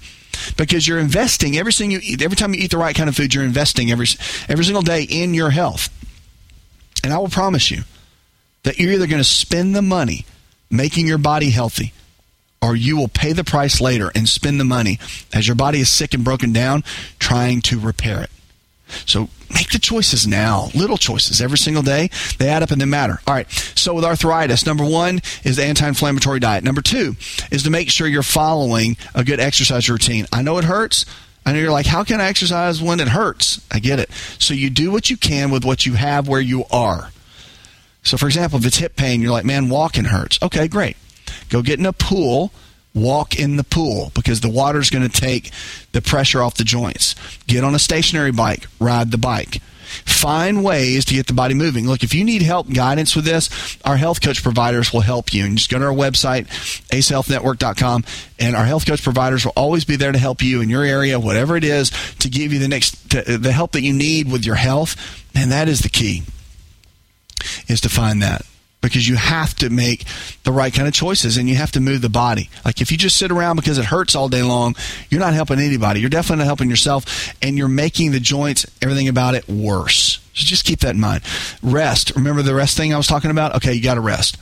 because 0.57 0.87
you're 0.87 0.97
investing 0.97 1.57
every 1.57 1.71
single 1.71 1.99
every 2.19 2.35
time 2.35 2.55
you 2.55 2.61
eat 2.61 2.71
the 2.71 2.79
right 2.79 2.95
kind 2.95 3.07
of 3.07 3.15
food, 3.15 3.35
you're 3.35 3.43
investing 3.43 3.91
every 3.91 4.07
every 4.47 4.65
single 4.65 4.81
day 4.81 5.03
in 5.03 5.35
your 5.35 5.51
health. 5.51 5.89
And 7.03 7.13
I 7.13 7.19
will 7.19 7.29
promise 7.29 7.69
you, 7.69 7.83
that 8.63 8.79
you're 8.79 8.91
either 8.91 9.07
going 9.07 9.21
to 9.21 9.23
spend 9.23 9.75
the 9.75 9.81
money 9.81 10.25
making 10.69 11.07
your 11.07 11.17
body 11.17 11.49
healthy 11.49 11.93
or 12.61 12.75
you 12.75 12.97
will 12.97 13.07
pay 13.07 13.33
the 13.33 13.43
price 13.43 13.79
later 13.79 14.11
and 14.13 14.27
spend 14.27 14.59
the 14.59 14.65
money 14.65 14.99
as 15.33 15.47
your 15.47 15.55
body 15.55 15.79
is 15.79 15.89
sick 15.89 16.13
and 16.13 16.23
broken 16.23 16.51
down 16.51 16.83
trying 17.19 17.61
to 17.61 17.79
repair 17.79 18.21
it. 18.21 18.29
So 19.05 19.29
make 19.53 19.69
the 19.69 19.79
choices 19.79 20.27
now. 20.27 20.69
Little 20.73 20.97
choices 20.97 21.41
every 21.41 21.57
single 21.57 21.83
day. 21.83 22.09
They 22.37 22.49
add 22.49 22.63
up 22.63 22.71
and 22.71 22.81
they 22.81 22.85
matter. 22.85 23.19
All 23.27 23.33
right. 23.33 23.49
So 23.51 23.93
with 23.93 24.03
arthritis, 24.03 24.65
number 24.65 24.83
one 24.83 25.21
is 25.43 25.57
the 25.57 25.63
anti-inflammatory 25.63 26.39
diet. 26.39 26.63
Number 26.63 26.81
two 26.81 27.15
is 27.51 27.63
to 27.63 27.69
make 27.69 27.89
sure 27.89 28.07
you're 28.07 28.23
following 28.23 28.97
a 29.13 29.23
good 29.23 29.39
exercise 29.39 29.89
routine. 29.89 30.25
I 30.33 30.41
know 30.41 30.57
it 30.57 30.63
hurts. 30.63 31.05
I 31.45 31.53
know 31.53 31.59
you're 31.59 31.71
like, 31.71 31.85
how 31.85 32.03
can 32.03 32.19
I 32.19 32.27
exercise 32.27 32.81
when 32.81 32.99
it 32.99 33.07
hurts? 33.07 33.65
I 33.71 33.79
get 33.79 33.99
it. 33.99 34.11
So 34.39 34.53
you 34.53 34.69
do 34.69 34.91
what 34.91 35.09
you 35.09 35.17
can 35.17 35.51
with 35.51 35.63
what 35.63 35.85
you 35.85 35.93
have 35.93 36.27
where 36.27 36.41
you 36.41 36.65
are. 36.71 37.11
So, 38.03 38.17
for 38.17 38.27
example, 38.27 38.59
if 38.59 38.65
it's 38.65 38.77
hip 38.77 38.95
pain, 38.95 39.21
you're 39.21 39.31
like, 39.31 39.45
man, 39.45 39.69
walking 39.69 40.05
hurts. 40.05 40.39
Okay, 40.41 40.67
great. 40.67 40.97
Go 41.49 41.61
get 41.61 41.79
in 41.79 41.85
a 41.85 41.93
pool, 41.93 42.51
walk 42.93 43.37
in 43.37 43.55
the 43.57 43.63
pool 43.63 44.11
because 44.15 44.41
the 44.41 44.49
water's 44.49 44.89
going 44.89 45.07
to 45.07 45.21
take 45.21 45.51
the 45.91 46.01
pressure 46.01 46.41
off 46.41 46.55
the 46.55 46.63
joints. 46.63 47.15
Get 47.47 47.63
on 47.63 47.75
a 47.75 47.79
stationary 47.79 48.31
bike, 48.31 48.67
ride 48.79 49.11
the 49.11 49.17
bike. 49.17 49.61
Find 49.89 50.63
ways 50.63 51.03
to 51.05 51.15
get 51.15 51.25
the 51.25 51.33
body 51.33 51.55
moving. 51.55 51.87
Look, 51.87 52.03
if 52.03 52.13
you 52.13 52.23
need 52.23 52.43
help, 52.43 52.71
guidance 52.71 53.15
with 53.15 53.25
this, 53.25 53.49
our 53.83 53.97
health 53.97 54.21
coach 54.21 54.43
providers 54.43 54.93
will 54.93 55.01
help 55.01 55.33
you. 55.33 55.45
And 55.45 55.57
just 55.57 55.71
go 55.71 55.79
to 55.79 55.85
our 55.85 55.91
website, 55.91 56.45
asahealthnetwork.com, 56.89 58.03
and 58.37 58.55
our 58.55 58.65
health 58.65 58.85
coach 58.85 59.01
providers 59.01 59.45
will 59.45 59.53
always 59.55 59.85
be 59.85 59.95
there 59.95 60.11
to 60.11 60.19
help 60.19 60.43
you 60.43 60.61
in 60.61 60.69
your 60.69 60.83
area, 60.83 61.19
whatever 61.19 61.57
it 61.57 61.63
is, 61.63 61.89
to 62.19 62.29
give 62.29 62.53
you 62.53 62.59
the 62.59 62.67
next 62.67 63.09
the 63.09 63.51
help 63.51 63.71
that 63.71 63.81
you 63.81 63.93
need 63.93 64.31
with 64.31 64.45
your 64.45 64.55
health. 64.55 64.95
And 65.33 65.51
that 65.51 65.67
is 65.67 65.79
the 65.79 65.89
key 65.89 66.23
is 67.67 67.81
to 67.81 67.89
find 67.89 68.21
that 68.21 68.45
because 68.81 69.07
you 69.07 69.15
have 69.15 69.53
to 69.55 69.69
make 69.69 70.05
the 70.43 70.51
right 70.51 70.73
kind 70.73 70.87
of 70.87 70.93
choices 70.93 71.37
and 71.37 71.49
you 71.49 71.55
have 71.55 71.71
to 71.71 71.79
move 71.79 72.01
the 72.01 72.09
body. 72.09 72.49
Like 72.63 72.81
if 72.81 72.91
you 72.91 72.97
just 72.97 73.17
sit 73.17 73.31
around 73.31 73.57
because 73.57 73.77
it 73.77 73.85
hurts 73.85 74.15
all 74.15 74.29
day 74.29 74.43
long, 74.43 74.75
you're 75.09 75.19
not 75.19 75.33
helping 75.33 75.59
anybody. 75.59 75.99
You're 75.99 76.09
definitely 76.09 76.43
not 76.43 76.47
helping 76.47 76.69
yourself 76.69 77.33
and 77.41 77.57
you're 77.57 77.67
making 77.67 78.11
the 78.11 78.19
joints, 78.19 78.65
everything 78.81 79.07
about 79.07 79.35
it 79.35 79.47
worse. 79.49 80.19
So 80.33 80.45
just 80.45 80.65
keep 80.65 80.79
that 80.79 80.95
in 80.95 81.01
mind. 81.01 81.23
Rest. 81.61 82.13
Remember 82.15 82.41
the 82.41 82.55
rest 82.55 82.77
thing 82.77 82.93
I 82.93 82.97
was 82.97 83.07
talking 83.07 83.31
about? 83.31 83.55
Okay, 83.55 83.73
you 83.73 83.83
got 83.83 83.95
to 83.95 84.01
rest. 84.01 84.37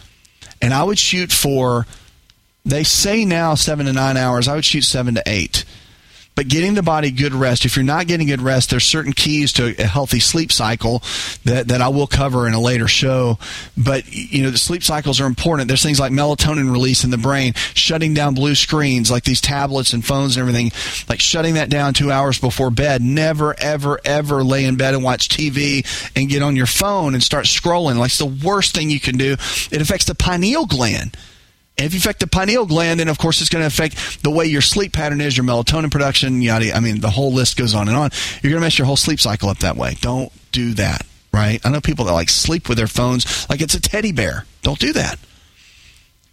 And 0.61 0.73
I 0.73 0.83
would 0.83 0.99
shoot 0.99 1.31
for 1.31 1.87
they 2.65 2.83
say 2.83 3.25
now 3.25 3.55
7 3.55 3.85
to 3.85 3.93
9 3.93 4.17
hours. 4.17 4.47
I 4.47 4.55
would 4.55 4.65
shoot 4.65 4.83
7 4.83 5.15
to 5.15 5.23
8 5.25 5.63
but 6.37 6.47
getting 6.47 6.75
the 6.75 6.83
body 6.83 7.09
good 7.09 7.33
rest. 7.33 7.65
If 7.65 7.75
you're 7.75 7.83
not 7.83 8.05
getting 8.05 8.27
good 8.27 8.43
rest, 8.43 8.69
there's 8.69 8.85
certain 8.85 9.11
keys 9.11 9.51
to 9.53 9.73
a 9.81 9.87
healthy 9.87 10.19
sleep 10.19 10.51
cycle 10.51 11.01
that, 11.45 11.69
that 11.69 11.81
I 11.81 11.87
will 11.87 12.05
cover 12.05 12.47
in 12.47 12.53
a 12.53 12.61
later 12.61 12.87
show. 12.87 13.39
But 13.75 14.13
you 14.13 14.43
know, 14.43 14.51
the 14.51 14.59
sleep 14.59 14.83
cycles 14.83 15.19
are 15.19 15.25
important. 15.25 15.67
There's 15.67 15.81
things 15.81 15.99
like 15.99 16.11
melatonin 16.11 16.71
release 16.71 17.03
in 17.03 17.09
the 17.09 17.17
brain, 17.17 17.53
shutting 17.73 18.13
down 18.13 18.35
blue 18.35 18.53
screens 18.53 19.09
like 19.09 19.23
these 19.23 19.41
tablets 19.41 19.93
and 19.93 20.05
phones 20.05 20.37
and 20.37 20.47
everything, 20.47 20.71
like 21.09 21.19
shutting 21.19 21.55
that 21.55 21.71
down 21.71 21.95
two 21.95 22.11
hours 22.11 22.39
before 22.39 22.69
bed. 22.69 23.01
Never, 23.01 23.55
ever, 23.57 23.99
ever 24.05 24.43
lay 24.43 24.65
in 24.65 24.77
bed 24.77 24.93
and 24.93 25.03
watch 25.03 25.29
TV 25.29 25.83
and 26.15 26.29
get 26.29 26.43
on 26.43 26.55
your 26.55 26.67
phone 26.67 27.15
and 27.15 27.23
start 27.23 27.45
scrolling. 27.45 27.97
Like 27.97 28.09
it's 28.09 28.19
the 28.19 28.27
worst 28.27 28.75
thing 28.75 28.91
you 28.91 28.99
can 28.99 29.17
do. 29.17 29.33
It 29.71 29.81
affects 29.81 30.05
the 30.05 30.13
pineal 30.13 30.67
gland. 30.67 31.17
If 31.77 31.93
you 31.93 31.99
affect 31.99 32.21
the 32.21 32.27
pineal 32.27 32.65
gland, 32.65 32.99
then 32.99 33.07
of 33.07 33.19
course 33.19 33.39
it's 33.39 33.51
going 33.51 33.61
to 33.61 33.67
affect 33.67 34.23
the 34.23 34.31
way 34.31 34.45
your 34.45 34.61
sleep 34.61 34.93
pattern 34.93 35.21
is, 35.21 35.37
your 35.37 35.45
melatonin 35.45 35.91
production, 35.91 36.41
yada. 36.41 36.75
I 36.75 36.79
mean, 36.79 37.01
the 37.01 37.11
whole 37.11 37.31
list 37.31 37.55
goes 37.55 37.75
on 37.75 37.87
and 37.87 37.95
on. 37.95 38.09
You're 38.41 38.49
going 38.49 38.61
to 38.61 38.65
mess 38.65 38.79
your 38.79 38.87
whole 38.87 38.95
sleep 38.95 39.19
cycle 39.19 39.49
up 39.49 39.59
that 39.59 39.77
way. 39.77 39.95
Don't 40.01 40.31
do 40.51 40.73
that, 40.73 41.05
right? 41.31 41.63
I 41.63 41.69
know 41.69 41.79
people 41.79 42.05
that 42.05 42.13
like 42.13 42.29
sleep 42.29 42.67
with 42.67 42.79
their 42.79 42.87
phones 42.87 43.47
like 43.47 43.61
it's 43.61 43.75
a 43.75 43.81
teddy 43.81 44.11
bear. 44.11 44.45
Don't 44.63 44.79
do 44.79 44.91
that. 44.93 45.19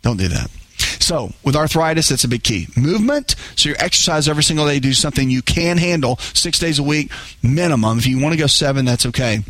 Don't 0.01 0.17
do 0.17 0.29
that. 0.29 0.51
So, 0.99 1.33
with 1.45 1.57
arthritis, 1.57 2.09
that's 2.09 2.25
a 2.25 2.29
big 2.29 2.43
key. 2.43 2.69
Movement. 2.77 3.37
So, 3.57 3.69
you 3.69 3.75
exercise 3.79 4.29
every 4.29 4.43
single 4.43 4.67
day. 4.67 4.81
Do 4.81 4.95
something 4.95 5.29
you 5.29 5.43
can 5.43 5.77
handle 5.77 6.17
six 6.17 6.59
days 6.59 6.79
a 6.79 6.83
week, 6.83 7.11
minimum. 7.43 7.99
If 7.99 8.07
you 8.07 8.19
want 8.19 8.33
to 8.33 8.39
go 8.39 8.47
seven, 8.47 8.87
that's 8.87 9.05
okay 9.07 9.43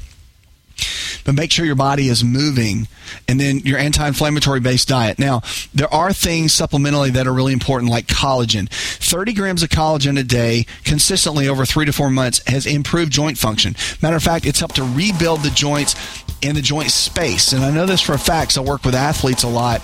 but 1.24 1.34
make 1.34 1.50
sure 1.50 1.64
your 1.64 1.74
body 1.74 2.08
is 2.08 2.22
moving 2.22 2.86
and 3.28 3.40
then 3.40 3.58
your 3.60 3.78
anti-inflammatory 3.78 4.60
based 4.60 4.88
diet. 4.88 5.18
Now 5.18 5.42
there 5.72 5.92
are 5.92 6.12
things 6.12 6.52
supplementally 6.52 7.10
that 7.12 7.26
are 7.26 7.32
really 7.32 7.52
important 7.52 7.90
like 7.90 8.06
collagen. 8.06 8.68
30 8.68 9.32
grams 9.32 9.62
of 9.62 9.70
collagen 9.70 10.18
a 10.18 10.24
day 10.24 10.66
consistently 10.84 11.48
over 11.48 11.64
three 11.64 11.86
to 11.86 11.92
four 11.92 12.10
months 12.10 12.42
has 12.46 12.66
improved 12.66 13.12
joint 13.12 13.38
function. 13.38 13.74
Matter 14.02 14.16
of 14.16 14.22
fact 14.22 14.46
it's 14.46 14.58
helped 14.58 14.76
to 14.76 14.84
rebuild 14.84 15.40
the 15.40 15.50
joints 15.50 15.94
and 16.42 16.56
the 16.56 16.62
joint 16.62 16.90
space. 16.90 17.52
And 17.52 17.64
i 17.64 17.70
know 17.70 17.86
this 17.86 18.00
for 18.00 18.12
a 18.12 18.18
fact 18.18 18.52
so 18.52 18.62
i 18.62 18.66
work 18.66 18.84
with 18.84 18.94
athletes 18.94 19.42
a 19.42 19.48
lot. 19.48 19.82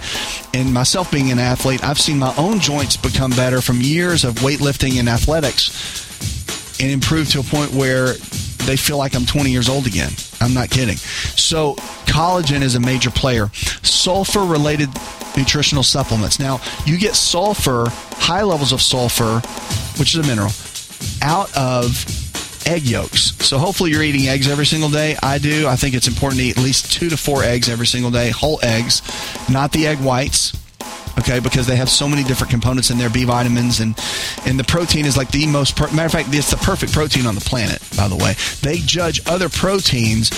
And 0.52 0.72
myself 0.72 1.10
being 1.10 1.30
an 1.30 1.38
athlete 1.38 1.82
i've 1.82 2.00
seen 2.00 2.18
my 2.18 2.34
own 2.36 2.60
joints 2.60 2.96
become 2.96 3.30
better 3.30 3.60
from 3.60 3.80
years 3.80 4.24
of 4.24 4.34
weightlifting 4.36 4.98
and 4.98 5.08
athletics 5.08 6.06
and 6.80 6.90
improve 6.90 7.28
to 7.30 7.40
a 7.40 7.42
point 7.42 7.72
where 7.72 8.14
they 8.66 8.76
feel 8.76 8.98
like 8.98 9.14
I'm 9.14 9.26
20 9.26 9.50
years 9.50 9.68
old 9.68 9.86
again. 9.86 10.12
I'm 10.40 10.54
not 10.54 10.70
kidding. 10.70 10.96
So, 10.96 11.74
collagen 12.06 12.62
is 12.62 12.74
a 12.74 12.80
major 12.80 13.10
player. 13.10 13.50
Sulfur 13.82 14.44
related 14.44 14.88
nutritional 15.36 15.82
supplements. 15.82 16.38
Now, 16.38 16.60
you 16.86 16.98
get 16.98 17.14
sulfur, 17.14 17.86
high 17.88 18.42
levels 18.42 18.72
of 18.72 18.80
sulfur, 18.80 19.40
which 19.98 20.14
is 20.14 20.24
a 20.24 20.28
mineral, 20.28 20.52
out 21.22 21.54
of 21.56 22.04
egg 22.66 22.82
yolks. 22.82 23.36
So 23.44 23.58
hopefully 23.58 23.90
you're 23.90 24.02
eating 24.02 24.28
eggs 24.28 24.48
every 24.48 24.66
single 24.66 24.90
day. 24.90 25.16
I 25.22 25.38
do. 25.38 25.66
I 25.66 25.76
think 25.76 25.94
it's 25.94 26.08
important 26.08 26.40
to 26.40 26.46
eat 26.46 26.58
at 26.58 26.62
least 26.62 26.92
two 26.92 27.08
to 27.08 27.16
four 27.16 27.42
eggs 27.42 27.68
every 27.68 27.86
single 27.86 28.10
day, 28.10 28.30
whole 28.30 28.60
eggs, 28.62 29.02
not 29.48 29.72
the 29.72 29.86
egg 29.86 29.98
whites 29.98 30.52
okay, 31.18 31.40
because 31.40 31.66
they 31.66 31.76
have 31.76 31.88
so 31.88 32.08
many 32.08 32.22
different 32.24 32.50
components 32.50 32.90
in 32.90 32.98
there, 32.98 33.10
B 33.10 33.24
vitamins, 33.24 33.80
and 33.80 33.98
and 34.46 34.58
the 34.58 34.64
protein 34.64 35.06
is 35.06 35.16
like 35.16 35.30
the 35.30 35.46
most. 35.46 35.76
Per- 35.76 35.90
matter 35.92 36.06
of 36.06 36.12
fact, 36.12 36.28
it's 36.32 36.50
the 36.50 36.56
perfect 36.56 36.92
protein 36.92 37.26
on 37.26 37.34
the 37.34 37.40
planet. 37.40 37.82
By 37.96 38.08
the 38.08 38.16
way, 38.16 38.34
they 38.62 38.78
judge 38.78 39.20
other 39.26 39.48
proteins 39.48 40.30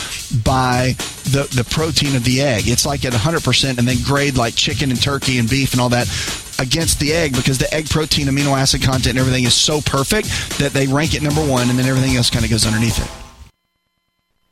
by 0.43 0.95
the 1.25 1.49
the 1.55 1.65
protein 1.65 2.17
of 2.17 2.25
the 2.25 2.41
egg. 2.43 2.65
It's 2.67 2.87
like 2.87 3.05
at 3.05 3.13
100 3.13 3.43
percent, 3.43 3.79
and 3.79 3.87
then 3.87 3.97
grade 4.05 4.37
like 4.37 4.55
chicken 4.55 4.91
and 4.91 5.01
turkey 5.01 5.39
and 5.39 5.49
beef 5.49 5.73
and 5.73 5.81
all 5.81 5.91
that 5.91 6.09
against 6.59 7.01
the 7.01 7.13
egg 7.13 7.33
because 7.33 7.59
the 7.59 7.73
egg 7.75 7.89
protein, 7.91 8.27
amino 8.27 8.57
acid 8.57 8.83
content, 8.83 9.09
and 9.09 9.19
everything 9.19 9.45
is 9.45 9.55
so 9.55 9.81
perfect 9.81 10.29
that 10.59 10.73
they 10.73 10.87
rank 10.87 11.15
it 11.15 11.23
number 11.23 11.45
one, 11.45 11.69
and 11.71 11.79
then 11.79 11.87
everything 11.87 12.17
else 12.17 12.31
kind 12.31 12.45
of 12.45 12.51
goes 12.51 12.67
underneath 12.67 12.99
it. 12.99 13.22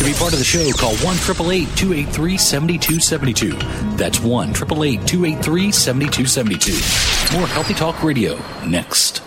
To 0.00 0.06
be 0.06 0.14
part 0.14 0.32
of 0.32 0.38
the 0.38 0.46
show, 0.46 0.66
call 0.78 0.96
1 0.96 1.16
283 1.18 2.38
7272. 2.38 3.50
That's 3.98 4.18
1 4.18 4.54
283 4.54 5.70
7272. 5.70 7.36
More 7.36 7.46
Healthy 7.46 7.74
Talk 7.74 8.02
Radio 8.02 8.40
next. 8.64 9.22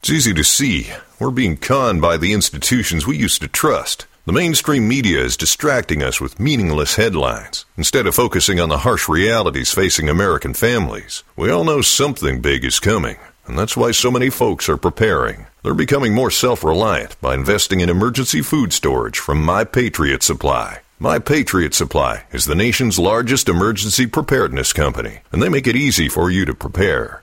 It's 0.00 0.10
easy 0.10 0.34
to 0.34 0.44
see. 0.44 0.88
We're 1.18 1.30
being 1.30 1.56
conned 1.56 2.02
by 2.02 2.18
the 2.18 2.34
institutions 2.34 3.06
we 3.06 3.16
used 3.16 3.40
to 3.40 3.48
trust. 3.48 4.04
The 4.26 4.34
mainstream 4.34 4.86
media 4.86 5.22
is 5.22 5.38
distracting 5.38 6.02
us 6.02 6.20
with 6.20 6.38
meaningless 6.38 6.96
headlines 6.96 7.64
instead 7.78 8.06
of 8.06 8.14
focusing 8.14 8.60
on 8.60 8.68
the 8.68 8.76
harsh 8.76 9.08
realities 9.08 9.72
facing 9.72 10.10
American 10.10 10.52
families. 10.52 11.24
We 11.34 11.50
all 11.50 11.64
know 11.64 11.80
something 11.80 12.42
big 12.42 12.62
is 12.62 12.78
coming, 12.78 13.16
and 13.48 13.58
that's 13.58 13.76
why 13.76 13.90
so 13.90 14.10
many 14.10 14.28
folks 14.28 14.68
are 14.68 14.76
preparing. 14.76 15.46
They're 15.62 15.74
becoming 15.74 16.14
more 16.14 16.30
self 16.30 16.62
reliant 16.62 17.20
by 17.20 17.34
investing 17.34 17.80
in 17.80 17.88
emergency 17.88 18.42
food 18.42 18.72
storage 18.72 19.18
from 19.18 19.42
My 19.42 19.64
Patriot 19.64 20.22
Supply. 20.22 20.80
My 21.00 21.18
Patriot 21.18 21.74
Supply 21.74 22.24
is 22.32 22.44
the 22.44 22.54
nation's 22.54 22.98
largest 22.98 23.48
emergency 23.48 24.06
preparedness 24.06 24.72
company, 24.72 25.20
and 25.32 25.42
they 25.42 25.48
make 25.48 25.66
it 25.66 25.76
easy 25.76 26.08
for 26.08 26.30
you 26.30 26.44
to 26.44 26.54
prepare. 26.54 27.22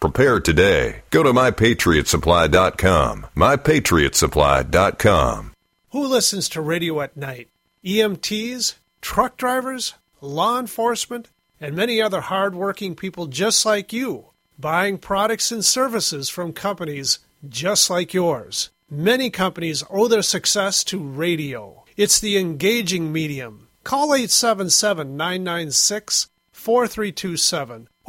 Prepare 0.00 0.40
today. 0.40 1.02
Go 1.10 1.22
to 1.22 1.32
mypatriotsupply.com. 1.32 3.26
Mypatriotsupply.com. 3.36 5.52
Who 5.90 6.06
listens 6.06 6.48
to 6.50 6.60
radio 6.62 7.00
at 7.02 7.16
night? 7.16 7.48
EMTs, 7.84 8.74
truck 9.02 9.36
drivers, 9.36 9.94
law 10.22 10.58
enforcement, 10.58 11.28
and 11.60 11.76
many 11.76 12.00
other 12.00 12.22
hardworking 12.22 12.96
people 12.96 13.26
just 13.26 13.66
like 13.66 13.92
you, 13.92 14.30
buying 14.58 14.96
products 14.96 15.52
and 15.52 15.62
services 15.64 16.30
from 16.30 16.52
companies 16.54 17.18
just 17.48 17.90
like 17.90 18.14
yours. 18.14 18.70
Many 18.90 19.30
companies 19.30 19.84
owe 19.90 20.08
their 20.08 20.22
success 20.22 20.82
to 20.84 20.98
radio. 20.98 21.84
It's 21.96 22.18
the 22.18 22.38
engaging 22.38 23.12
medium. 23.12 23.68
Call 23.84 24.14
877 24.14 25.16
996 25.16 26.28
4327 26.52 27.88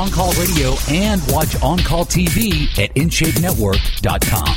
On 0.00 0.10
Call 0.10 0.32
Radio 0.32 0.76
and 0.88 1.20
watch 1.28 1.60
On 1.62 1.78
Call 1.78 2.06
TV 2.06 2.66
at 2.82 2.94
InShapeNetwork.com. 2.94 4.56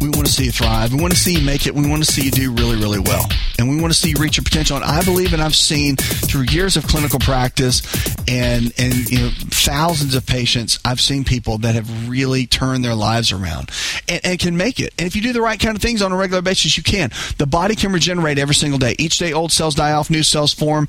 We 0.00 0.08
want 0.10 0.26
to 0.26 0.32
see 0.32 0.44
you 0.44 0.52
thrive. 0.52 0.94
We 0.94 1.00
want 1.00 1.12
to 1.12 1.18
see 1.18 1.34
you 1.34 1.44
make 1.44 1.66
it. 1.66 1.74
We 1.74 1.90
want 1.90 2.04
to 2.04 2.12
see 2.12 2.22
you 2.22 2.30
do 2.30 2.52
really, 2.52 2.76
really 2.76 3.00
well. 3.00 3.26
And 3.58 3.68
we 3.68 3.80
want 3.80 3.92
to 3.92 3.98
see 3.98 4.10
you 4.10 4.14
reach 4.20 4.36
your 4.36 4.44
potential. 4.44 4.76
And 4.76 4.84
I 4.84 5.02
believe 5.02 5.32
and 5.32 5.42
I've 5.42 5.56
seen 5.56 5.96
through 5.96 6.42
years 6.42 6.76
of 6.76 6.86
clinical 6.86 7.18
practice 7.18 7.82
and, 8.28 8.72
and 8.78 9.10
you 9.10 9.18
know, 9.18 9.30
thousands 9.50 10.14
of 10.14 10.26
patients, 10.26 10.78
I've 10.84 11.00
seen 11.00 11.24
people 11.24 11.58
that 11.58 11.74
have 11.74 12.08
really 12.08 12.46
turned 12.46 12.84
their 12.84 12.94
lives 12.94 13.32
around 13.32 13.70
and, 14.08 14.20
and 14.22 14.38
can 14.38 14.56
make 14.56 14.78
it. 14.78 14.94
And 14.96 15.08
if 15.08 15.16
you 15.16 15.22
do 15.22 15.32
the 15.32 15.42
right 15.42 15.58
kind 15.58 15.74
of 15.74 15.82
things 15.82 16.02
on 16.02 16.12
a 16.12 16.16
regular 16.16 16.40
basis, 16.40 16.76
you 16.76 16.84
can. 16.84 17.10
The 17.38 17.46
body 17.46 17.74
can 17.74 17.90
regenerate 17.90 18.38
every 18.38 18.54
single 18.54 18.78
day. 18.78 18.94
Each 19.00 19.18
day, 19.18 19.32
old 19.32 19.50
cells 19.50 19.74
die 19.74 19.90
off, 19.90 20.08
new 20.08 20.22
cells 20.22 20.54
form. 20.54 20.86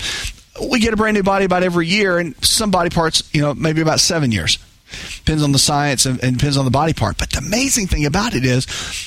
We 0.61 0.79
get 0.79 0.93
a 0.93 0.97
brand 0.97 1.15
new 1.15 1.23
body 1.23 1.45
about 1.45 1.63
every 1.63 1.87
year, 1.87 2.17
and 2.17 2.35
some 2.43 2.71
body 2.71 2.89
parts, 2.89 3.29
you 3.33 3.41
know, 3.41 3.53
maybe 3.53 3.81
about 3.81 3.99
seven 3.99 4.31
years 4.31 4.57
depends 5.17 5.43
on 5.43 5.51
the 5.51 5.59
science 5.59 6.05
and, 6.05 6.23
and, 6.23 6.37
depends 6.37 6.57
on 6.57 6.63
the 6.63 6.71
body 6.71 6.93
part. 6.93 7.17
But 7.17 7.31
the 7.31 7.39
amazing 7.39 7.87
thing 7.87 8.05
about 8.05 8.35
it 8.35 8.45
is, 8.45 8.65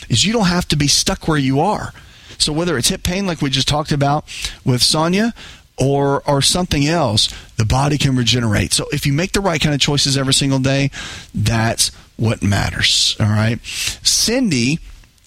is 0.09 0.26
you 0.26 0.32
don't 0.32 0.46
have 0.46 0.66
to 0.68 0.76
be 0.76 0.88
stuck 0.88 1.28
where 1.28 1.38
you 1.38 1.61
are. 1.61 1.92
So 2.36 2.53
whether 2.53 2.76
it's 2.76 2.88
hip 2.88 3.03
pain, 3.03 3.26
like 3.26 3.40
we 3.40 3.51
just 3.51 3.68
talked 3.68 3.92
about 3.92 4.24
with 4.64 4.82
Sonia, 4.82 5.34
or 5.78 6.22
or 6.26 6.42
something 6.42 6.86
else, 6.86 7.28
the 7.57 7.64
body 7.64 7.99
can 7.99 8.16
regenerate. 8.16 8.72
So 8.72 8.86
if 8.92 9.07
you 9.07 9.12
make 9.12 9.32
the 9.32 9.40
right 9.40 9.61
kind 9.61 9.74
of 9.74 9.80
choices 9.80 10.16
every 10.16 10.34
single 10.34 10.59
day, 10.59 10.90
that's 11.34 11.90
what 12.16 12.42
matters. 12.42 13.16
All 13.20 13.26
right, 13.26 13.61
Cindy 13.64 14.80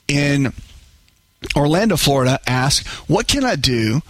in 0.07 0.53
Orlando, 1.55 1.95
Florida, 1.95 2.39
asked, 2.45 2.88
"What 3.07 3.28
can 3.28 3.45
I 3.45 3.55
do 3.55 4.01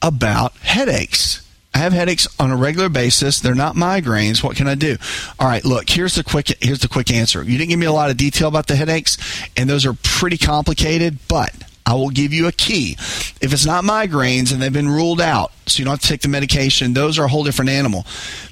about 0.00 0.56
headaches?" 0.58 1.42
I 1.72 1.78
have 1.78 1.92
headaches 1.92 2.26
on 2.38 2.50
a 2.50 2.56
regular 2.56 2.88
basis. 2.88 3.40
They're 3.40 3.54
not 3.54 3.76
migraines. 3.76 4.42
What 4.42 4.56
can 4.56 4.66
I 4.66 4.74
do? 4.74 4.96
All 5.38 5.46
right, 5.46 5.64
look, 5.64 5.88
here's 5.88 6.14
the 6.14 6.24
quick 6.24 6.52
here's 6.60 6.80
the 6.80 6.88
quick 6.88 7.10
answer. 7.10 7.42
You 7.42 7.56
didn't 7.58 7.70
give 7.70 7.78
me 7.78 7.86
a 7.86 7.92
lot 7.92 8.10
of 8.10 8.16
detail 8.16 8.48
about 8.48 8.66
the 8.66 8.76
headaches, 8.76 9.16
and 9.56 9.70
those 9.70 9.86
are 9.86 9.94
pretty 10.02 10.36
complicated, 10.36 11.18
but 11.28 11.54
I 11.86 11.94
will 11.94 12.10
give 12.10 12.32
you 12.32 12.46
a 12.46 12.52
key. 12.52 12.92
If 13.40 13.52
it's 13.52 13.66
not 13.66 13.84
migraines 13.84 14.52
and 14.52 14.60
they've 14.62 14.72
been 14.72 14.88
ruled 14.88 15.20
out, 15.20 15.52
so 15.66 15.78
you 15.78 15.84
don't 15.84 15.92
have 15.92 16.00
to 16.00 16.08
take 16.08 16.20
the 16.20 16.28
medication, 16.28 16.94
those 16.94 17.18
are 17.18 17.24
a 17.24 17.28
whole 17.28 17.44
different 17.44 17.70
animal. 17.70 18.06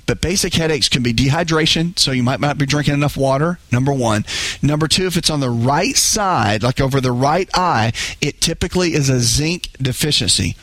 But 0.06 0.20
basic 0.20 0.54
headaches 0.54 0.88
can 0.88 1.02
be 1.02 1.12
dehydration, 1.12 1.98
so 1.98 2.12
you 2.12 2.22
might 2.22 2.40
not 2.40 2.56
be 2.56 2.64
drinking 2.64 2.94
enough 2.94 3.16
water, 3.16 3.58
number 3.70 3.92
one. 3.92 4.24
Number 4.62 4.88
two, 4.88 5.06
if 5.06 5.16
it's 5.16 5.30
on 5.30 5.40
the 5.40 5.50
right 5.50 5.96
side, 5.96 6.62
like 6.62 6.80
over 6.80 7.00
the 7.00 7.12
right 7.12 7.48
eye, 7.54 7.92
it 8.20 8.40
typically 8.40 8.94
is 8.94 9.10
a 9.10 9.20
zinc 9.20 9.68
deficiency. 9.80 10.56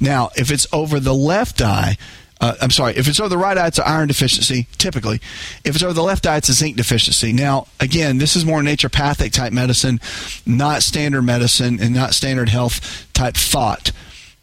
Now, 0.00 0.30
if 0.36 0.50
it's 0.50 0.66
over 0.72 0.98
the 0.98 1.14
left 1.14 1.62
eye, 1.62 1.96
uh, 2.40 2.54
I'm 2.60 2.70
sorry, 2.70 2.96
if 2.96 3.08
it's 3.08 3.18
over 3.18 3.28
the 3.28 3.38
right 3.38 3.58
eye, 3.58 3.66
it's 3.66 3.78
an 3.78 3.84
iron 3.86 4.08
deficiency, 4.08 4.68
typically. 4.78 5.20
If 5.64 5.74
it's 5.74 5.82
over 5.82 5.92
the 5.92 6.02
left 6.02 6.26
eye, 6.26 6.36
it's 6.36 6.48
a 6.48 6.52
zinc 6.52 6.76
deficiency. 6.76 7.32
Now, 7.32 7.66
again, 7.80 8.18
this 8.18 8.36
is 8.36 8.44
more 8.44 8.60
naturopathic 8.60 9.32
type 9.32 9.52
medicine, 9.52 10.00
not 10.46 10.82
standard 10.82 11.22
medicine 11.22 11.80
and 11.80 11.94
not 11.94 12.14
standard 12.14 12.48
health 12.48 13.08
type 13.12 13.34
thought. 13.34 13.90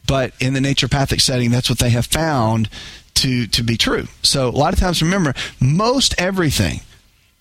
But 0.06 0.34
in 0.40 0.54
the 0.54 0.60
naturopathic 0.60 1.22
setting, 1.22 1.52
that's 1.52 1.70
what 1.70 1.80
they 1.80 1.90
have 1.92 2.06
found 2.06 2.70
to, 3.16 3.48
to 3.48 3.64
be 3.64 3.78
true. 3.78 4.08
So, 4.24 4.50
a 4.50 4.52
lot 4.52 4.74
of 4.74 4.80
times, 4.80 5.02
remember, 5.02 5.34
most 5.60 6.14
everything 6.18 6.82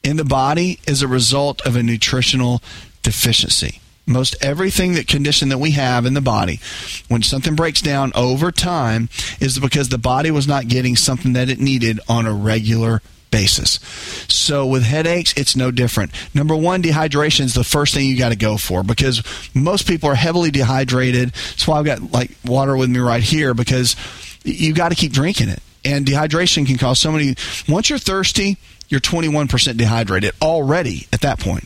in 0.05 0.17
the 0.17 0.25
body 0.25 0.79
is 0.87 1.03
a 1.03 1.09
result 1.09 1.61
of 1.63 1.75
a 1.75 1.83
nutritional 1.83 2.63
deficiency 3.03 3.81
most 4.07 4.37
everything 4.43 4.95
that 4.95 5.09
condition 5.09 5.49
that 5.49 5.59
we 5.59 5.73
have 5.73 6.05
in 6.07 6.15
the 6.15 6.21
body 6.21 6.61
when 7.09 7.23
something 7.23 7.55
breaks 7.55 7.81
down 7.81 8.13
over 8.15 8.53
time 8.53 9.09
is 9.41 9.59
because 9.59 9.89
the 9.89 9.99
body 9.99 10.31
was 10.31 10.47
not 10.47 10.69
getting 10.69 10.97
something 10.97 11.33
that 11.33 11.49
it 11.49 11.59
needed 11.59 12.01
on 12.09 12.27
a 12.27 12.33
regular 12.33 13.01
basis. 13.31 13.81
So 14.29 14.65
with 14.67 14.85
headaches, 14.85 15.35
it's 15.37 15.57
no 15.57 15.73
different. 15.73 16.13
Number 16.35 16.55
one, 16.55 16.83
dehydration 16.83 17.41
is 17.41 17.55
the 17.55 17.65
first 17.65 17.93
thing 17.93 18.07
you 18.07 18.17
got 18.17 18.29
to 18.29 18.37
go 18.37 18.57
for 18.57 18.85
because 18.85 19.23
most 19.55 19.89
people 19.89 20.09
are 20.09 20.15
heavily 20.15 20.53
dehydrated. 20.53 21.31
That's 21.31 21.67
why 21.67 21.79
I've 21.79 21.85
got 21.85 22.13
like 22.13 22.31
water 22.45 22.77
with 22.77 22.91
me 22.91 23.01
right 23.01 23.23
here 23.23 23.53
because 23.53 23.97
you 24.45 24.73
got 24.73 24.91
to 24.91 24.95
keep 24.95 25.13
drinking 25.13 25.49
it. 25.49 25.61
And 25.85 26.07
dehydration 26.07 26.67
can 26.67 26.79
cause 26.79 27.01
so 27.01 27.11
many. 27.11 27.35
Once 27.69 27.91
you're 27.91 27.99
thirsty, 27.99 28.57
you're 28.89 29.01
21% 29.01 29.77
dehydrated 29.77 30.33
already 30.41 31.09
at 31.13 31.23
that 31.23 31.41
point. 31.41 31.65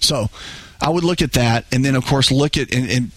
So 0.00 0.28
I 0.82 0.90
would 0.90 1.04
look 1.04 1.22
at 1.22 1.34
that, 1.34 1.64
and 1.72 1.84
then 1.84 1.94
of 1.94 2.04
course 2.04 2.32
look 2.32 2.56
at 2.56 2.74
and, 2.74 2.90
and 2.90 3.10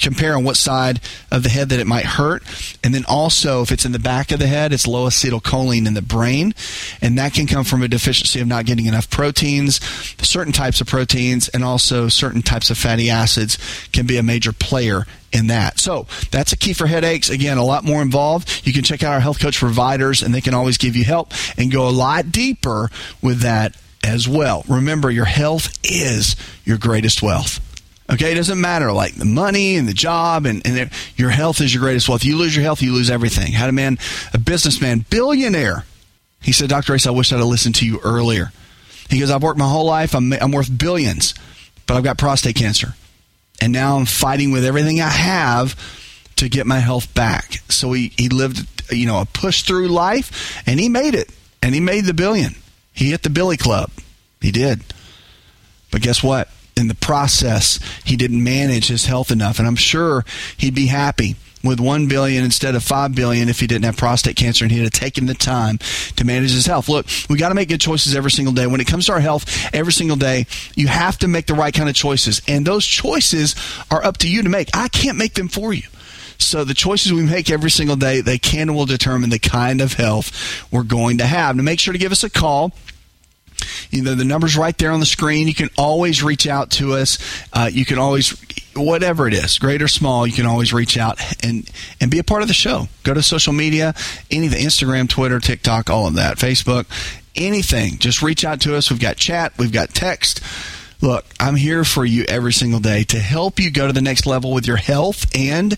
compare 0.00 0.36
on 0.36 0.42
what 0.42 0.56
side 0.56 1.00
of 1.30 1.44
the 1.44 1.48
head 1.48 1.68
that 1.68 1.78
it 1.78 1.86
might 1.86 2.04
hurt, 2.04 2.42
and 2.82 2.92
then 2.92 3.04
also 3.06 3.62
if 3.62 3.70
it's 3.70 3.84
in 3.84 3.92
the 3.92 4.00
back 4.00 4.32
of 4.32 4.40
the 4.40 4.48
head, 4.48 4.72
it's 4.72 4.88
low 4.88 5.06
acetylcholine 5.06 5.86
in 5.86 5.94
the 5.94 6.02
brain, 6.02 6.52
and 7.00 7.16
that 7.16 7.32
can 7.32 7.46
come 7.46 7.64
from 7.64 7.82
a 7.82 7.88
deficiency 7.88 8.40
of 8.40 8.48
not 8.48 8.66
getting 8.66 8.86
enough 8.86 9.08
proteins, 9.08 9.80
certain 10.20 10.52
types 10.52 10.80
of 10.80 10.88
proteins, 10.88 11.48
and 11.50 11.62
also 11.62 12.08
certain 12.08 12.42
types 12.42 12.70
of 12.70 12.76
fatty 12.76 13.08
acids 13.08 13.56
can 13.92 14.04
be 14.04 14.16
a 14.16 14.22
major 14.22 14.52
player 14.52 15.06
in 15.32 15.46
that. 15.46 15.78
So 15.78 16.06
that's 16.32 16.52
a 16.52 16.56
key 16.56 16.72
for 16.72 16.86
headaches. 16.86 17.30
Again, 17.30 17.56
a 17.58 17.64
lot 17.64 17.84
more 17.84 18.02
involved. 18.02 18.66
You 18.66 18.72
can 18.72 18.82
check 18.82 19.04
out 19.04 19.12
our 19.12 19.20
health 19.20 19.38
coach 19.38 19.58
providers, 19.58 20.22
and 20.22 20.34
they 20.34 20.40
can 20.40 20.54
always 20.54 20.76
give 20.76 20.96
you 20.96 21.04
help 21.04 21.32
and 21.56 21.70
go 21.70 21.88
a 21.88 21.90
lot 21.90 22.32
deeper 22.32 22.90
with 23.22 23.40
that 23.40 23.76
as 24.06 24.28
well. 24.28 24.64
Remember, 24.68 25.10
your 25.10 25.24
health 25.24 25.76
is 25.82 26.36
your 26.64 26.78
greatest 26.78 27.22
wealth. 27.22 27.60
Okay, 28.10 28.30
it 28.30 28.36
doesn't 28.36 28.60
matter 28.60 28.92
like 28.92 29.16
the 29.16 29.24
money 29.24 29.76
and 29.76 29.88
the 29.88 29.92
job 29.92 30.46
and, 30.46 30.64
and 30.64 30.90
your 31.16 31.30
health 31.30 31.60
is 31.60 31.74
your 31.74 31.82
greatest 31.82 32.08
wealth. 32.08 32.24
You 32.24 32.36
lose 32.36 32.54
your 32.54 32.62
health, 32.62 32.80
you 32.80 32.92
lose 32.92 33.10
everything. 33.10 33.52
Had 33.52 33.68
a 33.68 33.72
man, 33.72 33.98
a 34.32 34.38
businessman, 34.38 35.04
billionaire. 35.10 35.84
He 36.40 36.52
said, 36.52 36.68
Dr. 36.68 36.94
Ace, 36.94 37.06
I 37.06 37.10
wish 37.10 37.32
I'd 37.32 37.38
have 37.38 37.46
listened 37.46 37.74
to 37.76 37.86
you 37.86 37.98
earlier. 38.04 38.52
He 39.10 39.18
goes, 39.18 39.30
I've 39.30 39.42
worked 39.42 39.58
my 39.58 39.68
whole 39.68 39.86
life. 39.86 40.14
I'm, 40.14 40.32
I'm 40.34 40.52
worth 40.52 40.76
billions, 40.76 41.34
but 41.86 41.96
I've 41.96 42.04
got 42.04 42.16
prostate 42.16 42.54
cancer. 42.54 42.94
And 43.60 43.72
now 43.72 43.96
I'm 43.96 44.06
fighting 44.06 44.52
with 44.52 44.64
everything 44.64 45.00
I 45.00 45.08
have 45.08 45.74
to 46.36 46.48
get 46.48 46.66
my 46.66 46.78
health 46.78 47.12
back. 47.14 47.62
So 47.68 47.92
he, 47.92 48.12
he 48.16 48.28
lived, 48.28 48.92
you 48.92 49.06
know, 49.06 49.20
a 49.20 49.26
push 49.26 49.62
through 49.62 49.88
life 49.88 50.62
and 50.66 50.78
he 50.78 50.88
made 50.88 51.14
it 51.14 51.30
and 51.62 51.74
he 51.74 51.80
made 51.80 52.04
the 52.04 52.14
billion. 52.14 52.54
He 52.96 53.10
hit 53.10 53.22
the 53.22 53.30
Billy 53.30 53.56
Club. 53.56 53.90
He 54.40 54.50
did. 54.50 54.82
But 55.92 56.02
guess 56.02 56.22
what? 56.22 56.48
In 56.76 56.88
the 56.88 56.94
process, 56.94 57.78
he 58.04 58.16
didn't 58.16 58.42
manage 58.42 58.88
his 58.88 59.06
health 59.06 59.30
enough. 59.30 59.58
And 59.58 59.68
I'm 59.68 59.76
sure 59.76 60.24
he'd 60.56 60.74
be 60.74 60.86
happy 60.86 61.36
with 61.62 61.80
1 61.80 62.06
billion 62.06 62.44
instead 62.44 62.74
of 62.74 62.82
5 62.82 63.14
billion 63.14 63.48
if 63.48 63.60
he 63.60 63.66
didn't 63.66 63.84
have 63.84 63.96
prostate 63.96 64.36
cancer 64.36 64.64
and 64.64 64.72
he'd 64.72 64.82
have 64.82 64.92
taken 64.92 65.26
the 65.26 65.34
time 65.34 65.78
to 66.16 66.24
manage 66.24 66.52
his 66.52 66.66
health. 66.66 66.88
Look, 66.88 67.06
we 67.28 67.36
got 67.38 67.50
to 67.50 67.54
make 67.54 67.68
good 67.68 67.80
choices 67.80 68.14
every 68.14 68.30
single 68.30 68.54
day. 68.54 68.66
When 68.66 68.80
it 68.80 68.86
comes 68.86 69.06
to 69.06 69.12
our 69.12 69.20
health, 69.20 69.74
every 69.74 69.92
single 69.92 70.16
day, 70.16 70.46
you 70.74 70.88
have 70.88 71.18
to 71.18 71.28
make 71.28 71.46
the 71.46 71.54
right 71.54 71.74
kind 71.74 71.88
of 71.88 71.94
choices. 71.94 72.40
And 72.48 72.66
those 72.66 72.86
choices 72.86 73.54
are 73.90 74.04
up 74.04 74.18
to 74.18 74.28
you 74.28 74.42
to 74.42 74.48
make. 74.48 74.70
I 74.74 74.88
can't 74.88 75.18
make 75.18 75.34
them 75.34 75.48
for 75.48 75.72
you. 75.72 75.88
So 76.38 76.64
the 76.64 76.74
choices 76.74 77.12
we 77.12 77.22
make 77.22 77.50
every 77.50 77.70
single 77.70 77.96
day, 77.96 78.20
they 78.20 78.38
can 78.38 78.66
and 78.66 78.76
will 78.76 78.86
determine 78.86 79.30
the 79.30 79.38
kind 79.38 79.80
of 79.80 79.94
health 79.94 80.66
we're 80.72 80.82
going 80.82 81.18
to 81.18 81.26
have. 81.26 81.56
Now 81.56 81.62
make 81.62 81.80
sure 81.80 81.92
to 81.92 81.98
give 81.98 82.12
us 82.12 82.24
a 82.24 82.30
call. 82.30 82.72
You 83.90 84.02
know, 84.02 84.14
the 84.14 84.24
number's 84.24 84.56
right 84.56 84.76
there 84.76 84.90
on 84.90 85.00
the 85.00 85.06
screen. 85.06 85.48
You 85.48 85.54
can 85.54 85.70
always 85.78 86.22
reach 86.22 86.46
out 86.46 86.70
to 86.72 86.94
us. 86.94 87.18
Uh, 87.52 87.70
you 87.72 87.84
can 87.84 87.98
always, 87.98 88.30
whatever 88.74 89.26
it 89.26 89.34
is, 89.34 89.58
great 89.58 89.80
or 89.80 89.88
small, 89.88 90.26
you 90.26 90.32
can 90.32 90.46
always 90.46 90.72
reach 90.72 90.98
out 90.98 91.18
and, 91.44 91.70
and 92.00 92.10
be 92.10 92.18
a 92.18 92.24
part 92.24 92.42
of 92.42 92.48
the 92.48 92.54
show. 92.54 92.88
Go 93.02 93.14
to 93.14 93.22
social 93.22 93.52
media, 93.52 93.94
any 94.30 94.46
of 94.46 94.52
the 94.52 94.58
Instagram, 94.58 95.08
Twitter, 95.08 95.40
TikTok, 95.40 95.88
all 95.88 96.06
of 96.06 96.14
that, 96.16 96.36
Facebook, 96.36 96.86
anything. 97.34 97.98
Just 97.98 98.22
reach 98.22 98.44
out 98.44 98.60
to 98.62 98.76
us. 98.76 98.90
We've 98.90 99.00
got 99.00 99.16
chat, 99.16 99.52
we've 99.58 99.72
got 99.72 99.90
text. 99.90 100.40
Look, 101.00 101.26
I'm 101.38 101.56
here 101.56 101.84
for 101.84 102.04
you 102.04 102.24
every 102.28 102.52
single 102.52 102.80
day 102.80 103.04
to 103.04 103.18
help 103.18 103.60
you 103.60 103.70
go 103.70 103.86
to 103.86 103.92
the 103.92 104.00
next 104.00 104.26
level 104.26 104.52
with 104.52 104.66
your 104.66 104.78
health 104.78 105.26
and 105.36 105.76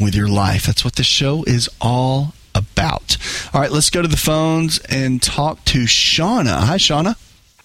with 0.00 0.14
your 0.14 0.28
life. 0.28 0.66
That's 0.66 0.84
what 0.84 0.96
the 0.96 1.04
show 1.04 1.44
is 1.44 1.68
all 1.80 2.34
about. 2.54 3.16
All 3.52 3.60
right, 3.60 3.70
let's 3.70 3.90
go 3.90 4.02
to 4.02 4.08
the 4.08 4.16
phones 4.16 4.78
and 4.88 5.22
talk 5.22 5.64
to 5.66 5.84
Shauna. 5.84 6.64
Hi, 6.64 6.76
Shauna. 6.76 7.16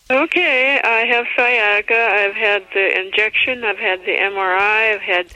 Okay, 0.10 0.80
I 0.84 1.06
have 1.08 1.26
sciatica. 1.36 1.98
I've 1.98 2.36
had 2.36 2.64
the 2.74 3.00
injection. 3.00 3.64
I've 3.64 3.80
had 3.80 4.02
the 4.02 4.16
MRI. 4.16 4.94
I've 4.94 5.02
had 5.02 5.34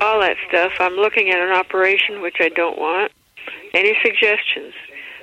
all 0.00 0.20
that 0.20 0.36
stuff. 0.48 0.72
I'm 0.80 0.94
looking 0.94 1.30
at 1.30 1.38
an 1.38 1.52
operation, 1.52 2.20
which 2.20 2.36
I 2.40 2.48
don't 2.48 2.78
want. 2.78 3.12
Any 3.72 3.96
suggestions? 4.02 4.74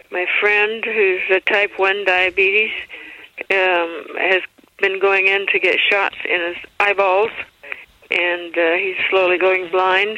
My 0.10 0.26
friend, 0.40 0.84
who's 0.86 1.22
a 1.32 1.40
type 1.42 1.72
1 1.78 2.06
diabetes, 2.06 2.72
um, 3.50 4.06
has 4.18 4.42
been 4.80 5.00
going 5.00 5.28
in 5.28 5.48
to 5.48 5.60
get 5.60 5.78
shots 5.90 6.16
in 6.28 6.40
his 6.40 6.58
eyeballs, 6.80 7.32
and 8.10 8.58
uh, 8.58 8.74
he's 8.74 8.98
slowly 9.10 9.38
going 9.38 9.70
blind, 9.70 10.18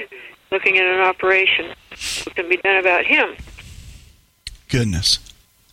looking 0.54 0.78
at 0.78 0.86
an 0.86 1.02
operation. 1.02 1.74
What 2.24 2.36
can 2.36 2.48
be 2.48 2.58
done 2.58 2.78
about 2.78 3.06
him? 3.06 3.36
Goodness. 4.70 5.20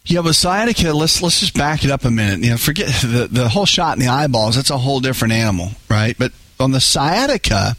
Yeah, 0.05 0.23
but 0.23 0.35
sciatica. 0.35 0.93
Let's 0.93 1.23
let's 1.23 1.39
just 1.41 1.55
back 1.55 1.85
it 1.85 1.91
up 1.91 2.05
a 2.05 2.11
minute. 2.11 2.41
You 2.41 2.51
know, 2.51 2.57
forget 2.57 2.89
the 3.03 3.29
the 3.31 3.49
whole 3.49 3.67
shot 3.67 3.97
in 3.97 4.01
the 4.01 4.09
eyeballs. 4.09 4.57
That's 4.57 4.71
a 4.71 4.79
whole 4.79 5.01
different 5.01 5.33
animal, 5.33 5.71
right? 5.89 6.17
But 6.19 6.33
on 6.59 6.73
the 6.73 6.81
sciatica 6.81 7.77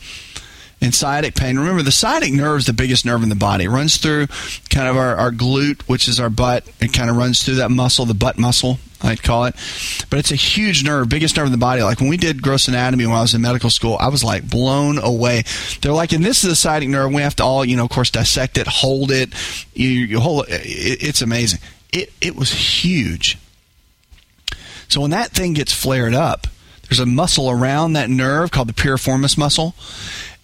and 0.82 0.96
sciatic 0.96 1.36
pain, 1.36 1.60
remember 1.60 1.84
the 1.84 1.92
sciatic 1.92 2.34
nerve 2.34 2.60
is 2.60 2.66
the 2.66 2.74
biggest 2.74 3.06
nerve 3.06 3.22
in 3.22 3.30
the 3.30 3.36
body. 3.36 3.66
It 3.66 3.70
runs 3.70 3.98
through 3.98 4.28
kind 4.70 4.88
of 4.88 4.98
our, 4.98 5.16
our 5.16 5.32
glute, 5.32 5.84
which 5.84 6.08
is 6.08 6.20
our 6.20 6.30
butt. 6.30 6.68
It 6.80 6.92
kind 6.92 7.10
of 7.10 7.18
runs 7.18 7.44
through 7.44 7.56
that 7.56 7.70
muscle, 7.70 8.06
the 8.06 8.16
butt 8.16 8.40
muscle, 8.40 8.80
I'd 9.04 9.22
call 9.22 9.46
it. 9.46 9.56
But 10.10 10.20
it's 10.20 10.32
a 10.32 10.36
huge 10.36 10.84
nerve, 10.84 11.08
biggest 11.08 11.38
nerve 11.38 11.46
in 11.46 11.52
the 11.52 11.58
body. 11.58 11.84
Like 11.84 12.00
when 12.00 12.10
we 12.10 12.18
did 12.18 12.42
gross 12.42 12.68
anatomy 12.68 13.06
when 13.06 13.16
I 13.16 13.22
was 13.22 13.36
in 13.36 13.42
medical 13.42 13.70
school, 13.70 13.98
I 14.00 14.10
was 14.10 14.24
like 14.24 14.50
blown 14.50 14.98
away. 14.98 15.44
They're 15.82 15.94
like, 15.94 16.14
and 16.14 16.26
this 16.26 16.44
is 16.44 16.52
a 16.52 16.56
sciatic 16.56 16.90
nerve. 16.90 17.14
We 17.14 17.22
have 17.22 17.36
to 17.38 17.44
all, 17.44 17.64
you 17.64 17.78
know, 17.78 17.86
of 17.86 17.92
course, 17.92 18.10
dissect 18.10 18.58
it, 18.58 18.68
hold 18.68 19.12
it. 19.12 19.34
You, 19.74 19.88
you 19.90 20.20
hold 20.20 20.46
it. 20.50 20.62
It's 20.64 21.22
amazing. 21.22 21.60
It 21.94 22.12
it 22.22 22.36
was 22.36 22.52
huge. 22.52 23.38
So 24.88 25.02
when 25.02 25.12
that 25.12 25.32
thing 25.32 25.54
gets 25.54 25.74
flared 25.74 26.14
up, 26.14 26.48
there's 26.90 27.00
a 27.00 27.06
muscle 27.06 27.50
around 27.50 27.94
that 27.94 28.10
nerve 28.10 28.52
called 28.52 28.68
the 28.68 28.74
piriformis 28.74 29.38
muscle. 29.38 29.76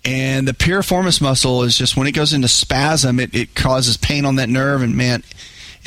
And 0.06 0.48
the 0.48 0.54
piriformis 0.54 1.22
muscle 1.22 1.64
is 1.64 1.78
just 1.78 1.98
when 1.98 2.08
it 2.08 2.14
goes 2.14 2.34
into 2.34 2.48
spasm, 2.48 3.20
it, 3.20 3.36
it 3.36 3.56
causes 3.56 3.98
pain 3.98 4.26
on 4.26 4.36
that 4.36 4.48
nerve, 4.48 4.82
and 4.82 4.96
man, 4.96 5.24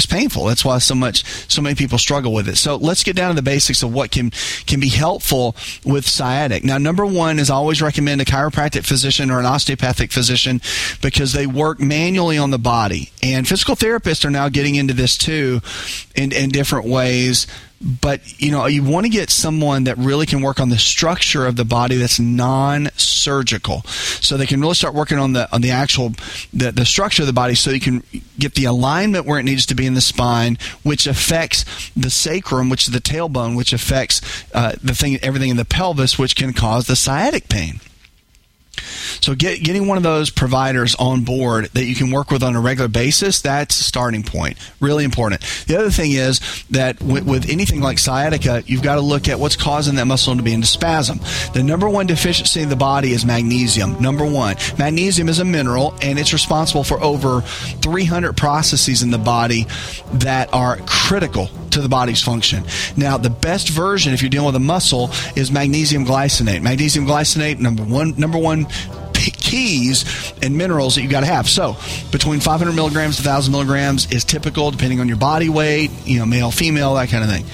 it's 0.01 0.07
painful. 0.07 0.47
That's 0.47 0.65
why 0.65 0.79
so 0.79 0.95
much 0.95 1.25
so 1.51 1.61
many 1.61 1.75
people 1.75 1.99
struggle 1.99 2.33
with 2.33 2.49
it. 2.49 2.57
So 2.57 2.77
let's 2.77 3.03
get 3.03 3.17
down 3.17 3.29
to 3.31 3.35
the 3.35 3.43
basics 3.43 3.83
of 3.83 3.93
what 3.93 4.11
can 4.11 4.31
can 4.65 4.81
be 4.81 4.89
helpful 4.89 5.55
with 5.85 6.09
sciatic. 6.09 6.65
Now, 6.65 6.79
number 6.79 7.05
one 7.05 7.39
is 7.39 7.51
I 7.51 7.55
always 7.57 7.83
recommend 7.83 8.23
a 8.23 8.25
chiropractic 8.25 8.87
physician 8.87 9.31
or 9.31 9.41
an 9.41 9.45
osteopathic 9.45 10.11
physician 10.11 10.63
because 11.03 11.35
they 11.35 11.47
work 11.47 11.81
manually 11.81 12.39
on 12.39 12.51
the 12.51 12.59
body. 12.59 13.11
And 13.23 13.47
physical 13.47 13.77
therapists 13.77 14.25
are 14.25 14.31
now 14.31 14.49
getting 14.49 14.77
into 14.77 14.95
this 14.95 15.19
too 15.19 15.61
in, 16.15 16.33
in 16.33 16.49
different 16.49 16.87
ways 16.87 17.47
but 17.81 18.41
you 18.41 18.51
know 18.51 18.66
you 18.66 18.85
want 18.85 19.07
to 19.07 19.11
get 19.11 19.31
someone 19.31 19.85
that 19.85 19.97
really 19.97 20.26
can 20.26 20.43
work 20.43 20.61
on 20.61 20.68
the 20.68 20.78
structure 20.78 21.47
of 21.47 21.57
the 21.57 21.64
body 21.64 21.97
that's 21.97 22.20
non-surgical. 22.20 23.83
So 23.83 24.37
they 24.37 24.47
can 24.47 24.61
really 24.61 24.74
start 24.74 24.95
working 24.95 25.18
on 25.18 25.33
the 25.33 25.53
on 25.55 25.62
the 25.62 25.70
actual 25.70 26.11
the, 26.53 26.72
the 26.72 26.85
structure 26.85 27.22
of 27.22 27.26
the 27.26 27.33
body 27.33 27.55
so 27.55 27.70
you 27.70 27.81
can 27.81 28.03
get 28.39 28.55
the 28.55 28.66
alignment 28.66 29.26
where 29.26 29.39
it 29.39 29.45
needs 29.45 29.66
to 29.66 29.74
be 29.74 29.87
in 29.87 29.95
the 29.95 30.01
spine 30.01 30.59
which 30.83 31.07
affects 31.07 31.91
the 31.97 32.11
sacrum 32.11 32.68
which 32.68 32.87
is 32.87 32.93
the 32.93 33.01
tailbone 33.01 33.57
which 33.57 33.72
affects 33.72 34.20
uh, 34.55 34.72
the 34.83 34.95
thing 34.95 35.18
everything 35.22 35.51
in 35.51 35.57
the 35.57 35.64
pelvis 35.64 36.18
which 36.18 36.37
can 36.37 36.53
cause 36.53 36.87
the 36.87 36.97
sciatic 36.97 37.49
pain 37.49 37.81
so 39.20 39.35
get, 39.35 39.62
getting 39.62 39.87
one 39.87 39.97
of 39.97 40.03
those 40.03 40.31
providers 40.31 40.95
on 40.97 41.24
board 41.24 41.66
that 41.74 41.85
you 41.85 41.95
can 41.95 42.11
work 42.11 42.31
with 42.31 42.43
on 42.43 42.57
a 42.57 42.61
regular 42.61 42.89
basis, 42.89 43.41
that's 43.41 43.78
a 43.81 43.83
starting 43.83 44.22
point. 44.22 44.57
Really 44.81 45.05
important. 45.05 45.43
The 45.66 45.78
other 45.78 45.91
thing 45.91 46.12
is 46.12 46.41
that 46.70 47.01
with, 47.03 47.24
with 47.24 47.51
anything 47.51 47.81
like 47.81 47.99
sciatica, 47.99 48.62
you've 48.66 48.83
got 48.83 48.97
to 48.97 49.01
look 49.01 49.28
at 49.28 49.39
what's 49.39 49.57
causing 49.57 49.97
that 49.97 50.07
muscle 50.07 50.37
to 50.37 50.43
be 50.43 50.53
into 50.53 50.66
spasm. 50.66 51.20
The 51.55 51.62
number 51.62 51.89
one 51.89 52.07
deficiency 52.07 52.62
in 52.62 52.68
the 52.68 52.76
body 52.76 53.12
is 53.12 53.24
magnesium. 53.24 54.01
Number 54.01 54.24
one. 54.24 54.57
Magnesium 54.78 55.28
is 55.28 55.39
a 55.39 55.45
mineral 55.45 55.95
and 56.03 56.18
it's 56.18 56.33
responsible 56.33 56.85
for 56.85 57.01
over 57.03 57.41
300 57.41 58.37
processes 58.37 59.03
in 59.03 59.11
the 59.11 59.18
body 59.18 59.66
that 60.14 60.53
are 60.53 60.78
critical 60.87 61.49
to 61.70 61.81
the 61.81 61.89
body's 61.89 62.22
function. 62.22 62.64
Now, 62.97 63.16
the 63.16 63.31
best 63.31 63.68
version, 63.68 64.12
if 64.12 64.22
you're 64.22 64.31
dealing 64.31 64.47
with 64.47 64.57
a 64.57 64.61
muscle, 64.61 65.11
is 65.37 65.51
magnesium 65.51 66.05
glycinate. 66.05 66.62
Magnesium 66.62 67.07
glycinate, 67.07 67.59
number 67.59 67.83
one, 67.83 68.14
number 68.18 68.39
one 68.39 68.66
keys 69.51 70.33
and 70.43 70.57
minerals 70.57 70.95
that 70.95 71.03
you 71.03 71.09
got 71.09 71.21
to 71.21 71.27
have. 71.27 71.49
So, 71.49 71.77
between 72.11 72.41
500 72.41 72.73
milligrams 72.73 73.16
to 73.16 73.23
1,000 73.23 73.53
milligrams 73.53 74.11
is 74.12 74.25
typical, 74.25 74.71
depending 74.71 75.01
on 75.01 75.09
your 75.09 75.16
body 75.16 75.49
weight, 75.49 75.91
you 76.05 76.18
know, 76.18 76.27
male, 76.27 76.51
female, 76.51 76.95
that 76.95 77.09
kind 77.09 77.25
of 77.25 77.31
thing. 77.31 77.45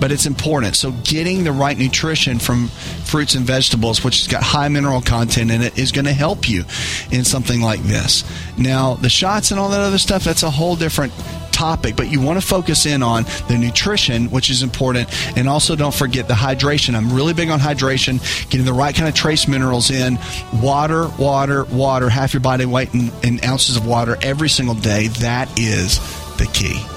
But 0.00 0.10
it's 0.10 0.26
important. 0.26 0.74
So, 0.74 0.90
getting 1.04 1.44
the 1.44 1.52
right 1.52 1.78
nutrition 1.78 2.38
from 2.38 2.68
fruits 2.68 3.34
and 3.34 3.44
vegetables, 3.44 4.02
which 4.02 4.18
has 4.18 4.28
got 4.28 4.42
high 4.42 4.68
mineral 4.68 5.00
content 5.00 5.50
in 5.50 5.62
it, 5.62 5.78
is 5.78 5.92
going 5.92 6.06
to 6.06 6.12
help 6.12 6.48
you 6.48 6.64
in 7.10 7.24
something 7.24 7.60
like 7.60 7.82
this. 7.82 8.24
Now, 8.58 8.94
the 8.94 9.10
shots 9.10 9.50
and 9.50 9.60
all 9.60 9.68
that 9.70 9.80
other 9.80 9.98
stuff, 9.98 10.24
that's 10.24 10.42
a 10.42 10.50
whole 10.50 10.76
different 10.76 11.12
topic, 11.52 11.96
but 11.96 12.10
you 12.10 12.20
want 12.20 12.40
to 12.40 12.46
focus 12.46 12.86
in 12.86 13.02
on 13.02 13.24
the 13.48 13.56
nutrition, 13.58 14.30
which 14.30 14.50
is 14.50 14.62
important, 14.62 15.08
and 15.36 15.48
also 15.48 15.76
don't 15.76 15.94
forget 15.94 16.28
the 16.28 16.34
hydration. 16.34 16.94
I'm 16.94 17.12
really 17.12 17.34
big 17.34 17.50
on 17.50 17.60
hydration, 17.60 18.20
getting 18.50 18.66
the 18.66 18.72
right 18.72 18.94
kind 18.94 19.08
of 19.08 19.14
trace 19.14 19.46
minerals 19.46 19.90
in. 19.90 20.18
Water, 20.54 21.08
water, 21.18 21.64
water, 21.64 22.08
half 22.08 22.34
your 22.34 22.40
body 22.40 22.64
weight 22.64 22.92
in, 22.94 23.10
in 23.22 23.44
ounces 23.44 23.76
of 23.76 23.86
water 23.86 24.16
every 24.22 24.48
single 24.48 24.74
day. 24.74 25.08
That 25.08 25.48
is 25.58 25.98
the 26.36 26.48
key. 26.52 26.91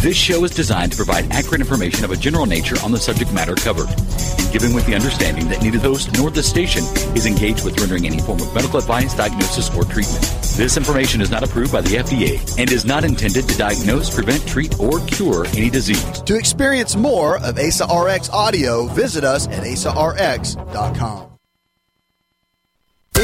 This 0.00 0.16
show 0.16 0.44
is 0.44 0.52
designed 0.52 0.92
to 0.92 0.96
provide 0.96 1.32
accurate 1.32 1.60
information 1.60 2.04
of 2.04 2.10
a 2.10 2.16
general 2.16 2.46
nature 2.46 2.76
on 2.84 2.92
the 2.92 2.98
subject 2.98 3.32
matter 3.32 3.54
covered, 3.54 3.88
and 3.88 4.52
given 4.52 4.72
with 4.74 4.86
the 4.86 4.94
understanding 4.94 5.48
that 5.48 5.62
neither 5.62 5.78
the 5.78 5.88
host 5.88 6.16
nor 6.16 6.30
the 6.30 6.42
station 6.42 6.84
is 7.16 7.26
engaged 7.26 7.64
with 7.64 7.80
rendering 7.80 8.06
any 8.06 8.20
form 8.20 8.40
of 8.40 8.54
medical 8.54 8.78
advice, 8.78 9.14
diagnosis, 9.14 9.74
or 9.74 9.84
treatment. 9.84 10.22
This 10.56 10.76
information 10.76 11.20
is 11.20 11.30
not 11.30 11.42
approved 11.42 11.72
by 11.72 11.80
the 11.80 11.96
FDA 11.96 12.58
and 12.58 12.70
is 12.70 12.84
not 12.84 13.04
intended 13.04 13.48
to 13.48 13.58
diagnose, 13.58 14.14
prevent, 14.14 14.46
treat, 14.46 14.78
or 14.78 15.00
cure 15.06 15.46
any 15.48 15.70
disease. 15.70 16.20
To 16.22 16.36
experience 16.36 16.94
more 16.94 17.38
of 17.38 17.58
ASA 17.58 17.86
RX 17.86 18.30
audio, 18.30 18.86
visit 18.86 19.24
us 19.24 19.48
at 19.48 19.64
asarx.com. 19.64 21.35